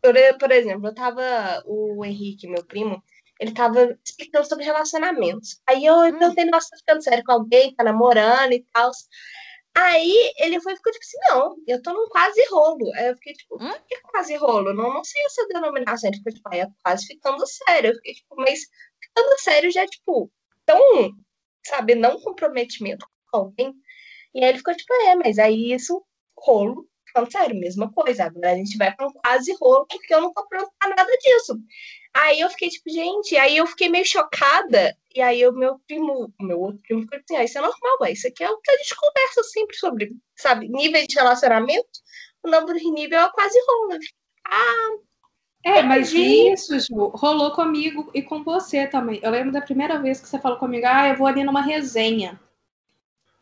por, 0.02 0.14
por 0.38 0.50
exemplo, 0.50 0.88
eu 0.88 0.94
tava, 0.94 1.22
o 1.66 2.04
Henrique, 2.04 2.48
meu 2.48 2.64
primo, 2.64 3.02
ele 3.38 3.52
tava 3.54 3.96
explicando 4.04 4.46
sobre 4.48 4.64
relacionamentos. 4.64 5.60
Aí 5.68 5.84
eu 5.84 5.94
Hum. 5.94 6.18
perguntei, 6.18 6.44
nossa, 6.46 6.70
tá 6.70 6.76
ficando 6.78 7.02
sério 7.02 7.22
com 7.24 7.32
alguém, 7.32 7.74
tá 7.74 7.84
namorando 7.84 8.52
e 8.52 8.64
tal. 8.72 8.90
Aí 9.76 10.32
ele 10.38 10.60
foi 10.60 10.72
e 10.72 10.76
ficou 10.76 10.92
tipo 10.92 11.04
assim, 11.04 11.18
não, 11.30 11.56
eu 11.68 11.80
tô 11.80 11.92
num 11.92 12.08
quase 12.08 12.42
rolo. 12.50 12.92
Aí 12.96 13.06
eu 13.08 13.14
fiquei 13.14 13.32
tipo, 13.34 13.62
Hum? 13.62 13.70
o 13.70 13.80
que 13.86 13.94
é 13.94 14.00
quase 14.00 14.34
rolo? 14.36 14.74
Não, 14.74 14.92
não 14.94 15.04
sei 15.04 15.24
essa 15.24 15.46
denominação. 15.46 16.10
Ele 16.10 16.16
ficou 16.18 16.32
tipo, 16.32 16.48
"Ai, 16.52 16.62
é 16.62 16.66
quase 16.82 17.06
ficando 17.06 17.46
sério. 17.46 17.90
Eu 17.90 17.94
fiquei 17.96 18.14
tipo, 18.14 18.34
mas 18.36 18.60
ficando 19.00 19.38
sério 19.38 19.70
já 19.70 19.82
é 19.82 19.86
tipo, 19.86 20.28
tão, 20.66 20.80
sabe, 21.64 21.94
não 21.94 22.20
comprometimento 22.20 23.06
com 23.30 23.38
alguém. 23.38 23.72
E 24.34 24.42
aí 24.42 24.50
ele 24.50 24.58
ficou 24.58 24.74
tipo, 24.74 24.92
é, 24.94 25.14
mas 25.16 25.38
aí 25.38 25.72
isso, 25.72 26.02
rolo, 26.38 26.88
Falando 27.12 27.32
sério, 27.32 27.58
mesma 27.58 27.90
coisa. 27.90 28.24
Agora 28.24 28.52
a 28.52 28.54
gente 28.54 28.76
vai 28.76 28.94
pra 28.94 29.06
um 29.06 29.12
quase 29.12 29.52
rolo, 29.60 29.86
porque 29.86 30.12
eu 30.12 30.20
não 30.20 30.32
tô 30.32 30.46
pronta 30.46 30.70
pra 30.78 30.88
nada 30.90 31.10
disso. 31.18 31.58
Aí 32.14 32.40
eu 32.40 32.50
fiquei 32.50 32.68
tipo, 32.68 32.90
gente, 32.90 33.36
aí 33.36 33.56
eu 33.56 33.66
fiquei 33.66 33.88
meio 33.88 34.06
chocada. 34.06 34.96
E 35.14 35.20
aí 35.20 35.46
o 35.46 35.52
meu 35.52 35.78
primo, 35.86 36.32
o 36.40 36.44
meu 36.44 36.60
outro 36.60 36.80
primo 36.82 37.02
ficou 37.02 37.18
assim, 37.18 37.36
ah, 37.36 37.44
isso 37.44 37.58
é 37.58 37.60
normal, 37.60 37.98
ué. 38.02 38.12
Isso 38.12 38.28
aqui 38.28 38.44
é 38.44 38.50
o 38.50 38.58
que 38.58 38.70
a 38.70 38.76
gente 38.76 38.94
conversa 38.94 39.42
sempre 39.44 39.76
sobre, 39.76 40.10
sabe, 40.36 40.68
níveis 40.68 41.06
de 41.06 41.16
relacionamento. 41.16 41.88
O 42.42 42.50
número 42.50 42.78
de 42.78 42.90
nível 42.90 43.18
é 43.18 43.30
quase 43.32 43.58
rolo. 43.66 43.98
Ah, 44.46 44.96
É, 45.64 45.82
mas 45.82 46.12
Entendi. 46.12 46.52
isso, 46.52 46.78
Ju, 46.78 47.08
rolou 47.14 47.52
comigo 47.52 48.10
e 48.14 48.22
com 48.22 48.44
você 48.44 48.86
também. 48.86 49.20
Eu 49.22 49.30
lembro 49.30 49.52
da 49.52 49.60
primeira 49.60 49.98
vez 50.00 50.20
que 50.20 50.28
você 50.28 50.38
falou 50.38 50.58
comigo, 50.58 50.86
ah, 50.86 51.08
eu 51.08 51.16
vou 51.16 51.26
ali 51.26 51.42
numa 51.42 51.62
resenha. 51.62 52.40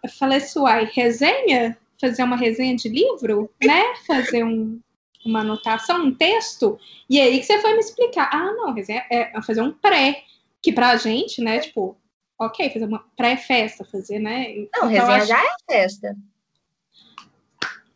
Eu 0.07 0.11
falei 0.11 0.39
assim, 0.39 0.61
uai, 0.61 0.89
resenha? 0.95 1.77
Fazer 2.01 2.23
uma 2.23 2.37
resenha 2.37 2.77
de 2.77 2.89
livro, 2.89 3.51
né? 3.65 3.83
Fazer 4.07 4.45
um- 4.45 4.79
uma 5.25 5.41
anotação, 5.41 6.05
um 6.05 6.15
texto. 6.15 6.79
E 7.11 7.21
aí 7.21 7.39
que 7.41 7.45
você 7.45 7.59
foi 7.61 7.73
me 7.73 7.81
explicar. 7.81 8.31
Ah, 8.33 8.53
não, 8.53 8.73
resenha 8.73 9.05
é 9.11 9.41
fazer 9.43 9.63
um 9.63 9.73
pré. 9.73 10.23
Que 10.63 10.73
pra 10.73 10.97
gente, 10.97 11.41
né, 11.43 11.59
tipo, 11.59 11.97
ok, 12.39 12.71
fazer 12.71 12.85
uma 12.85 13.05
pré-festa, 13.17 13.85
fazer, 13.85 14.19
né? 14.21 14.49
não, 14.55 14.63
Então, 14.65 14.89
resenha 14.89 15.17
acho- 15.17 15.27
já 15.27 15.41
é 15.43 15.57
festa. 15.71 16.17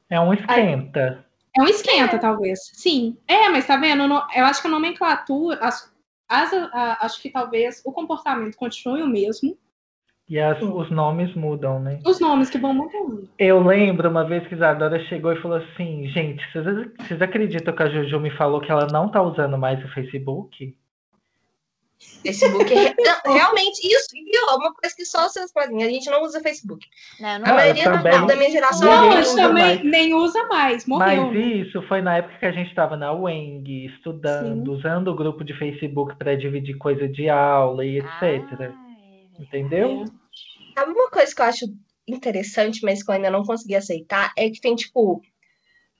É 0.09 0.21
um 0.21 0.33
esquenta. 0.35 1.25
É 1.57 1.63
um 1.63 1.67
esquenta, 1.67 2.19
talvez. 2.19 2.59
Sim. 2.75 3.17
É, 3.29 3.49
mas 3.49 3.67
tá 3.67 3.77
vendo? 3.77 4.07
No- 4.09 4.27
Eu 4.35 4.45
acho 4.45 4.61
que 4.61 4.67
a 4.69 4.71
nomenclatura, 4.71 5.59
as, 5.61 5.93
as- 6.29 6.53
a- 6.53 6.99
acho 7.05 7.21
que 7.23 7.31
talvez 7.31 7.81
o 7.85 7.93
comportamento 7.93 8.57
continue 8.57 9.03
o 9.03 9.07
mesmo. 9.09 9.57
E 10.31 10.39
as- 10.39 10.62
os 10.62 10.89
nomes 10.93 11.35
mudam, 11.35 11.81
né? 11.81 11.99
Os 12.07 12.20
nomes 12.20 12.49
que 12.49 12.57
vão 12.57 12.72
mudando. 12.72 13.28
Eu 13.37 13.61
lembro 13.62 14.09
uma 14.09 14.24
vez 14.24 14.47
que 14.47 14.55
Isadora 14.55 15.01
chegou 15.07 15.33
e 15.33 15.43
falou 15.43 15.57
assim: 15.59 16.07
gente, 16.09 16.41
vocês, 16.53 16.64
vocês 17.01 17.20
acreditam 17.20 17.74
que 17.74 17.83
a 17.83 17.89
Juju 17.91 18.20
me 18.20 18.31
falou 18.37 18.61
que 18.61 18.70
ela 18.70 18.87
não 18.93 19.09
tá 19.11 19.20
usando 19.20 19.59
mais 19.59 19.85
o 19.85 19.89
Facebook? 19.89 20.76
Facebook 22.22 22.72
é 22.72 22.95
não, 22.97 23.35
realmente 23.35 23.78
isso. 23.87 24.09
E 24.14 24.31
ó, 24.49 24.57
uma 24.57 24.72
coisa 24.72 24.95
que 24.97 25.05
só 25.05 25.28
vocês 25.28 25.51
fazem, 25.53 25.83
a 25.83 25.89
gente 25.89 26.09
não 26.09 26.22
usa 26.22 26.41
Facebook. 26.41 26.87
Não, 27.20 27.41
não 27.41 27.47
A 27.47 27.51
eu 27.51 27.55
maioria 27.57 27.85
também. 27.85 28.26
da 28.26 28.37
minha 28.37 28.51
geração 28.51 28.89
Não, 28.89 29.03
não 29.03 29.11
a 29.12 29.16
gente 29.16 29.26
usa 29.26 29.43
também 29.43 29.64
mais. 29.64 29.85
nem 29.85 30.14
usa 30.14 30.47
mais, 30.47 30.87
morreu. 30.87 31.26
Mas 31.26 31.45
isso 31.45 31.83
foi 31.83 32.01
na 32.01 32.16
época 32.18 32.39
que 32.39 32.47
a 32.47 32.53
gente 32.53 32.68
estava 32.68 32.97
na 32.97 33.12
UENG, 33.12 33.87
estudando, 33.87 34.72
usando 34.72 35.09
o 35.09 35.14
grupo 35.14 35.45
de 35.45 35.53
Facebook 35.55 36.14
para 36.16 36.37
dividir 36.37 36.78
coisa 36.78 37.07
de 37.07 37.28
aula 37.28 37.85
e 37.85 37.99
etc. 37.99 38.09
Ah, 38.22 38.26
é. 38.26 38.72
Entendeu? 39.43 40.05
Sabe 40.81 40.93
uma 40.93 41.11
coisa 41.11 41.35
que 41.35 41.43
eu 41.43 41.45
acho 41.45 41.66
interessante, 42.09 42.83
mas 42.83 43.03
que 43.03 43.11
eu 43.11 43.14
ainda 43.14 43.31
não 43.31 43.45
consegui 43.45 43.74
aceitar, 43.74 44.33
é 44.35 44.49
que 44.49 44.62
tem, 44.62 44.74
tipo, 44.74 45.20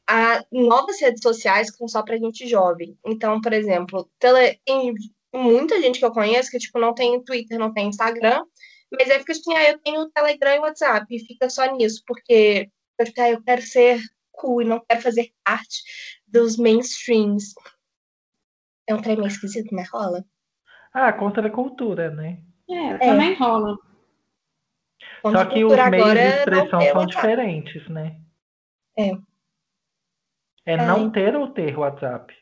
a, 0.09 0.43
novas 0.51 0.99
redes 1.03 1.21
sociais 1.23 1.71
que 1.71 1.77
são 1.77 1.87
só 1.87 2.03
pra 2.03 2.17
gente 2.17 2.49
jovem. 2.49 2.99
Então, 3.05 3.43
por 3.43 3.53
exemplo, 3.53 4.11
tele, 4.19 4.59
tem 4.65 4.95
muita 5.35 5.79
gente 5.83 5.99
que 5.99 6.05
eu 6.07 6.11
conheço 6.11 6.51
que, 6.51 6.59
tipo, 6.59 6.79
não 6.79 6.95
tem 6.95 7.23
Twitter, 7.23 7.59
não 7.59 7.75
tem 7.75 7.89
Instagram, 7.89 8.43
mas 8.91 9.11
aí 9.11 9.19
fica 9.19 9.33
assim, 9.33 9.55
ah, 9.55 9.71
eu 9.71 9.79
tenho 9.81 10.09
Telegram 10.09 10.55
e 10.55 10.59
WhatsApp, 10.61 11.15
e 11.15 11.27
fica 11.27 11.51
só 11.51 11.77
nisso, 11.77 12.03
porque 12.07 12.71
eu, 12.99 13.05
tipo, 13.05 13.21
ah, 13.21 13.29
eu 13.29 13.43
quero 13.43 13.61
ser 13.61 14.01
cool 14.33 14.63
e 14.63 14.65
não 14.65 14.81
quero 14.89 15.03
fazer 15.03 15.31
parte 15.45 15.83
dos 16.27 16.57
mainstreams. 16.57 17.53
É 18.89 18.95
um 18.95 19.03
trem 19.03 19.17
meio 19.17 19.29
esquisito, 19.29 19.75
mas 19.75 19.91
rola. 19.91 20.25
Ah, 20.91 21.13
contra 21.13 21.49
a 21.49 21.51
cultura, 21.51 22.11
né? 22.11 22.39
É, 22.67 22.97
também 22.97 23.35
rola. 23.35 23.77
Só 25.23 25.45
que 25.47 25.65
os 25.65 25.91
meios 25.91 26.13
de 26.13 26.39
expressão 26.39 26.81
são 26.93 27.07
diferentes, 27.07 27.89
né? 27.89 28.17
É. 28.97 29.13
É 30.67 30.77
não 30.77 31.11
ter 31.11 31.35
ou 31.35 31.49
ter 31.49 31.77
WhatsApp. 31.77 32.35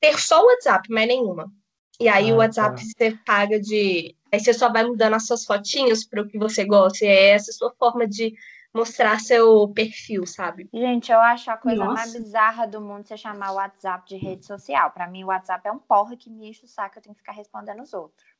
ter 0.00 0.18
só 0.18 0.42
o 0.42 0.46
WhatsApp, 0.46 0.86
mas 0.90 1.08
nenhuma. 1.08 1.50
E 1.98 2.08
aí 2.08 2.30
Ah, 2.30 2.34
o 2.34 2.38
WhatsApp 2.38 2.76
tá. 2.76 2.82
você 2.82 3.18
paga 3.24 3.58
de. 3.58 4.14
Aí 4.30 4.38
você 4.40 4.52
só 4.52 4.70
vai 4.70 4.84
mudando 4.84 5.14
as 5.14 5.26
suas 5.26 5.44
fotinhos 5.44 6.04
para 6.04 6.20
o 6.20 6.28
que 6.28 6.38
você 6.38 6.64
gosta. 6.64 7.04
E 7.04 7.08
é 7.08 7.30
essa 7.30 7.50
a 7.50 7.54
sua 7.54 7.72
forma 7.78 8.06
de 8.06 8.34
mostrar 8.74 9.20
seu 9.20 9.68
perfil, 9.68 10.26
sabe? 10.26 10.68
Gente, 10.74 11.12
eu 11.12 11.20
acho 11.20 11.50
a 11.50 11.56
coisa 11.56 11.84
mais 11.84 12.12
Nossa. 12.12 12.18
bizarra 12.18 12.66
do 12.66 12.80
mundo 12.80 13.06
você 13.06 13.16
chamar 13.16 13.52
o 13.52 13.54
WhatsApp 13.54 14.06
de 14.08 14.16
rede 14.16 14.44
social. 14.44 14.90
Pra 14.90 15.06
mim, 15.06 15.22
o 15.22 15.28
WhatsApp 15.28 15.66
é 15.68 15.72
um 15.72 15.78
porra 15.78 16.16
que 16.16 16.28
me 16.28 16.48
enche 16.48 16.64
o 16.64 16.68
saco, 16.68 16.98
eu 16.98 17.02
tenho 17.02 17.14
que 17.14 17.20
ficar 17.20 17.32
respondendo 17.32 17.80
os 17.80 17.94
outros. 17.94 18.33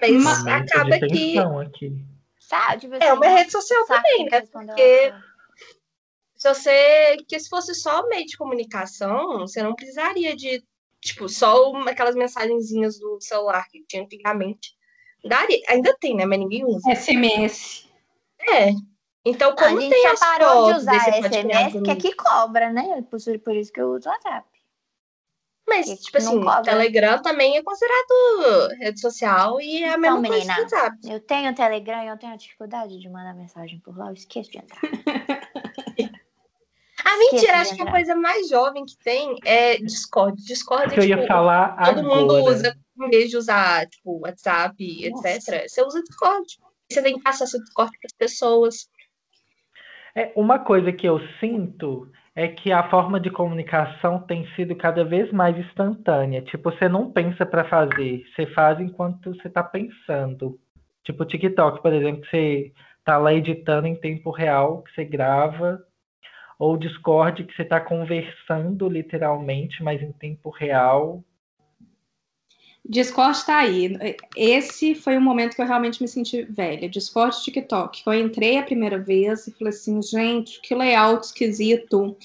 Mas 0.00 0.22
Mas- 0.22 0.38
Momento 0.38 0.72
acaba 0.72 0.98
de 0.98 1.06
que 1.08 1.38
aqui. 1.38 2.04
Sabe? 2.38 2.80
Tipo 2.80 2.94
é 2.94 3.08
assim, 3.08 3.16
uma 3.16 3.28
rede 3.28 3.52
social 3.52 3.86
também, 3.86 4.24
né? 4.24 4.40
Porque 4.40 5.14
se 6.36 6.48
você. 6.54 7.16
Que 7.28 7.38
se 7.38 7.48
fosse 7.48 7.74
só 7.74 8.06
meio 8.08 8.26
de 8.26 8.36
comunicação, 8.36 9.40
você 9.40 9.62
não 9.62 9.74
precisaria 9.74 10.34
de, 10.34 10.62
tipo, 11.00 11.28
só 11.28 11.70
uma- 11.70 11.90
aquelas 11.90 12.14
mensagenzinhas 12.16 12.98
do 12.98 13.20
celular 13.20 13.66
que 13.68 13.84
tinha 13.86 14.02
antigamente. 14.02 14.74
Daria, 15.24 15.60
ainda 15.68 15.94
tem, 16.00 16.16
né? 16.16 16.24
Mas 16.24 16.38
ninguém 16.38 16.64
usa. 16.64 16.90
SMS. 16.90 17.86
É. 18.40 18.70
Então, 19.22 19.50
a 19.50 19.54
como 19.54 19.78
gente 19.80 19.92
tem 19.92 20.02
já 20.02 20.16
parou 20.16 20.72
de 20.72 20.78
usar 20.78 20.94
SMS, 21.22 21.82
que 21.84 21.90
é 21.90 21.96
que 21.96 22.14
cobra, 22.14 22.72
né? 22.72 23.02
Por, 23.10 23.18
por 23.44 23.54
isso 23.54 23.70
que 23.70 23.80
eu 23.80 23.90
uso 23.92 24.08
o 24.08 24.12
WhatsApp. 24.12 24.48
Mas, 25.70 25.86
Porque, 25.86 26.02
tipo 26.02 26.18
assim, 26.18 26.40
cobra. 26.42 26.62
Telegram 26.62 27.22
também 27.22 27.56
é 27.56 27.62
considerado 27.62 28.68
rede 28.80 29.00
social 29.00 29.60
e 29.60 29.84
é 29.84 29.90
a 29.94 29.96
Então, 29.96 30.00
mesma 30.00 30.28
coisa 30.28 30.34
menina, 30.34 30.54
que 30.56 30.60
WhatsApp. 30.62 30.96
Eu 31.08 31.20
tenho 31.20 31.54
Telegram 31.54 32.02
e 32.04 32.08
eu 32.08 32.18
tenho 32.18 32.36
dificuldade 32.36 32.98
de 33.00 33.08
mandar 33.08 33.34
mensagem 33.34 33.78
por 33.80 33.96
lá, 33.96 34.08
eu 34.08 34.14
esqueço 34.14 34.50
de 34.50 34.58
entrar. 34.58 34.80
Ah, 37.02 37.16
mentira, 37.18 37.56
acho 37.60 37.74
que 37.74 37.82
a 37.82 37.90
coisa 37.90 38.14
mais 38.14 38.48
jovem 38.48 38.84
que 38.84 38.96
tem 38.98 39.34
é 39.44 39.78
Discord. 39.78 40.36
Discord 40.44 40.92
Que 40.94 41.00
eu 41.00 41.04
é, 41.04 41.06
ia 41.08 41.16
tipo, 41.16 41.28
falar 41.28 41.76
todo 41.94 42.02
mundo 42.04 42.36
agora. 42.36 42.54
usa, 42.54 42.76
em 43.00 43.08
vez 43.10 43.30
de 43.30 43.36
usar, 43.36 43.86
tipo, 43.88 44.20
WhatsApp, 44.20 45.10
Nossa. 45.10 45.30
etc. 45.30 45.68
Você 45.68 45.82
usa 45.82 46.02
Discord. 46.02 46.46
Você 46.92 47.02
tem 47.02 47.20
acesso 47.24 47.56
ao 47.56 47.62
Discord 47.62 47.90
para 47.98 48.06
as 48.06 48.12
pessoas. 48.12 48.88
É, 50.14 50.30
uma 50.36 50.58
coisa 50.58 50.92
que 50.92 51.06
eu 51.08 51.18
sinto 51.40 52.06
é 52.34 52.48
que 52.48 52.72
a 52.72 52.88
forma 52.88 53.18
de 53.18 53.30
comunicação 53.30 54.20
tem 54.20 54.46
sido 54.54 54.76
cada 54.76 55.04
vez 55.04 55.32
mais 55.32 55.56
instantânea. 55.58 56.42
Tipo, 56.42 56.70
você 56.70 56.88
não 56.88 57.10
pensa 57.10 57.44
para 57.44 57.64
fazer, 57.64 58.24
você 58.34 58.46
faz 58.46 58.80
enquanto 58.80 59.34
você 59.34 59.48
está 59.48 59.62
pensando. 59.62 60.58
Tipo, 61.04 61.22
o 61.22 61.26
TikTok, 61.26 61.82
por 61.82 61.92
exemplo, 61.92 62.22
que 62.22 62.30
você 62.30 62.72
tá 63.04 63.18
lá 63.18 63.32
editando 63.34 63.86
em 63.86 63.96
tempo 63.96 64.30
real, 64.30 64.82
que 64.82 64.92
você 64.92 65.04
grava, 65.04 65.82
ou 66.58 66.76
Discord, 66.76 67.44
que 67.44 67.54
você 67.54 67.62
está 67.62 67.80
conversando 67.80 68.88
literalmente, 68.88 69.82
mas 69.82 70.02
em 70.02 70.12
tempo 70.12 70.50
real. 70.50 71.24
Discord 72.88 73.44
tá 73.44 73.58
aí. 73.58 73.96
Esse 74.36 74.94
foi 74.94 75.16
o 75.16 75.20
momento 75.20 75.54
que 75.54 75.62
eu 75.62 75.66
realmente 75.66 76.02
me 76.02 76.08
senti 76.08 76.42
velha. 76.42 76.88
Discord 76.88 77.36
e 77.36 77.42
TikTok. 77.42 78.02
Eu 78.06 78.14
entrei 78.14 78.58
a 78.58 78.62
primeira 78.62 78.98
vez 78.98 79.46
e 79.46 79.52
falei 79.52 79.72
assim, 79.72 80.02
gente, 80.02 80.60
que 80.60 80.74
layout 80.74 81.26
esquisito. 81.26 82.02
o 82.02 82.16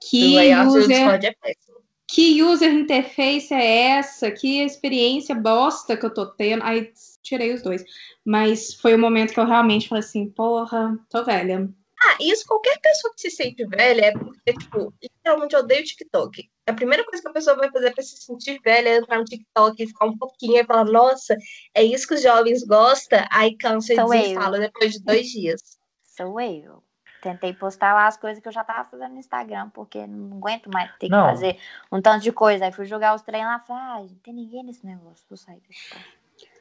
Que 0.00 0.36
layout 0.36 0.72
do 0.72 0.78
user, 0.78 0.88
Discord 0.88 1.26
é 1.26 1.34
péssimo. 1.40 1.76
que 2.06 2.42
user 2.42 2.72
interface 2.72 3.54
é 3.54 3.92
essa? 3.92 4.30
Que 4.30 4.62
experiência 4.62 5.34
bosta 5.34 5.96
que 5.96 6.04
eu 6.04 6.12
tô 6.12 6.26
tendo. 6.26 6.64
Aí 6.64 6.92
tirei 7.22 7.54
os 7.54 7.62
dois. 7.62 7.84
Mas 8.24 8.74
foi 8.74 8.94
o 8.94 8.98
momento 8.98 9.32
que 9.32 9.40
eu 9.40 9.46
realmente 9.46 9.88
falei 9.88 10.04
assim, 10.04 10.28
porra, 10.28 10.98
tô 11.08 11.24
velha. 11.24 11.70
Ah, 12.02 12.16
isso 12.18 12.46
qualquer 12.46 12.78
pessoa 12.80 13.12
que 13.14 13.20
se 13.20 13.30
sente 13.30 13.64
velha 13.66 14.06
é 14.06 14.12
porque, 14.12 14.54
tipo, 14.54 14.94
literalmente 15.02 15.54
odeia 15.54 15.82
o 15.82 15.84
TikTok. 15.84 16.50
A 16.66 16.72
primeira 16.72 17.04
coisa 17.04 17.22
que 17.22 17.28
a 17.28 17.32
pessoa 17.32 17.56
vai 17.56 17.70
fazer 17.70 17.92
para 17.92 18.02
se 18.02 18.16
sentir 18.16 18.58
velha 18.64 18.88
é 18.88 18.96
entrar 18.96 19.18
no 19.18 19.24
TikTok 19.24 19.82
e 19.82 19.86
ficar 19.86 20.06
um 20.06 20.16
pouquinho 20.16 20.56
e 20.56 20.64
falar, 20.64 20.84
nossa, 20.84 21.36
é 21.74 21.82
isso 21.82 22.08
que 22.08 22.14
os 22.14 22.22
jovens 22.22 22.64
gostam, 22.64 23.22
aí 23.30 23.54
cansa 23.56 23.92
e 23.92 23.96
desinstala 23.96 24.58
depois 24.58 24.92
de 24.92 25.02
dois 25.02 25.26
dias. 25.26 25.60
Sou 26.02 26.40
eu. 26.40 26.82
Tentei 27.20 27.52
postar 27.52 27.92
lá 27.92 28.06
as 28.06 28.16
coisas 28.16 28.42
que 28.42 28.48
eu 28.48 28.52
já 28.52 28.64
tava 28.64 28.88
fazendo 28.88 29.12
no 29.12 29.18
Instagram, 29.18 29.68
porque 29.70 30.06
não 30.06 30.38
aguento 30.38 30.70
mais 30.72 30.90
ter 30.92 31.06
que 31.06 31.12
Não. 31.12 31.26
fazer 31.26 31.58
um 31.92 32.00
tanto 32.00 32.22
de 32.22 32.32
coisa. 32.32 32.64
Aí 32.64 32.72
fui 32.72 32.86
jogar 32.86 33.14
os 33.14 33.20
trem 33.20 33.44
lá 33.44 33.60
e 33.62 33.66
falei, 33.66 33.82
ah, 33.82 33.98
não 34.00 34.18
tem 34.22 34.32
ninguém 34.32 34.64
nesse 34.64 34.86
negócio, 34.86 35.22
vou 35.28 35.36
sair 35.36 35.60
desse. 35.68 35.94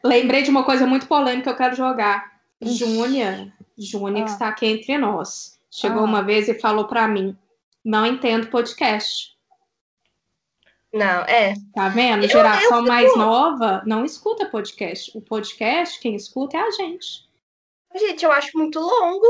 Lembrei 0.04 0.44
de 0.44 0.50
uma 0.50 0.66
coisa 0.66 0.86
muito 0.86 1.08
polêmica 1.08 1.44
que 1.44 1.50
eu 1.50 1.56
quero 1.56 1.76
jogar. 1.76 2.39
Júnia, 2.62 3.54
Júnia 3.78 4.24
que 4.26 4.30
Ah. 4.32 4.34
está 4.34 4.48
aqui 4.50 4.66
entre 4.66 4.98
nós, 4.98 5.60
chegou 5.72 6.02
Ah. 6.02 6.06
uma 6.06 6.22
vez 6.24 6.48
e 6.50 6.60
falou 6.60 6.86
pra 6.88 7.08
mim: 7.08 7.38
não 7.84 8.06
entendo 8.06 8.50
podcast. 8.50 9.38
Não, 10.92 11.22
é. 11.24 11.54
Tá 11.74 11.88
vendo? 11.88 12.24
Eu- 12.24 12.30
Geração 12.30 12.78
eu 12.80 12.84
mais 12.84 13.08
fico- 13.08 13.20
nova 13.20 13.84
não 13.86 14.04
escuta 14.04 14.46
podcast. 14.48 15.16
O 15.18 15.22
podcast, 15.22 16.00
quem 16.00 16.16
escuta 16.16 16.58
é 16.58 16.62
a 16.62 16.72
gente. 16.72 17.30
Gente, 17.96 18.26
eu 18.26 18.32
acho 18.32 18.58
muito 18.58 18.80
longo 18.80 19.28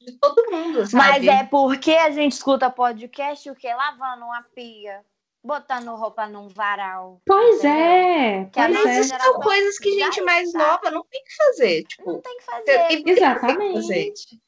de 0.00 0.12
todo 0.12 0.50
mundo, 0.50 0.86
sabe? 0.86 0.94
Mas 0.96 1.26
é 1.26 1.44
porque 1.44 1.92
a 1.92 2.10
gente 2.10 2.32
escuta 2.32 2.70
podcast 2.70 3.48
o 3.50 3.54
quê? 3.54 3.72
Lavando 3.74 4.24
uma 4.26 4.42
pia, 4.54 5.02
botando 5.44 5.94
roupa 5.94 6.26
num 6.26 6.48
varal. 6.48 7.20
Pois 7.26 7.58
entendeu? 7.58 7.70
é, 7.76 8.44
Que 8.46 8.50
pois 8.60 8.70
é. 8.70 8.84
Mas 8.84 9.06
isso 9.06 9.18
são 9.22 9.40
coisas 9.40 9.78
que 9.78 9.92
gente 10.00 10.20
mais 10.22 10.52
nova 10.54 10.90
não 10.90 11.04
tem 11.04 11.22
que 11.22 11.36
fazer. 11.36 11.84
Tipo, 11.84 12.12
Não 12.12 12.20
tem 12.20 12.36
que 12.38 12.44
tem 12.44 12.54
fazer. 12.54 12.88
que 12.88 12.96
fazer. 12.96 13.10
Exatamente. 13.10 13.82
gente. 13.82 14.40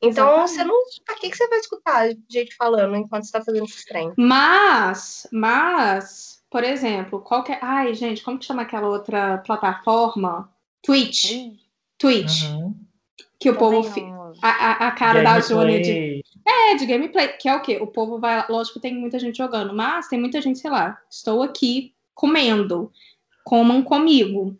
Então, 0.00 0.28
Exatamente. 0.44 0.50
você 0.50 0.64
não. 0.64 0.76
Pra 1.04 1.14
que, 1.16 1.30
que 1.30 1.36
você 1.36 1.48
vai 1.48 1.58
escutar 1.58 2.08
gente 2.30 2.54
falando 2.54 2.94
enquanto 2.96 3.24
você 3.24 3.32
tá 3.32 3.42
fazendo 3.42 3.64
esse 3.64 3.84
trem? 3.86 4.12
Mas, 4.16 5.26
mas, 5.32 6.42
por 6.50 6.62
exemplo, 6.62 7.20
qual 7.22 7.42
que 7.42 7.52
é... 7.52 7.58
Ai, 7.62 7.94
gente, 7.94 8.22
como 8.22 8.38
que 8.38 8.44
chama 8.44 8.62
aquela 8.62 8.88
outra 8.88 9.38
plataforma? 9.38 10.52
Twitch. 10.82 11.32
Twitch. 11.98 12.44
Uhum. 12.44 12.74
Que 13.40 13.50
o 13.50 13.54
também 13.56 13.82
povo... 13.82 13.90
fi-. 13.92 14.04
A, 14.42 14.48
a, 14.50 14.88
a 14.88 14.90
cara 14.92 15.22
da 15.22 15.40
Júlia 15.40 15.80
de... 15.80 16.22
É, 16.48 16.74
de 16.76 16.86
gameplay, 16.86 17.28
que 17.28 17.48
é 17.48 17.56
o 17.56 17.60
quê? 17.60 17.78
O 17.80 17.86
povo 17.86 18.18
vai 18.20 18.36
lá, 18.36 18.46
lógico 18.48 18.74
que 18.74 18.80
tem 18.80 18.94
muita 18.94 19.18
gente 19.18 19.36
jogando, 19.38 19.74
mas 19.74 20.06
tem 20.08 20.18
muita 20.20 20.40
gente, 20.40 20.58
sei 20.60 20.70
lá, 20.70 21.00
estou 21.10 21.42
aqui 21.42 21.92
comendo, 22.14 22.92
comam 23.44 23.82
comigo. 23.82 24.56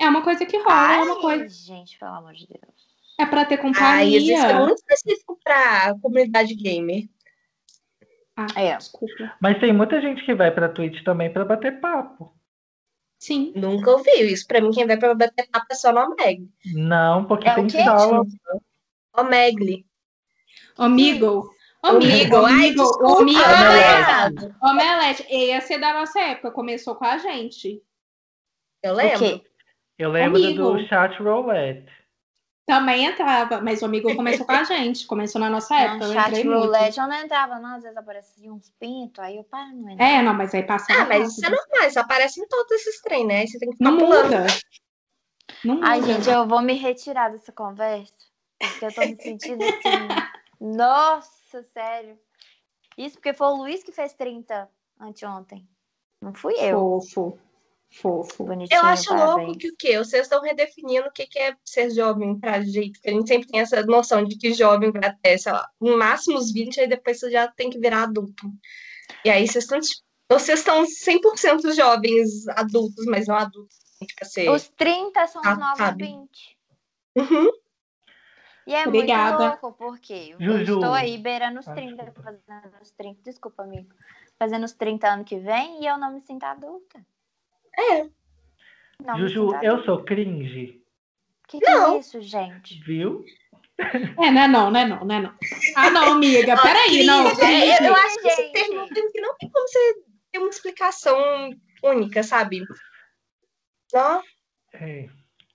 É 0.00 0.08
uma 0.08 0.22
coisa 0.22 0.44
que 0.46 0.56
rola, 0.58 0.94
é 0.94 1.02
uma 1.02 1.14
Ai, 1.16 1.20
coisa. 1.20 1.48
gente, 1.48 1.98
pelo 1.98 2.12
amor 2.12 2.32
de 2.32 2.46
Deus. 2.46 2.74
É 3.18 3.24
pra 3.26 3.44
ter 3.44 3.54
Ah, 3.56 3.62
companhia. 3.62 4.18
isso 4.18 4.32
é 4.32 4.58
muito 4.58 4.78
específico 4.78 5.38
pra 5.42 5.94
comunidade 6.02 6.54
gamer. 6.54 7.08
Ah, 8.36 8.46
É. 8.54 8.76
desculpa. 8.76 9.32
Mas 9.40 9.58
tem 9.58 9.72
muita 9.72 10.00
gente 10.00 10.24
que 10.24 10.34
vai 10.34 10.50
pra 10.50 10.68
Twitch 10.68 11.02
também 11.04 11.32
pra 11.32 11.44
bater 11.44 11.80
papo. 11.80 12.34
Sim. 13.18 13.52
Nunca 13.56 13.90
ouvi 13.92 14.10
isso. 14.30 14.46
Pra 14.46 14.60
mim, 14.60 14.70
quem 14.70 14.86
vai 14.86 14.98
pra 14.98 15.14
bater 15.14 15.48
papo 15.50 15.66
é 15.70 15.74
só 15.74 15.90
no 15.92 16.00
Omeg. 16.12 16.46
Não, 16.74 17.24
porque 17.24 17.48
É 17.48 17.52
o 17.52 17.54
tem 17.56 17.66
quê? 17.68 17.82
sala. 17.82 18.22
Omegli. 19.16 19.86
Amigo. 20.78 21.50
Amigo, 21.82 22.36
ai, 22.44 22.52
amigo, 22.52 22.82
desculpa. 22.82 23.20
amigo. 23.22 23.38
falei 23.40 23.84
Omelete. 24.32 24.54
Omelete, 24.62 25.26
esse 25.30 25.78
da 25.78 25.92
nossa 25.92 26.20
época, 26.20 26.50
começou 26.50 26.96
com 26.96 27.04
a 27.04 27.18
gente. 27.18 27.80
Eu 28.82 28.92
O 28.92 28.96
lembro. 28.96 29.42
Eu 29.98 30.10
lembro 30.10 30.36
Amigo. 30.42 30.72
do 30.72 30.86
chat 30.88 31.16
roulette. 31.22 31.90
Também 32.66 33.06
entrava, 33.06 33.60
mas 33.60 33.80
o 33.80 33.84
amigo 33.84 34.14
começou 34.16 34.44
com 34.44 34.52
a 34.52 34.64
gente, 34.64 35.06
começou 35.06 35.40
na 35.40 35.48
nossa 35.48 35.74
época. 35.76 36.06
Eu 36.06 36.12
chat 36.12 36.28
entrei 36.30 36.44
muito. 36.44 36.58
roulette 36.58 36.98
eu 36.98 37.06
não 37.06 37.16
entrava, 37.16 37.60
não. 37.60 37.76
Às 37.76 37.84
vezes 37.84 37.96
aparecia 37.96 38.52
uns 38.52 38.68
pintos, 38.80 39.22
aí 39.22 39.36
eu 39.36 39.44
para 39.44 39.68
não 39.68 39.88
entrar. 39.88 40.04
É, 40.04 40.20
não, 40.20 40.34
mas 40.34 40.52
aí 40.52 40.64
passava. 40.64 41.02
Ah, 41.02 41.06
mas 41.06 41.28
isso 41.38 41.46
é 41.46 41.50
normal. 41.50 41.88
Isso 41.88 42.00
aparece 42.00 42.40
em 42.40 42.48
todos 42.48 42.72
esses 42.72 43.00
trem, 43.02 43.24
né? 43.24 43.40
Aí 43.42 43.46
Você 43.46 43.58
tem 43.60 43.70
que 43.70 43.76
ficar 43.76 43.88
Não 43.90 43.98
pulando. 43.98 44.24
muda. 44.24 44.46
Não 45.64 45.74
muda. 45.76 45.86
Ai, 45.86 46.02
gente, 46.02 46.28
eu 46.28 46.46
vou 46.48 46.60
me 46.60 46.72
retirar 46.74 47.30
dessa 47.30 47.52
conversa. 47.52 48.12
Porque 48.58 48.84
eu 48.86 48.92
tô 48.94 49.00
me 49.02 49.16
sentindo 49.22 49.62
assim. 49.62 49.78
Nossa, 50.60 51.62
sério. 51.72 52.18
Isso 52.96 53.16
porque 53.16 53.34
foi 53.34 53.46
o 53.48 53.56
Luiz 53.56 53.82
que 53.82 53.92
fez 53.92 54.12
30 54.14 54.68
anteontem. 55.00 55.68
Não 56.20 56.32
fui 56.34 56.54
eu. 56.54 56.78
Fofo. 57.00 57.38
Fofo. 57.90 58.44
Bonitinho, 58.44 58.78
Eu 58.80 58.84
acho 58.86 59.10
louco 59.14 59.34
parabéns. 59.36 59.56
que 59.58 59.68
o 59.68 59.76
quê? 59.78 59.98
Vocês 59.98 60.22
estão 60.22 60.42
redefinindo 60.42 61.06
o 61.06 61.12
que 61.12 61.28
é 61.38 61.54
ser 61.64 61.90
jovem 61.90 62.38
pra 62.38 62.60
gente. 62.62 62.92
Porque 62.98 63.10
a 63.10 63.12
gente 63.12 63.28
sempre 63.28 63.48
tem 63.48 63.60
essa 63.60 63.82
noção 63.84 64.24
de 64.24 64.36
que 64.36 64.52
jovem 64.54 64.90
vai 64.90 65.08
até, 65.10 65.36
sei 65.38 65.52
lá, 65.52 65.68
no 65.80 65.96
máximo 65.96 66.38
os 66.38 66.52
20, 66.52 66.80
aí 66.80 66.88
depois 66.88 67.20
você 67.20 67.30
já 67.30 67.46
tem 67.48 67.70
que 67.70 67.78
virar 67.78 68.04
adulto. 68.04 68.50
E 69.24 69.30
aí 69.30 69.46
vocês 69.46 69.64
estão. 69.64 69.78
Vocês 70.28 70.58
estão 70.58 70.82
100% 70.84 71.72
jovens 71.76 72.48
adultos, 72.48 73.04
mas 73.06 73.28
não 73.28 73.36
adultos. 73.36 73.76
Tipo 74.04 74.22
assim. 74.24 74.48
Os 74.48 74.68
30 74.70 75.26
são 75.28 75.40
os 75.40 75.46
Ah, 75.46 75.54
novos 75.54 75.78
sabe. 75.78 76.04
20. 76.06 76.58
Uhum. 77.16 77.50
E 78.66 78.74
é 78.74 78.86
Obrigada. 78.86 79.38
muito 79.38 79.62
louco, 79.62 79.78
porque 79.78 80.34
eu 80.38 80.40
Juju. 80.40 80.74
estou 80.74 80.92
aí 80.92 81.16
beirando 81.18 81.60
os 81.60 81.68
Ah, 81.68 81.74
30, 81.74 82.02
desculpa. 82.04 82.22
fazendo 82.22 82.82
os 82.82 82.90
30, 82.90 83.22
desculpa, 83.22 83.62
amigo. 83.62 83.94
Fazendo 84.38 84.64
os 84.64 84.72
30 84.72 85.08
ano 85.08 85.24
que 85.24 85.38
vem 85.38 85.82
e 85.82 85.86
eu 85.86 85.96
não 85.96 86.12
me 86.12 86.20
sinto 86.20 86.42
adulta. 86.44 87.00
É. 87.78 88.08
Não 89.04 89.18
Juju, 89.18 89.54
eu 89.62 89.84
sou 89.84 90.02
cringe, 90.04 90.82
Que 91.48 91.60
que 91.60 91.66
é 91.66 91.74
Não. 91.74 91.98
isso, 92.00 92.20
gente? 92.20 92.82
viu? 92.82 93.24
É, 93.78 94.30
não 94.30 94.42
é 94.42 94.48
não, 94.48 94.70
não 94.70 94.80
é 94.80 94.84
não, 94.86 95.04
não 95.04 95.14
é 95.14 95.20
não. 95.20 95.34
Ah, 95.76 95.90
não, 95.90 96.12
amiga, 96.14 96.60
peraí, 96.60 97.04
não. 97.04 97.24
cringe, 97.36 97.42
é, 97.42 97.78
eu, 97.82 97.86
eu 97.88 97.94
acho 97.94 98.20
que 98.20 98.26
esse 98.28 98.52
termo 98.52 98.74
não 98.74 98.88
tem, 98.88 99.12
que 99.12 99.20
não 99.20 99.36
tem 99.36 99.50
como 99.50 99.68
você 99.68 100.02
ter 100.32 100.38
uma 100.38 100.48
explicação 100.48 101.16
única, 101.84 102.22
sabe? 102.22 102.64
Só 103.92 104.22
É. 104.72 105.08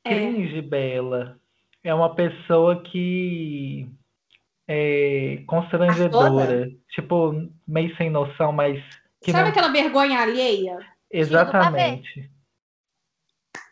É. 0.06 0.10
Cringe, 0.16 0.62
Bela, 0.62 1.41
é 1.84 1.94
uma 1.94 2.14
pessoa 2.16 2.82
que 2.84 3.88
é 4.68 5.44
constrangedora. 5.48 6.70
Tipo, 6.90 7.34
meio 7.68 7.96
sem 7.98 8.10
noção, 8.10 8.52
mas 8.52 8.82
que 9.24 9.32
Sabe 9.32 9.44
não... 9.44 9.50
aquela 9.52 9.70
vergonha 9.70 10.20
alheia? 10.20 10.78
Exatamente. 11.10 12.30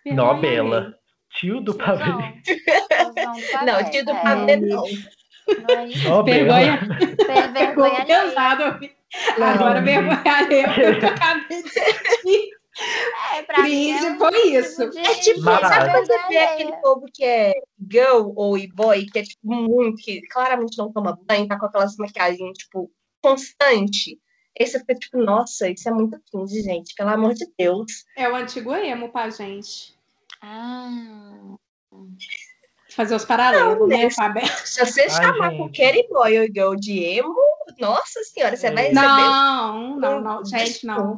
Vergonha 0.04 0.24
Nó, 0.24 0.32
alheia. 0.32 0.64
Bela. 0.64 0.96
Tio 1.32 1.62
do 1.62 1.76
pavê. 1.76 2.04
Tiozão. 2.44 3.66
Não, 3.66 3.90
tio 3.90 4.06
do 4.06 4.14
pavê 4.16 4.56
não. 4.58 4.84
Não 4.84 6.20
é 6.20 6.24
Vergonha. 6.24 6.80
Vergonha 7.54 8.02
alheia. 8.02 8.06
pesado. 8.06 8.80
Agora, 9.42 9.82
vergonha 9.82 10.22
alheia, 10.26 10.68
eu 10.78 11.08
acabei 11.08 11.64
de. 11.64 12.60
É, 13.36 13.44
pra 13.44 13.64
mim 13.64 13.92
é 13.92 13.96
um 14.12 14.18
foi 14.18 14.32
tipo 14.32 14.48
isso. 14.48 14.90
de- 14.90 14.98
É 15.00 15.16
tipo, 15.16 15.42
Mas- 15.42 15.60
sabe 15.62 15.92
quando 15.92 16.06
você 16.08 16.28
vê 16.28 16.38
aquele 16.38 16.64
alheia. 16.70 16.82
povo 16.82 17.06
que 17.14 17.24
é 17.24 17.54
girl 17.92 18.32
ou 18.36 18.58
e-boy, 18.58 19.06
que 19.06 19.20
é 19.20 19.24
tipo 19.24 19.40
muito, 19.46 19.98
que 20.04 20.22
claramente 20.28 20.78
não 20.78 20.92
toma 20.92 21.18
banho, 21.28 21.48
tá 21.48 21.58
com 21.60 21.66
aquelas 21.66 21.96
maquiagens, 21.98 22.58
tipo, 22.58 22.92
constante. 23.22 24.20
Você 24.60 24.80
fica 24.80 24.96
tipo, 24.96 25.18
nossa, 25.18 25.70
isso 25.70 25.88
é 25.88 25.92
muito 25.92 26.20
cringe, 26.32 26.62
gente, 26.62 26.94
pelo 26.96 27.10
amor 27.10 27.34
de 27.34 27.46
Deus. 27.58 28.04
É 28.18 28.28
o 28.30 28.36
antigo 28.36 28.74
emo 28.76 29.10
pra 29.10 29.30
gente. 29.30 29.94
Ah, 30.42 31.56
Fazer 32.92 33.16
os 33.16 33.24
paralelos, 33.24 33.88
né, 33.88 34.04
mas- 34.06 34.16
Fábio? 34.16 34.42
Se 34.66 34.84
você 34.86 35.02
Ai, 35.04 35.10
chamar 35.10 35.50
gente. 35.52 35.58
qualquer 35.60 36.08
boy 36.10 36.40
ou 36.40 36.46
girl 36.48 36.76
de 36.76 37.00
emo, 37.04 37.36
nossa 37.78 38.24
senhora, 38.24 38.56
você 38.58 38.68
É. 38.68 38.72
vai 38.72 38.84
receber 38.84 39.02
Não, 39.02 39.98
não, 40.00 40.18
um 40.18 40.22
não, 40.22 40.46
gente, 40.46 40.86
não. 40.86 41.18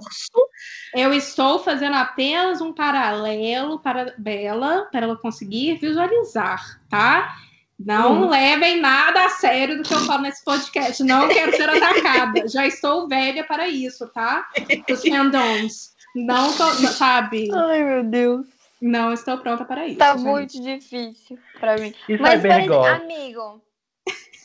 Eu 0.95 1.13
estou 1.13 1.59
fazendo 1.59 1.95
apenas 1.95 2.59
um 2.61 2.73
paralelo 2.73 3.79
para 3.79 4.13
Bela, 4.17 4.87
para 4.91 5.05
ela 5.05 5.15
conseguir 5.17 5.75
visualizar, 5.77 6.81
tá? 6.89 7.35
Não 7.79 8.23
Hum. 8.23 8.29
levem 8.29 8.79
nada 8.79 9.25
a 9.25 9.29
sério 9.29 9.77
do 9.77 9.83
que 9.83 9.93
eu 9.93 9.99
falo 10.01 10.21
nesse 10.21 10.43
podcast. 10.45 11.03
Não 11.03 11.27
quero 11.27 11.55
ser 11.55 11.67
atacada. 11.67 12.45
Já 12.47 12.67
estou 12.67 13.07
velha 13.07 13.43
para 13.43 13.67
isso, 13.67 14.07
tá? 14.09 14.47
Os 14.89 15.01
fandoms. 15.01 15.91
Não 16.15 16.55
tô, 16.55 16.65
sabe? 16.89 17.49
Ai, 17.53 17.83
meu 17.83 18.03
Deus. 18.03 18.45
Não 18.79 19.13
estou 19.13 19.37
pronta 19.37 19.63
para 19.65 19.87
isso. 19.87 19.97
Tá 19.97 20.15
gente. 20.17 20.23
muito 20.27 20.61
difícil 20.61 21.39
pra 21.59 21.77
mim. 21.77 21.93
Isso 22.09 22.21
Mas, 22.21 22.43
é 22.43 22.47
bergol. 22.49 22.85
amigo. 22.85 23.61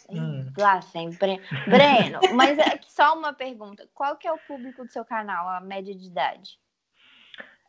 Hum. 0.09 0.53
Lá 0.57 0.81
sempre. 0.81 1.41
Breno, 1.67 2.21
mas 2.35 2.59
é 2.59 2.79
só 2.87 3.17
uma 3.19 3.33
pergunta. 3.33 3.89
Qual 3.95 4.17
que 4.17 4.29
é 4.29 4.33
o 4.33 4.39
público 4.39 4.85
do 4.85 4.91
seu 4.91 5.05
canal, 5.05 5.49
a 5.49 5.61
média 5.61 5.95
de 5.95 6.07
idade? 6.07 6.59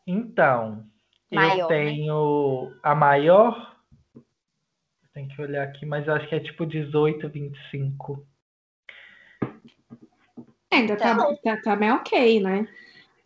Então, 0.06 0.86
eu 1.32 1.36
Maior, 1.36 1.70
né? 1.70 1.76
tenho 1.76 2.80
a 2.84 2.96
maior. 2.96 3.76
Tem 5.14 5.28
que 5.28 5.42
olhar 5.42 5.64
aqui, 5.64 5.86
mas 5.86 6.08
eu 6.08 6.14
acho 6.14 6.28
que 6.28 6.36
é 6.36 6.40
tipo 6.40 6.66
18, 6.66 7.28
25. 7.28 8.26
Ainda 10.72 10.96
tá, 10.96 11.16
tá, 11.44 11.62
tá 11.62 11.76
bem 11.76 11.92
ok, 11.92 12.40
né? 12.40 12.68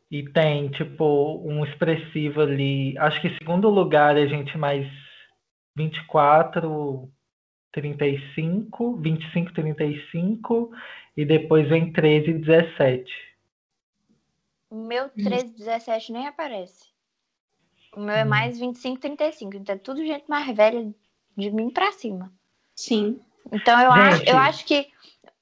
E 0.09 0.23
tem, 0.29 0.69
tipo, 0.69 1.41
um 1.45 1.65
expressivo 1.65 2.41
ali. 2.41 2.97
Acho 2.97 3.21
que 3.21 3.37
segundo 3.37 3.69
lugar 3.69 4.17
é 4.17 4.27
gente 4.27 4.57
mais 4.57 4.87
24, 5.75 7.09
35, 7.71 8.97
25, 8.97 9.53
35. 9.53 10.71
E 11.15 11.25
depois 11.25 11.67
vem 11.69 11.91
13 11.91 12.31
e 12.31 12.33
17. 12.39 13.11
O 14.69 14.75
meu 14.75 15.09
13, 15.09 15.53
17 15.53 16.13
nem 16.13 16.27
aparece. 16.27 16.85
O 17.93 17.99
meu 17.99 18.15
é 18.15 18.23
Hum. 18.23 18.29
mais 18.29 18.59
25, 18.59 18.99
35. 19.01 19.57
Então 19.57 19.75
é 19.75 19.77
tudo 19.77 20.05
gente 20.05 20.25
mais 20.29 20.55
velha 20.55 20.93
de 21.37 21.51
mim 21.51 21.69
pra 21.69 21.91
cima. 21.91 22.31
Sim. 22.75 23.19
Então 23.51 23.79
eu, 23.81 23.91
acho, 23.91 24.23
eu 24.23 24.37
acho 24.37 24.65
que 24.65 24.89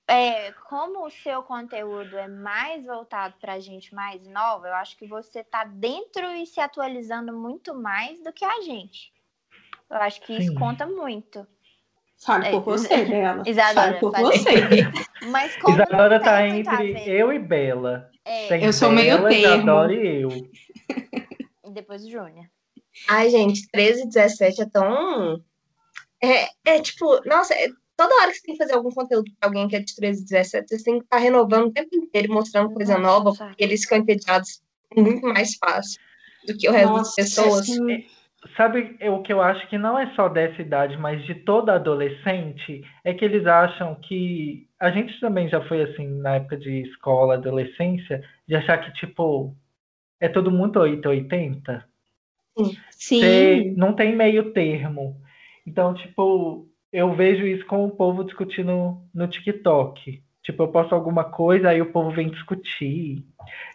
é, 0.08 0.52
como 0.68 1.06
o 1.06 1.12
seu 1.12 1.44
conteúdo 1.44 2.18
é 2.18 2.28
mais 2.28 2.86
voltado 2.86 3.36
pra 3.40 3.60
gente 3.60 3.94
mais 3.94 4.26
nova, 4.28 4.68
eu 4.68 4.74
acho 4.74 4.98
que 4.98 5.06
você 5.06 5.44
tá 5.44 5.64
dentro 5.64 6.26
e 6.32 6.48
se 6.48 6.60
atualizando 6.60 7.32
muito 7.32 7.76
mais 7.76 8.24
do 8.24 8.34
que 8.34 8.44
a 8.44 8.62
gente. 8.62 9.14
Eu 9.90 9.98
acho 9.98 10.22
que 10.22 10.34
isso 10.34 10.50
Sim. 10.50 10.56
conta 10.56 10.88
muito. 10.88 11.46
Fale 12.22 12.48
É, 12.48 12.52
por 12.52 12.64
você, 12.64 13.06
Bela. 13.06 13.44
Isadora, 13.48 13.74
Fale 13.88 14.00
por 14.00 14.12
fale. 14.12 14.26
você. 14.26 14.52
Mas 15.32 15.56
como 15.58 15.74
Isadora 15.76 16.20
tá 16.20 16.38
a 16.38 16.48
entre 16.48 16.94
ver, 16.94 17.08
eu 17.08 17.32
e 17.34 17.40
Bela. 17.40 18.10
é, 18.26 18.66
Eu 18.68 18.74
sou 18.74 18.92
meio 18.92 19.18
Bela, 19.18 19.30
termo. 19.30 19.46
Isadora 19.56 19.94
e 19.94 20.22
eu. 20.22 20.30
e 21.66 21.72
depois 21.72 22.04
o 22.04 22.10
Júnior. 22.10 22.46
Ai, 23.10 23.30
gente, 23.30 23.68
13 23.72 24.02
e 24.04 24.08
17 24.10 24.62
é 24.62 24.66
tão. 24.70 25.42
É, 26.22 26.48
é 26.66 26.82
tipo, 26.82 27.22
nossa, 27.26 27.54
é- 27.54 27.70
toda 27.96 28.14
hora 28.16 28.32
que 28.32 28.38
você 28.38 28.44
tem 28.48 28.56
que 28.56 28.64
fazer 28.64 28.74
algum 28.74 28.90
conteúdo 28.92 29.32
pra 29.40 29.48
alguém 29.50 29.68
que 29.70 29.76
é 29.78 29.80
de 29.80 29.96
13 29.96 30.22
e 30.22 30.26
17, 30.26 30.68
você 30.78 30.84
tem 30.84 30.98
que 31.00 31.06
estar 31.06 31.18
renovando 31.18 31.68
o 31.68 31.72
tempo 31.72 31.90
inteiro, 31.96 32.28
e 32.28 32.34
mostrando 32.34 32.74
coisa 32.74 32.98
Nossa, 32.98 33.24
nova, 33.24 33.38
porque 33.38 33.64
eles 33.64 33.82
ficam 33.82 34.00
entediados 34.00 34.62
muito 34.96 35.26
mais 35.26 35.56
fácil 35.56 36.02
do 36.46 36.58
que 36.58 36.68
o 36.68 36.72
resto 36.74 36.88
das 36.90 36.98
Nossa, 36.98 37.16
pessoas. 37.16 37.66
sim. 37.66 38.06
Sabe 38.56 38.98
o 39.10 39.22
que 39.22 39.34
eu 39.34 39.42
acho 39.42 39.68
que 39.68 39.78
não 39.78 39.98
é 39.98 40.14
só 40.16 40.30
dessa 40.30 40.62
idade, 40.62 40.98
mas 40.98 41.24
de 41.26 41.36
toda 41.36 41.74
adolescente, 41.74 42.84
é 43.04 43.14
que 43.14 43.26
eles 43.26 43.46
acham 43.46 43.96
que 43.96 44.68
a 44.80 44.90
gente 44.92 45.20
também 45.20 45.50
já 45.50 45.62
foi 45.68 45.82
assim 45.84 46.08
na 46.22 46.36
época 46.36 46.58
de 46.58 46.82
escola, 46.82 47.34
adolescência, 47.36 48.24
de 48.48 48.56
achar 48.56 48.78
que 48.78 48.94
tipo 48.94 49.56
é 50.20 50.28
tudo 50.28 50.52
muito 50.52 50.80
880. 50.80 51.86
Sim. 52.92 53.20
Você 53.20 53.74
não 53.78 53.94
tem 53.94 54.16
meio 54.16 54.52
termo. 54.52 55.16
Então, 55.66 55.94
tipo, 55.94 56.68
eu 56.92 57.14
vejo 57.16 57.46
isso 57.46 57.66
com 57.66 57.86
o 57.86 57.92
povo 57.92 58.24
discutindo 58.24 59.02
no 59.14 59.28
TikTok. 59.28 60.22
Tipo, 60.44 60.64
eu 60.64 60.68
posto 60.70 60.96
alguma 60.96 61.24
coisa, 61.26 61.70
aí 61.70 61.82
o 61.82 61.92
povo 61.92 62.12
vem 62.12 62.30
discutir 62.30 63.24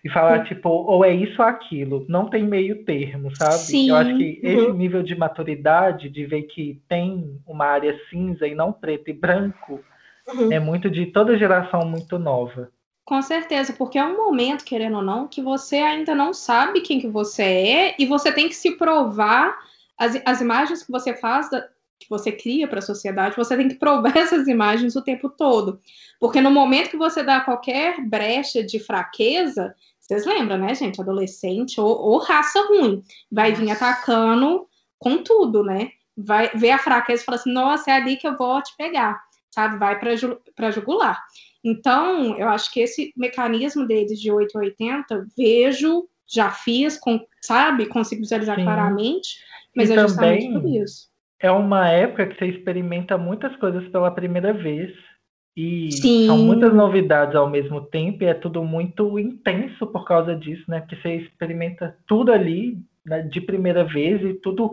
e 0.03 0.09
falar, 0.09 0.39
Sim. 0.47 0.55
tipo, 0.55 0.69
ou 0.69 1.05
é 1.05 1.13
isso 1.13 1.41
ou 1.43 1.47
aquilo. 1.47 2.07
Não 2.09 2.29
tem 2.29 2.43
meio 2.43 2.85
termo, 2.85 3.35
sabe? 3.37 3.59
Sim. 3.59 3.91
Eu 3.91 3.97
acho 3.97 4.17
que 4.17 4.41
esse 4.43 4.67
Uhum. 4.69 4.75
nível 4.75 5.03
de 5.03 5.15
maturidade, 5.15 6.09
de 6.09 6.25
ver 6.25 6.43
que 6.45 6.81
tem 6.89 7.39
uma 7.47 7.67
área 7.67 7.99
cinza 8.09 8.47
e 8.47 8.55
não 8.55 8.73
preto 8.73 9.09
e 9.11 9.13
branco, 9.13 9.81
Uhum. 10.27 10.51
é 10.51 10.59
muito 10.59 10.89
de 10.89 11.07
toda 11.07 11.37
geração 11.37 11.85
muito 11.87 12.19
nova. 12.19 12.71
Com 13.05 13.21
certeza, 13.21 13.75
porque 13.75 13.99
é 13.99 14.05
um 14.05 14.17
momento, 14.17 14.65
querendo 14.65 14.97
ou 14.97 15.03
não, 15.03 15.29
que 15.29 15.43
você 15.43 15.77
ainda 15.77 16.15
não 16.15 16.33
sabe 16.33 16.81
quem 16.81 16.99
que 16.99 17.07
você 17.09 17.43
é 17.43 17.95
e 17.99 18.07
você 18.07 18.33
tem 18.33 18.49
que 18.49 18.55
se 18.55 18.79
provar 18.79 19.55
as, 19.99 20.19
as 20.25 20.41
imagens 20.41 20.83
que 20.83 20.91
você 20.91 21.15
faz, 21.15 21.51
da- 21.51 21.69
que 21.99 22.09
você 22.11 22.33
cria 22.33 22.69
para 22.69 22.79
a 22.81 22.83
sociedade, 22.83 23.37
você 23.37 23.57
tem 23.57 23.69
que 23.69 23.77
provar 23.77 24.15
essas 24.17 24.47
imagens 24.49 24.97
o 24.97 25.03
tempo 25.03 25.29
todo. 25.29 25.81
Porque 26.21 26.41
no 26.41 26.51
momento 26.51 26.91
que 26.91 26.97
você 26.97 27.23
dá 27.23 27.41
qualquer 27.41 28.01
brecha 28.07 28.63
de 28.63 28.79
fraqueza, 28.79 29.75
vocês 30.01 30.27
lembram, 30.27 30.59
né, 30.59 30.75
gente? 30.75 31.01
Adolescente 31.01 31.81
ou, 31.81 31.89
ou 31.99 32.19
raça 32.19 32.61
ruim, 32.69 33.03
vai 33.31 33.53
vir 33.53 33.71
atacando 33.71 34.67
com 34.99 35.23
tudo, 35.23 35.63
né? 35.65 35.91
Vai 36.17 36.51
ver 36.55 36.71
a 36.73 36.79
fraqueza 36.79 37.23
e 37.23 37.25
fala 37.25 37.37
assim: 37.39 37.53
nossa, 37.53 37.91
é 37.91 37.95
ali 37.95 38.17
que 38.17 38.27
eu 38.29 38.37
vou 38.37 38.63
te 38.63 38.77
pegar, 38.77 39.21
sabe? 39.51 39.79
Vai 39.79 39.99
para 39.99 40.71
jugular. 40.71 41.21
Então, 41.65 42.37
eu 42.39 42.49
acho 42.51 42.71
que 42.71 42.81
esse 42.81 43.13
mecanismo 43.17 43.87
deles 43.87 44.21
de 44.21 44.31
880, 44.31 45.27
vejo, 45.37 46.07
já 46.27 46.51
fiz, 46.51 46.99
com, 46.99 47.19
sabe, 47.41 47.87
consigo 47.87 48.21
visualizar 48.21 48.57
Sim. 48.57 48.65
claramente, 48.65 49.39
mas 49.75 49.89
E 49.89 49.95
é 49.95 49.99
justamente 49.99 50.47
também- 50.47 50.61
por 50.61 50.69
isso. 50.83 51.09
É 51.45 51.51
uma 51.51 51.91
época 51.91 52.27
que 52.27 52.39
você 52.39 52.47
experimenta 52.47 53.19
muitas 53.19 53.55
coisas 53.57 53.87
pela 53.89 54.11
primeira 54.11 54.55
vez. 54.55 54.91
E 55.55 55.93
Sim. 55.93 56.27
são 56.27 56.39
muitas 56.39 56.73
novidades 56.73 57.37
ao 57.37 57.51
mesmo 57.51 57.83
tempo, 57.83 58.25
e 58.25 58.27
é 58.27 58.33
tudo 58.33 58.65
muito 58.65 59.19
intenso 59.19 59.87
por 59.87 60.07
causa 60.07 60.35
disso, 60.35 60.65
né? 60.67 60.81
Porque 60.81 60.97
você 60.97 61.17
experimenta 61.17 61.99
tudo 62.09 62.33
ali 62.33 62.79
né, 63.05 63.21
de 63.21 63.43
primeira 63.43 63.85
vez 63.85 64.23
e 64.23 64.33
tudo. 64.33 64.73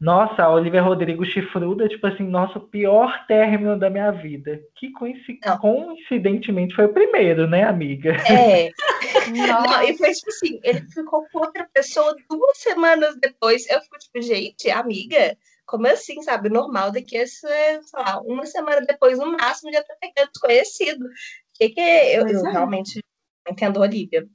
Nossa, 0.00 0.44
a 0.44 0.54
Olivia 0.54 0.80
Rodrigo 0.80 1.24
chifruda, 1.24 1.88
tipo 1.88 2.06
assim, 2.06 2.22
nosso 2.22 2.60
pior 2.60 3.26
término 3.26 3.76
da 3.76 3.90
minha 3.90 4.12
vida. 4.12 4.60
Que 4.76 4.92
coinci- 4.92 5.40
Não. 5.44 5.58
coincidentemente 5.58 6.76
foi 6.76 6.84
o 6.84 6.92
primeiro, 6.92 7.48
né, 7.48 7.64
amiga? 7.64 8.12
É. 8.30 8.70
Não, 9.34 9.82
e 9.82 9.98
foi 9.98 10.12
tipo 10.12 10.28
assim, 10.30 10.60
ele 10.62 10.82
ficou 10.94 11.26
com 11.32 11.40
outra 11.40 11.68
pessoa 11.74 12.14
duas 12.30 12.56
semanas 12.58 13.18
depois. 13.20 13.68
Eu 13.68 13.80
fico 13.80 13.98
tipo, 13.98 14.22
gente, 14.22 14.70
amiga, 14.70 15.36
como 15.68 15.86
assim, 15.86 16.20
sabe? 16.22 16.48
Normal 16.48 16.90
daqui 16.90 17.18
a, 17.18 17.26
sei 17.26 17.78
lá, 17.92 18.20
uma 18.22 18.46
semana 18.46 18.80
depois, 18.80 19.18
no 19.18 19.30
máximo, 19.30 19.70
já 19.70 19.84
tá 19.84 19.94
pegando 20.00 20.30
desconhecido. 20.32 21.04
O 21.04 21.10
que 21.52 21.68
que 21.68 21.80
é? 21.80 22.18
Eu, 22.18 22.26
eu 22.26 22.46
é. 22.46 22.50
realmente 22.50 23.04
entendo 23.46 23.78
Olivia. 23.78 24.26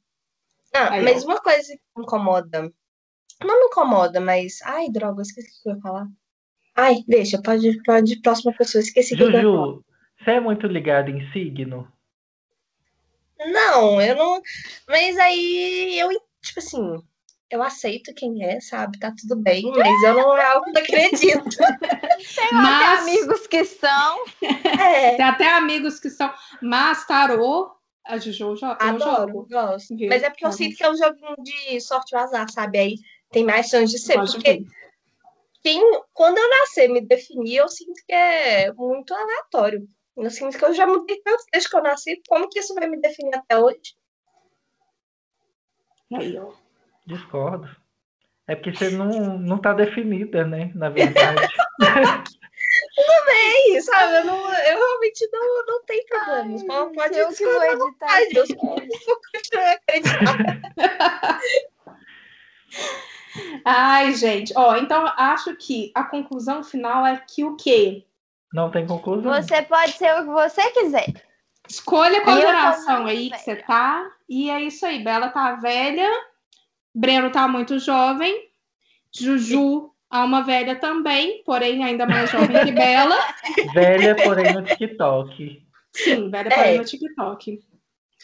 Ah, 0.73 0.93
Aí, 0.93 1.03
mas 1.03 1.23
ó. 1.23 1.27
uma 1.27 1.41
coisa 1.41 1.73
que 1.73 1.81
me 1.97 2.03
incomoda, 2.03 2.71
não 3.43 3.59
me 3.59 3.65
incomoda, 3.65 4.21
mas, 4.21 4.61
ai, 4.61 4.89
droga, 4.89 5.19
eu 5.19 5.23
esqueci 5.23 5.49
o 5.49 5.63
que 5.63 5.69
eu 5.69 5.75
ia 5.75 5.81
falar. 5.81 6.07
Ai, 6.75 7.03
deixa, 7.07 7.41
pode, 7.41 7.81
pode, 7.84 8.21
próxima 8.21 8.53
pessoa, 8.53 8.81
esqueci 8.81 9.15
o 9.15 9.17
que 9.17 9.23
eu 9.23 9.31
ia 9.31 9.41
falar. 9.41 9.65
Juju, 9.65 9.86
você 10.19 10.31
é 10.31 10.39
muito 10.39 10.67
ligada 10.67 11.09
em 11.09 11.31
signo? 11.31 11.91
Não, 13.39 13.99
eu 13.99 14.15
não. 14.15 14.41
Mas 14.88 15.17
aí 15.17 15.99
eu, 15.99 16.09
tipo 16.41 16.59
assim, 16.59 17.03
eu 17.54 17.62
aceito 17.62 18.14
quem 18.16 18.43
é, 18.43 18.60
sabe? 18.60 18.97
Tá 18.99 19.14
tudo 19.20 19.36
bem, 19.36 19.64
mas 19.72 20.04
eu 20.04 20.14
não 20.16 20.36
é 20.38 20.45
algo 20.45 20.66
que 20.72 20.78
eu 20.80 20.84
acredito. 20.84 21.58
Tenho 22.36 22.54
Mas- 22.54 22.84
até 22.84 23.01
amigos 23.01 23.47
que 23.47 23.64
são. 23.66 24.26
É, 24.41 25.16
Tem 25.16 25.26
até 25.26 25.47
amigos 25.49 25.99
que 25.99 26.10
são. 26.10 26.34
Mas 26.62 27.06
tarô, 27.06 27.72
a 28.04 28.18
Juju 28.18 28.43
eu 28.49 28.56
jo- 28.56 28.66
adoro, 28.66 29.01
jogo. 29.32 29.47
gosto. 29.49 29.95
Viu? 29.95 30.10
Mas 30.10 30.24
é 30.24 30.30
porque 30.30 30.45
eu 30.45 30.49
Tá 30.49 30.56
sinto 30.58 30.76
que 30.76 30.84
é 30.84 30.89
um 30.91 30.97
joguinho 30.97 31.36
de 31.43 31.80
sorte 31.82 32.16
ou 32.16 32.22
azar, 32.22 32.49
sabe? 32.51 32.80
Aí 32.80 32.95
tem 33.32 33.43
mais 33.45 33.68
chance 33.68 33.91
de 33.91 33.99
ser. 33.99 34.16
Porque 34.20 34.64
quem, 35.62 35.82
quando 36.12 36.38
eu 36.38 36.49
nascer, 36.49 36.88
me 36.89 37.01
definir, 37.01 37.58
eu 37.58 37.70
sinto 37.70 38.01
que 38.08 38.14
é 38.14 38.72
muito 38.74 39.14
aleatório. 39.14 39.88
Eu 40.18 40.30
sinto 40.32 40.58
que 40.58 40.66
eu 40.66 40.74
já 40.74 40.86
mudei 40.88 41.22
tanto 41.24 41.43
desde 41.51 41.70
que 41.70 41.76
eu 41.78 41.84
nasci. 41.84 42.22
Como 42.28 42.49
que 42.49 42.60
isso 42.60 42.74
vai 42.74 42.88
me 42.88 42.99
definir 42.99 43.36
até 43.36 43.58
hoje? 43.58 43.95
Aí, 46.16 46.38
ó. 46.38 46.51
Discordo. 47.06 47.70
É 48.47 48.56
porque 48.56 48.74
você 48.76 48.89
não, 48.89 49.38
não 49.38 49.58
tá 49.58 49.74
definida, 49.74 50.45
né? 50.45 50.72
Na 50.76 50.89
verdade. 50.89 51.41
É 53.36 53.70
isso, 53.78 53.88
sabe? 53.91 54.16
Eu, 54.16 54.26
não, 54.26 54.36
eu 54.54 54.78
realmente 54.78 55.30
não, 55.32 55.66
não 55.66 55.84
tenho 55.86 56.06
problemas. 56.08 56.62
Ai, 56.62 56.68
Pode- 56.68 56.95
Pode 56.95 57.18
eu 57.18 57.30
que 57.30 57.45
vou 57.45 57.64
editar 57.64 58.20
vou 59.06 59.22
continuar 59.32 59.72
acreditando. 59.74 60.43
Ai, 63.66 64.14
gente. 64.14 64.54
Ó, 64.56 64.76
então 64.78 65.06
acho 65.18 65.56
que 65.56 65.91
a 65.95 66.04
conclusão 66.04 66.64
final 66.64 67.06
é 67.06 67.18
que 67.28 67.43
o 67.43 67.56
quê? 67.56 68.06
Não 68.54 68.70
tem 68.72 68.86
conclusão. 68.88 69.34
Você 69.34 69.62
pode 69.64 69.91
ser 69.93 70.14
o 70.16 70.24
que 70.24 70.30
você 70.32 70.72
quiser. 70.72 71.14
Escolha 71.68 72.22
qual 72.24 72.38
geração 72.38 73.04
muito 73.04 73.10
aí 73.10 73.30
que 73.32 73.38
você 73.39 73.56
velha. 73.56 73.68
tá. 73.68 74.12
E 74.30 74.49
é 74.49 74.62
isso 74.62 74.86
aí. 74.86 75.04
Bela 75.04 75.30
tá 75.30 75.56
velha. 75.56 76.10
Breno 76.94 77.32
tá 77.32 77.48
muito 77.48 77.80
jovem. 77.80 78.50
Juju, 79.12 79.91
alma 80.10 80.41
velha 80.44 80.76
também, 80.76 81.44
porém 81.44 81.84
ainda 81.84 82.06
mais 82.06 82.30
jovem 82.32 82.64
que 82.66 82.72
Bela. 82.72 83.16
Velha, 83.74 84.16
porém 84.16 84.52
no 84.54 84.64
TikTok. 84.64 85.64
Sim, 85.91 86.30
velha 86.30 86.50
É. 86.50 86.56
porém 86.56 86.78
no 86.80 86.86
TikTok. 86.86 87.60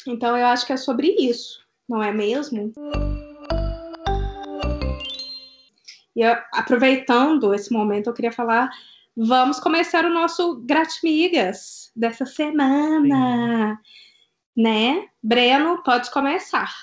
Então 0.08 0.36
eu 0.38 0.46
acho 0.48 0.66
que 0.66 0.74
é 0.74 0.78
sobre 0.78 1.08
isso, 1.20 1.60
não 1.88 2.02
é 2.02 2.12
mesmo? 2.12 2.72
E 6.16 6.22
eu- 6.22 6.38
aproveitando 6.54 7.54
esse 7.54 7.72
momento, 7.72 8.08
eu 8.08 8.14
queria 8.14 8.32
falar. 8.32 8.70
Vamos 9.16 9.60
começar 9.60 10.06
o 10.06 10.10
nosso 10.14 10.62
Gratimigas 10.66 11.92
dessa 11.96 12.26
semana, 12.26 13.80
né? 14.56 15.08
Breno, 15.22 15.84
pode 15.84 16.10
começar. 16.12 16.74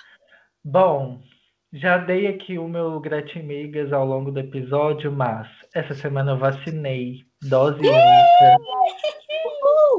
Bom, 0.63 1.21
já 1.73 1.99
dei 1.99 2.27
aqui 2.27 2.59
o 2.59 2.69
meu 2.69 2.99
gratimigas 3.01 3.93
ao 3.93 4.07
longo 4.07 4.31
do 4.31 4.41
episódio, 4.41 5.11
mas 5.13 5.49
essa 5.75 5.95
semana 5.95 6.33
eu 6.33 6.39
vacinei. 6.39 7.25
Dose 7.43 7.79
única. 7.79 8.57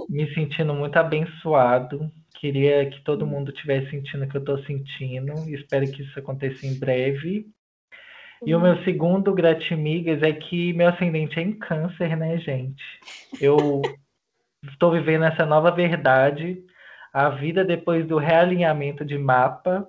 Me 0.10 0.34
sentindo 0.34 0.74
muito 0.74 0.98
abençoado. 0.98 2.12
Queria 2.40 2.90
que 2.90 3.02
todo 3.04 3.28
mundo 3.28 3.52
estivesse 3.52 3.90
sentindo 3.90 4.26
o 4.26 4.30
que 4.30 4.38
eu 4.38 4.42
estou 4.42 4.64
sentindo. 4.64 5.34
Espero 5.50 5.92
que 5.92 6.04
isso 6.04 6.18
aconteça 6.18 6.66
em 6.66 6.80
breve. 6.80 7.46
E 8.46 8.54
o 8.54 8.60
meu 8.60 8.84
segundo 8.84 9.34
gratimigas 9.34 10.22
é 10.22 10.32
que 10.32 10.72
meu 10.74 10.88
ascendente 10.88 11.40
é 11.40 11.42
em 11.42 11.54
câncer, 11.54 12.16
né, 12.16 12.38
gente? 12.38 12.84
Eu 13.42 13.82
estou 14.64 14.92
vivendo 14.92 15.26
essa 15.26 15.46
nova 15.46 15.72
verdade, 15.72 16.64
a 17.12 17.30
vida 17.30 17.66
depois 17.66 18.06
do 18.08 18.18
realinhamento 18.18 19.04
de 19.04 19.18
mapa. 19.18 19.88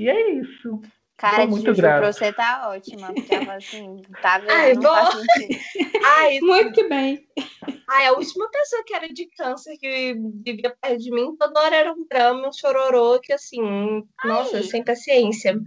E 0.00 0.08
é 0.08 0.30
isso. 0.32 0.80
Cara, 1.18 1.42
Tô 1.42 1.48
muito 1.48 1.66
Juju 1.66 1.82
grato. 1.82 1.98
pra 2.00 2.12
você 2.14 2.32
tá 2.32 2.70
ótima. 2.70 3.12
Porque 3.12 3.34
ela 3.34 3.54
assim, 3.56 4.00
tá 4.22 4.38
vendo? 4.38 4.50
Ai, 4.50 4.72
não. 4.72 4.94
Ai, 6.16 6.40
Muito 6.40 6.72
que 6.72 6.88
bem. 6.88 7.26
ai, 7.86 8.06
a 8.06 8.12
última 8.12 8.50
pessoa 8.50 8.82
que 8.86 8.94
era 8.94 9.06
de 9.12 9.26
câncer 9.36 9.76
que 9.76 10.14
vivia 10.42 10.74
perto 10.80 10.96
de 10.98 11.10
mim, 11.10 11.36
toda 11.36 11.60
hora 11.60 11.76
era 11.76 11.92
um 11.92 12.06
drama, 12.10 12.48
um 12.48 12.52
chororô, 12.52 13.20
que 13.20 13.34
assim, 13.34 13.60
nossa, 14.24 14.56
Ai. 14.56 14.62
sem 14.62 14.82
paciência. 14.82 15.60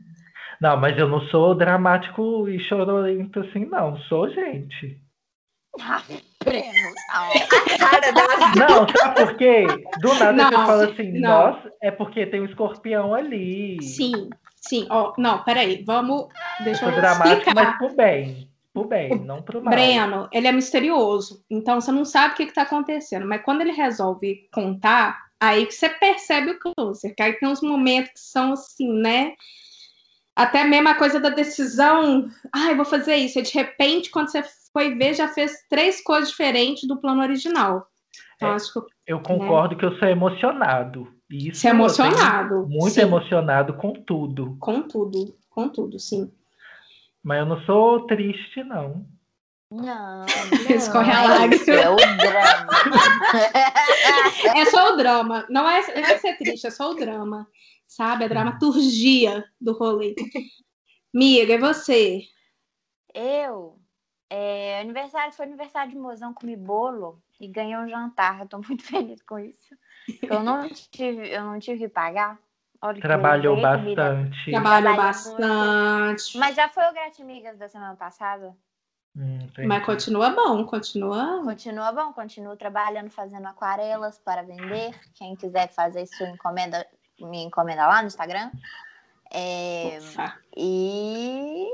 Não, 0.60 0.78
mas 0.78 0.98
eu 0.98 1.08
não 1.08 1.22
sou 1.28 1.54
dramático 1.54 2.50
e 2.50 2.58
chororento 2.60 3.40
assim, 3.42 3.66
não. 3.66 3.96
Sou 4.10 4.28
gente. 4.32 5.00
Ah, 5.82 6.02
Breno, 6.44 6.82
não. 6.82 7.78
Cara 7.78 8.12
dela. 8.14 8.56
Não, 8.56 8.88
sabe 8.90 9.16
por 9.26 9.38
quê? 9.38 9.66
Do 10.02 10.14
nada 10.16 10.34
Não, 10.34 10.50
você 10.50 10.56
fala 10.66 10.86
assim, 10.86 11.12
não. 11.14 11.30
nossa, 11.30 11.74
é 11.82 11.90
porque 11.92 12.26
tem 12.26 12.42
um 12.42 12.46
escorpião 12.46 13.14
ali. 13.14 13.82
Sim, 13.82 14.30
sim. 14.62 14.86
Ó, 14.90 15.14
não, 15.18 15.44
peraí. 15.44 15.84
Vamos. 15.84 16.28
Eu 16.60 16.66
Deixa 16.66 16.82
sou 16.82 16.90
eu 16.90 16.96
dramático, 16.96 17.38
explicar. 17.40 17.56
mas 17.56 17.78
pro 17.78 17.96
bem. 17.96 18.50
Pro 18.74 18.86
bem, 18.86 19.20
não 19.20 19.40
pro 19.42 19.64
mal. 19.64 19.72
Breno, 19.72 20.28
ele 20.32 20.48
é 20.48 20.52
misterioso, 20.52 21.44
então 21.48 21.80
você 21.80 21.92
não 21.92 22.04
sabe 22.04 22.34
o 22.34 22.38
que 22.38 22.44
está 22.46 22.64
acontecendo, 22.64 23.24
mas 23.24 23.44
quando 23.44 23.62
ele 23.62 23.72
resolve 23.72 24.50
contar, 24.52 25.16
aí 25.40 25.68
que 25.68 25.74
você 25.74 25.90
percebe 25.90 26.50
o 26.50 26.60
câncer, 26.60 27.14
que 27.16 27.22
aí 27.22 27.34
tem 27.34 27.48
uns 27.48 27.62
momentos 27.62 28.14
que 28.14 28.20
são 28.20 28.54
assim, 28.54 28.92
né? 28.92 29.34
Até 30.36 30.64
mesmo 30.64 30.90
a 30.90 30.96
coisa 30.96 31.20
da 31.20 31.30
decisão, 31.30 32.28
ai, 32.54 32.76
vou 32.76 32.86
fazer 32.86 33.16
isso. 33.16 33.40
E 33.40 33.44
de 33.44 33.54
repente, 33.54 34.10
quando 34.10 34.30
você 34.30 34.44
foi 34.72 34.96
ver, 34.96 35.14
já 35.14 35.28
fez 35.28 35.66
três 35.70 36.04
coisas 36.04 36.30
diferentes 36.30 36.88
do 36.88 36.98
plano 37.00 37.22
original. 37.22 37.88
Então, 38.36 38.50
É, 38.50 38.56
acho 38.56 38.74
que 38.74 38.80
Eu 39.06 39.20
concordo 39.22 39.78
que 39.78 39.86
eu 39.86 39.96
sou 39.98 40.08
emocionado. 40.08 41.08
Isso 41.30 41.62
você 41.62 41.68
é 41.68 41.72
emocionado. 41.72 42.68
Muito 42.68 42.94
sim, 42.94 43.02
emocionado 43.02 43.74
com 43.76 43.94
tudo. 43.94 44.58
Com 44.60 44.82
tudo, 44.82 45.36
com 45.50 45.70
tudo, 45.70 46.00
sim. 46.00 46.32
Mas 47.24 47.40
eu 47.40 47.46
não 47.46 47.62
sou 47.66 48.06
triste, 48.08 48.64
não. 48.64 49.06
Não, 49.72 50.26
Escorre 50.70 51.12
a 51.12 51.16
não 51.16 51.24
é 51.24 51.40
lágrima. 51.40 51.56
isso, 51.56 51.72
é 51.72 51.90
o 51.90 51.96
drama. 51.96 52.68
É 54.56 54.66
só 54.66 54.94
o 54.94 54.98
drama. 54.98 55.46
Não 55.50 55.70
é, 55.70 55.82
não 55.96 56.04
é 56.10 56.18
ser 56.18 56.38
triste, 56.38 56.68
é 56.68 56.70
só 56.70 56.92
o 56.92 56.96
drama. 56.96 57.48
Sabe? 57.94 58.26
A 58.26 58.28
dramaturgia 58.28 59.46
do 59.62 59.72
rolê. 59.72 60.16
Miga, 61.14 61.54
e 61.54 61.60
você? 61.60 62.24
Eu, 63.14 63.80
é, 64.32 64.80
aniversário, 64.80 65.32
foi 65.32 65.46
aniversário 65.46 65.92
de 65.92 65.98
mozão, 65.98 66.34
comi 66.34 66.58
bolo 66.58 67.22
e 67.40 67.48
ganhei 67.48 67.78
um 67.78 67.88
jantar. 67.88 68.40
Eu 68.40 68.48
tô 68.48 68.58
muito 68.58 68.82
feliz 68.84 69.22
com 69.22 69.38
isso. 69.38 69.78
Eu 70.24 70.42
não 70.42 70.68
tive, 70.70 71.30
eu 71.32 71.44
não 71.44 71.60
tive 71.60 71.78
que 71.82 71.90
pagar. 71.90 72.40
Olha 72.82 72.96
que 72.96 73.02
Trabalhou 73.02 73.62
bastante. 73.62 74.50
Trabalhou 74.50 74.82
Trabalhei 74.82 74.98
bastante. 74.98 76.38
Mas 76.40 76.56
já 76.56 76.68
foi 76.68 76.84
o 76.86 76.94
Gratimigas 76.94 77.60
da 77.60 77.70
semana 77.70 77.96
passada. 77.96 78.58
Hum. 79.16 79.48
Mas 79.68 79.86
continua 79.86 80.32
bom, 80.32 80.66
continua. 80.66 81.44
Continua 81.44 81.92
bom, 81.92 82.12
continuo 82.12 82.58
trabalhando, 82.58 83.12
fazendo 83.12 83.46
aquarelas 83.46 84.18
para 84.18 84.42
vender. 84.42 85.00
Quem 85.14 85.36
quiser 85.36 85.72
fazer 85.72 86.08
sua 86.08 86.28
encomenda, 86.30 86.84
me 87.26 87.44
encomenda 87.44 87.88
lá 87.88 88.02
no 88.02 88.08
Instagram. 88.08 88.52
É, 89.32 90.00
e. 90.56 91.68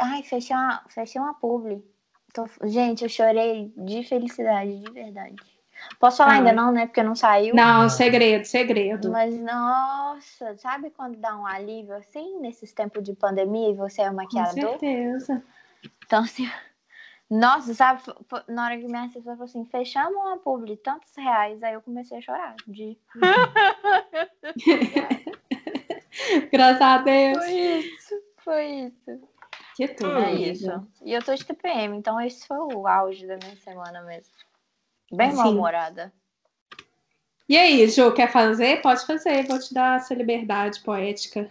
Ai, 0.00 0.22
fechei 0.22 0.54
uma, 0.56 0.82
fechei 0.88 1.20
uma 1.20 1.34
publi. 1.34 1.84
Tô- 2.32 2.48
Gente, 2.64 3.02
eu 3.04 3.08
chorei 3.08 3.72
de 3.76 4.02
felicidade, 4.04 4.78
de 4.78 4.90
verdade. 4.92 5.36
Posso 6.00 6.18
falar 6.18 6.32
Ai. 6.32 6.38
ainda 6.38 6.52
não, 6.52 6.72
né? 6.72 6.86
Porque 6.86 7.02
não 7.02 7.14
saiu. 7.14 7.54
Não, 7.54 7.88
segredo, 7.88 8.44
segredo. 8.44 9.10
Mas, 9.10 9.38
nossa, 9.38 10.56
sabe 10.58 10.90
quando 10.90 11.16
dá 11.16 11.36
um 11.36 11.46
alívio 11.46 11.94
assim, 11.94 12.40
nesses 12.40 12.72
tempos 12.72 13.02
de 13.04 13.14
pandemia 13.14 13.70
e 13.70 13.74
você 13.74 14.02
é 14.02 14.08
Com 14.08 14.16
maquiador? 14.16 14.52
certeza. 14.54 15.42
Então, 16.04 16.24
assim, 16.24 16.50
nossa, 17.30 17.74
sabe, 17.74 18.02
na 18.48 18.64
hora 18.64 18.78
que 18.78 18.86
minha 18.86 19.04
assessora 19.04 19.36
falou 19.36 19.44
assim, 19.44 19.64
fechamos 19.66 20.16
uma 20.16 20.38
publi, 20.38 20.78
tantos 20.78 21.14
reais, 21.16 21.62
aí 21.62 21.74
eu 21.74 21.82
comecei 21.82 22.18
a 22.18 22.22
chorar. 22.22 22.56
De... 22.66 22.98
Graças 26.50 26.80
a 26.80 26.98
Deus. 26.98 27.38
Foi 27.38 27.52
isso, 27.52 28.22
foi 28.38 28.66
isso. 28.66 29.20
Que 29.76 29.88
tudo. 29.88 30.18
É 30.18 30.32
isso. 30.32 30.88
E 31.04 31.12
eu 31.12 31.22
tô 31.22 31.34
de 31.34 31.44
TPM, 31.44 31.94
então 31.96 32.20
esse 32.20 32.46
foi 32.46 32.58
o 32.58 32.86
auge 32.86 33.26
da 33.26 33.36
minha 33.36 33.56
semana 33.56 34.02
mesmo. 34.02 34.32
Bem 35.12 35.34
mal-humorada. 35.34 36.12
E 37.48 37.56
aí, 37.56 37.88
Ju, 37.88 38.12
quer 38.12 38.30
fazer? 38.30 38.82
Pode 38.82 39.06
fazer, 39.06 39.46
vou 39.46 39.58
te 39.58 39.72
dar 39.72 39.96
essa 39.96 40.14
liberdade 40.14 40.80
poética. 40.80 41.50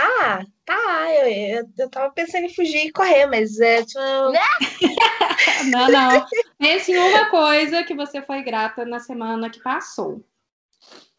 Ah, 0.00 0.44
tá. 0.64 1.12
Eu, 1.12 1.26
eu, 1.28 1.68
eu 1.76 1.90
tava 1.90 2.12
pensando 2.12 2.44
em 2.44 2.54
fugir 2.54 2.86
e 2.86 2.92
correr, 2.92 3.26
mas 3.26 3.58
é, 3.58 3.82
tipo, 3.84 3.98
Não, 5.70 5.88
não. 5.90 6.26
Pense 6.58 6.92
em 6.92 6.98
uma 6.98 7.30
coisa 7.30 7.82
que 7.82 7.94
você 7.94 8.22
foi 8.22 8.42
grata 8.42 8.84
na 8.84 9.00
semana 9.00 9.50
que 9.50 9.60
passou. 9.60 10.22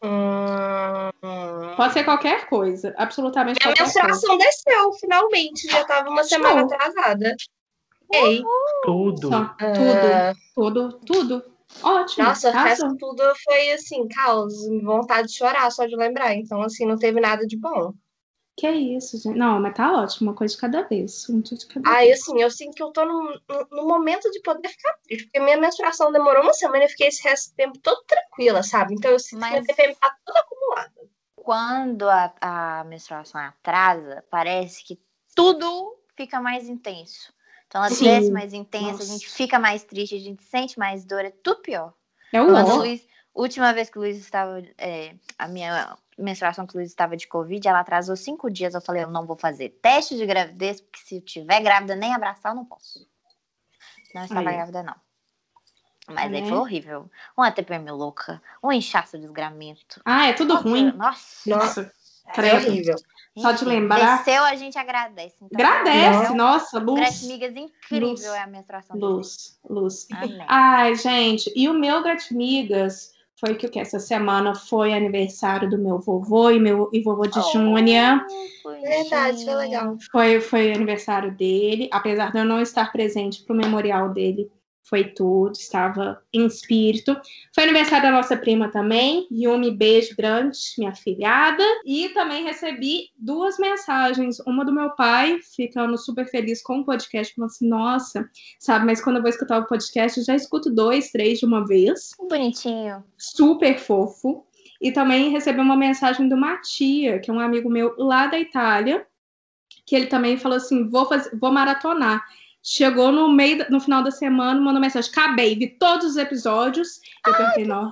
hum, 0.02 1.10
Pode 1.76 1.92
ser 1.92 2.04
qualquer 2.04 2.46
coisa, 2.48 2.94
absolutamente 2.96 3.58
Minha 3.62 3.74
qualquer 3.76 3.92
coisa. 3.92 4.08
menstruação 4.08 4.38
desceu, 4.38 4.92
finalmente. 4.94 5.68
Já 5.68 5.84
tava 5.84 6.08
uma 6.08 6.24
semana 6.24 6.60
Show. 6.60 6.72
atrasada. 6.72 7.36
Ei, 8.12 8.42
Tudo. 8.84 9.28
Só, 9.28 9.54
ah, 9.60 10.32
tudo, 10.54 10.90
tudo, 10.90 11.00
tudo. 11.06 11.44
Ótimo. 11.82 12.26
nossa, 12.26 12.48
o 12.48 12.52
resto 12.52 12.96
tudo 12.96 13.22
foi 13.44 13.70
assim, 13.72 14.08
caos, 14.08 14.52
vontade 14.82 15.28
de 15.28 15.36
chorar 15.36 15.70
só 15.70 15.86
de 15.86 15.94
lembrar. 15.94 16.34
Então, 16.34 16.60
assim, 16.62 16.84
não 16.86 16.98
teve 16.98 17.20
nada 17.20 17.46
de 17.46 17.56
bom. 17.56 17.92
Que 18.60 18.68
isso, 18.70 19.16
gente. 19.16 19.38
Não, 19.38 19.58
mas 19.58 19.74
tá 19.74 19.90
ótimo, 20.02 20.30
uma 20.30 20.36
coisa 20.36 20.52
de 20.54 20.60
cada 20.60 20.82
vez. 20.82 21.26
Um 21.30 21.40
dia 21.40 21.56
de 21.56 21.66
cada 21.66 21.88
Aí, 21.90 22.08
vez. 22.08 22.20
assim, 22.20 22.40
eu 22.42 22.50
sinto 22.50 22.74
que 22.74 22.82
eu 22.82 22.90
tô 22.90 23.04
no, 23.06 23.40
no- 23.70 23.86
momento 23.88 24.30
de 24.30 24.40
poder 24.42 24.68
ficar 24.68 24.92
triste, 25.02 25.24
porque 25.24 25.40
minha 25.40 25.56
menstruação 25.56 26.12
demorou 26.12 26.42
uma 26.42 26.52
semana 26.52 26.80
e 26.80 26.84
eu 26.84 26.90
fiquei 26.90 27.08
esse 27.08 27.22
resto 27.26 27.50
do 27.52 27.56
tempo 27.56 27.78
todo 27.78 28.02
tranquila, 28.06 28.62
sabe? 28.62 28.92
Então, 28.94 29.10
eu 29.10 29.18
sinto 29.18 29.40
que 29.40 29.46
minha 29.48 29.58
Mas- 29.60 29.66
TPM 29.66 29.94
tá 29.94 30.14
toda 30.26 30.40
acumulada. 30.40 30.92
Quando 31.36 32.08
a, 32.08 32.32
a 32.40 32.84
menstruação 32.84 33.40
atrasa, 33.40 34.22
parece 34.30 34.84
que 34.84 35.00
tudo 35.34 35.96
fica 36.16 36.38
mais 36.40 36.68
intenso. 36.68 37.32
Então 37.66 37.82
ela 37.84 37.94
Sim. 37.94 38.04
desce 38.04 38.30
mais 38.30 38.52
intensa, 38.52 38.90
Nossa. 38.92 39.02
a 39.04 39.06
gente 39.06 39.28
fica 39.30 39.58
mais 39.58 39.82
triste, 39.84 40.14
a 40.16 40.18
gente 40.20 40.42
sente 40.44 40.78
mais 40.78 41.04
dor, 41.04 41.24
é 41.24 41.30
tudo 41.30 41.62
pior. 41.62 41.94
É 42.32 42.42
o. 42.42 42.76
Luiz, 42.76 43.06
última 43.34 43.72
vez 43.72 43.88
que 43.88 43.96
o 43.98 44.02
Luiz 44.02 44.18
estava, 44.18 44.62
é, 44.76 45.14
a 45.38 45.48
minha 45.48 45.96
menstruação 46.20 46.66
que 46.66 46.74
o 46.74 46.78
Luiz 46.78 46.90
estava 46.90 47.16
de 47.16 47.26
Covid, 47.26 47.66
ela 47.66 47.80
atrasou 47.80 48.16
cinco 48.16 48.50
dias. 48.50 48.74
Eu 48.74 48.80
falei, 48.80 49.02
eu 49.04 49.10
não 49.10 49.26
vou 49.26 49.36
fazer 49.36 49.70
teste 49.82 50.16
de 50.16 50.26
gravidez, 50.26 50.80
porque 50.80 51.00
se 51.00 51.16
eu 51.16 51.20
tiver 51.20 51.60
grávida, 51.60 51.94
nem 51.96 52.14
abraçar 52.14 52.52
eu 52.52 52.56
não 52.56 52.64
posso. 52.64 53.06
Não 54.14 54.24
estava 54.24 54.48
Aí. 54.48 54.56
grávida, 54.56 54.82
não. 54.82 54.94
Mas 56.08 56.32
aí 56.32 56.42
Né? 56.42 56.48
foi 56.48 56.58
horrível. 56.58 57.10
Uma 57.36 57.52
TPM 57.52 57.90
louca, 57.92 58.42
um 58.62 58.72
inchaço 58.72 59.16
de 59.16 59.22
desgramento. 59.24 60.00
Ah, 60.04 60.26
é 60.28 60.32
tudo 60.32 60.56
ruim. 60.56 60.90
Nossa, 60.92 61.48
Nossa. 61.48 61.92
É 62.36 62.54
horrível. 62.54 62.96
Só 63.38 63.52
de 63.52 63.64
lembrar. 63.64 64.18
Desceu, 64.18 64.44
a 64.44 64.54
gente 64.54 64.78
agradece. 64.78 65.36
Então, 65.40 65.66
Agradece, 65.66 66.32
é 66.32 66.34
nossa, 66.34 66.78
luz. 66.78 67.00
Gratimigas 67.00 67.56
incrível 67.56 68.08
Luz. 68.08 68.24
é 68.24 68.38
a 68.42 68.46
menstruação. 68.46 68.96
Luz, 68.96 69.58
luz. 69.68 70.06
Amém. 70.12 70.44
Ai, 70.48 70.94
gente, 70.96 71.52
e 71.56 71.68
o 71.68 71.74
meu 71.74 72.02
Gratimigas 72.02 73.12
foi 73.40 73.54
que 73.54 73.66
o 73.66 73.70
que 73.70 73.80
essa 73.80 73.98
semana 73.98 74.54
foi 74.54 74.92
aniversário 74.92 75.68
do 75.68 75.78
meu 75.78 75.98
vovô 75.98 76.50
e 76.50 76.60
meu 76.60 76.90
e 76.92 77.00
vovô 77.02 77.26
de 77.26 77.38
Oh, 77.38 77.52
Júnia. 77.52 78.24
Verdade, 78.82 79.44
foi 79.44 79.54
legal. 79.54 79.96
Foi, 80.12 80.40
foi 80.40 80.72
aniversário 80.72 81.34
dele, 81.34 81.88
apesar 81.90 82.30
de 82.32 82.38
eu 82.38 82.44
não 82.44 82.60
estar 82.60 82.92
presente 82.92 83.42
pro 83.42 83.56
memorial 83.56 84.10
dele. 84.10 84.52
Foi 84.82 85.04
tudo, 85.04 85.52
estava 85.52 86.20
em 86.32 86.46
espírito. 86.46 87.16
Foi 87.54 87.64
aniversário 87.64 88.04
da 88.04 88.10
nossa 88.10 88.36
prima 88.36 88.70
também. 88.70 89.26
Yumi, 89.30 89.70
beijo 89.70 90.16
grande, 90.16 90.58
minha 90.78 90.94
filhada. 90.94 91.62
E 91.84 92.08
também 92.10 92.44
recebi 92.44 93.10
duas 93.16 93.58
mensagens. 93.58 94.40
Uma 94.40 94.64
do 94.64 94.72
meu 94.72 94.90
pai, 94.90 95.38
ficando 95.54 95.96
super 95.96 96.26
feliz 96.28 96.62
com 96.62 96.80
o 96.80 96.84
podcast, 96.84 97.34
falando 97.34 97.50
assim: 97.50 97.68
nossa, 97.68 98.28
sabe, 98.58 98.86
mas 98.86 99.02
quando 99.02 99.16
eu 99.16 99.22
vou 99.22 99.30
escutar 99.30 99.58
o 99.58 99.66
podcast, 99.66 100.18
eu 100.18 100.24
já 100.24 100.34
escuto 100.34 100.70
dois, 100.74 101.10
três 101.10 101.38
de 101.38 101.46
uma 101.46 101.64
vez. 101.66 102.10
Bonitinho. 102.28 103.04
Super 103.16 103.78
fofo. 103.78 104.44
E 104.80 104.90
também 104.90 105.30
recebi 105.30 105.60
uma 105.60 105.76
mensagem 105.76 106.26
de 106.26 106.34
uma 106.34 106.56
tia, 106.56 107.18
que 107.18 107.30
é 107.30 107.34
um 107.34 107.38
amigo 107.38 107.68
meu 107.68 107.94
lá 107.98 108.26
da 108.26 108.40
Itália, 108.40 109.06
que 109.86 109.94
ele 109.94 110.06
também 110.06 110.38
falou 110.38 110.56
assim: 110.56 110.88
vou, 110.88 111.06
fazer, 111.06 111.36
vou 111.38 111.52
maratonar. 111.52 112.24
Chegou 112.62 113.10
no 113.10 113.30
meio, 113.30 113.64
no 113.70 113.80
final 113.80 114.02
da 114.02 114.10
semana, 114.10 114.60
mandou 114.60 114.80
mensagem: 114.80 115.10
acabei, 115.10 115.54
vi 115.54 115.68
todos 115.78 116.06
os 116.06 116.16
episódios. 116.16 117.00
Eu 117.26 117.34
perguntei, 117.34 117.64
não, 117.64 117.90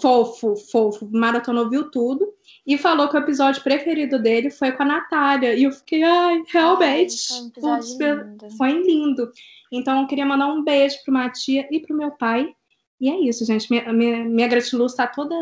fofo, 0.00 0.56
fofo, 0.56 1.08
maratonou, 1.12 1.70
viu 1.70 1.90
tudo. 1.90 2.32
E 2.66 2.76
falou 2.76 3.08
que 3.08 3.16
o 3.16 3.20
episódio 3.20 3.62
preferido 3.62 4.20
dele 4.20 4.50
foi 4.50 4.72
com 4.72 4.82
a 4.82 4.86
Natália. 4.86 5.54
E 5.54 5.64
eu 5.64 5.72
fiquei, 5.72 6.02
ai, 6.02 6.42
realmente. 6.48 7.16
Ai, 7.32 7.50
foi 7.60 8.12
um 8.12 8.22
lindo. 8.22 8.50
foi 8.56 8.72
lindo. 8.82 9.30
Então, 9.72 10.00
eu 10.00 10.06
queria 10.06 10.26
mandar 10.26 10.48
um 10.48 10.64
beijo 10.64 10.96
para 11.04 11.12
uma 11.12 11.30
tia 11.30 11.66
e 11.70 11.80
pro 11.80 11.96
meu 11.96 12.10
pai. 12.10 12.54
E 13.00 13.08
é 13.08 13.20
isso, 13.20 13.44
gente. 13.44 13.70
Minha, 13.70 13.92
minha, 13.92 14.24
minha 14.24 14.48
gratiluz 14.48 14.94
tá 14.94 15.06
toda, 15.06 15.34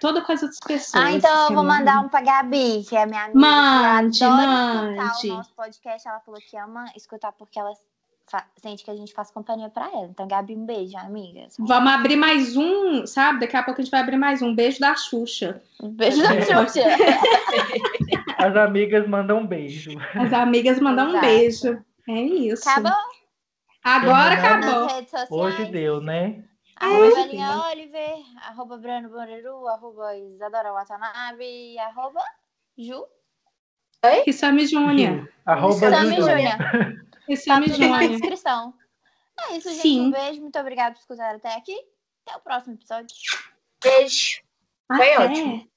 toda 0.00 0.22
com 0.22 0.32
essas 0.32 0.58
pessoas. 0.60 1.04
Ah, 1.04 1.12
então 1.12 1.30
eu 1.30 1.54
vou 1.54 1.62
semana. 1.62 1.78
mandar 1.78 2.00
um 2.00 2.08
pra 2.08 2.20
Gabi, 2.20 2.84
que 2.88 2.96
é 2.96 3.06
minha 3.06 3.24
amiga. 3.24 3.38
Mande, 3.38 4.18
que 4.18 4.24
adora 4.24 4.90
escutar 4.90 5.04
mande. 5.04 5.30
o 5.30 5.34
nosso 5.36 5.54
podcast. 5.54 6.08
Ela 6.08 6.20
falou 6.20 6.40
que 6.40 6.56
ama 6.56 6.84
escutar 6.96 7.32
porque 7.32 7.58
ela 7.58 7.72
sente 8.60 8.84
que 8.84 8.90
a 8.90 8.96
gente 8.96 9.12
faz 9.14 9.30
companhia 9.30 9.70
pra 9.70 9.86
ela. 9.86 10.06
Então, 10.06 10.28
Gabi, 10.28 10.54
um 10.54 10.66
beijo, 10.66 10.96
amiga. 10.98 11.46
Vamos 11.58 11.92
abrir 11.92 12.16
mais 12.16 12.56
um, 12.56 13.06
sabe? 13.06 13.40
Daqui 13.40 13.56
a 13.56 13.62
pouco 13.62 13.80
a 13.80 13.84
gente 13.84 13.90
vai 13.90 14.00
abrir 14.00 14.16
mais 14.18 14.42
um. 14.42 14.54
Beijo 14.54 14.80
da 14.80 14.94
Xuxa. 14.94 15.62
Um 15.82 15.90
beijo 15.90 16.22
da. 16.22 16.28
Xuxa. 16.42 16.82
As 18.36 18.56
amigas 18.56 19.08
mandam 19.08 19.38
um 19.38 19.46
beijo. 19.46 19.90
As 20.14 20.32
amigas 20.32 20.78
mandam 20.78 21.06
um 21.06 21.10
Exato. 21.10 21.26
beijo. 21.26 21.84
É 22.08 22.20
isso. 22.20 22.68
Acabou? 22.68 22.92
Agora 23.84 24.34
acabou. 24.34 24.88
Hoje 25.30 25.64
deu, 25.66 26.00
né? 26.00 26.44
Arroba 26.80 27.14
Belinha 27.14 27.48
deu. 27.52 27.60
Oliver, 27.60 28.16
arroba 28.42 28.76
Brano 28.78 29.08
Boneru, 29.08 29.66
arroba 29.68 30.16
Isadora 30.16 30.72
Watanabe, 30.72 31.78
arroba 31.78 32.22
Ju. 32.76 33.04
Rissami 34.24 34.66
Júnior. 34.66 35.28
Arroba 35.44 35.74
Sami 35.90 36.16
Júnior. 36.16 36.30
Júnior. 36.30 37.08
Rissami 37.28 37.66
Tá 37.70 37.78
na 37.78 37.86
Júnior. 37.88 38.10
descrição. 38.10 38.74
É 39.40 39.56
isso, 39.56 39.68
gente. 39.70 39.82
Sim. 39.82 40.00
Um 40.06 40.10
beijo. 40.10 40.40
Muito 40.40 40.58
obrigada 40.58 40.94
por 40.94 41.00
escutar 41.00 41.34
até 41.34 41.54
aqui. 41.56 41.76
Até 42.26 42.36
o 42.36 42.40
próximo 42.40 42.74
episódio. 42.74 43.14
Beijo. 43.82 44.40
Foi 44.86 45.12
Até. 45.12 45.24
ótimo. 45.24 45.68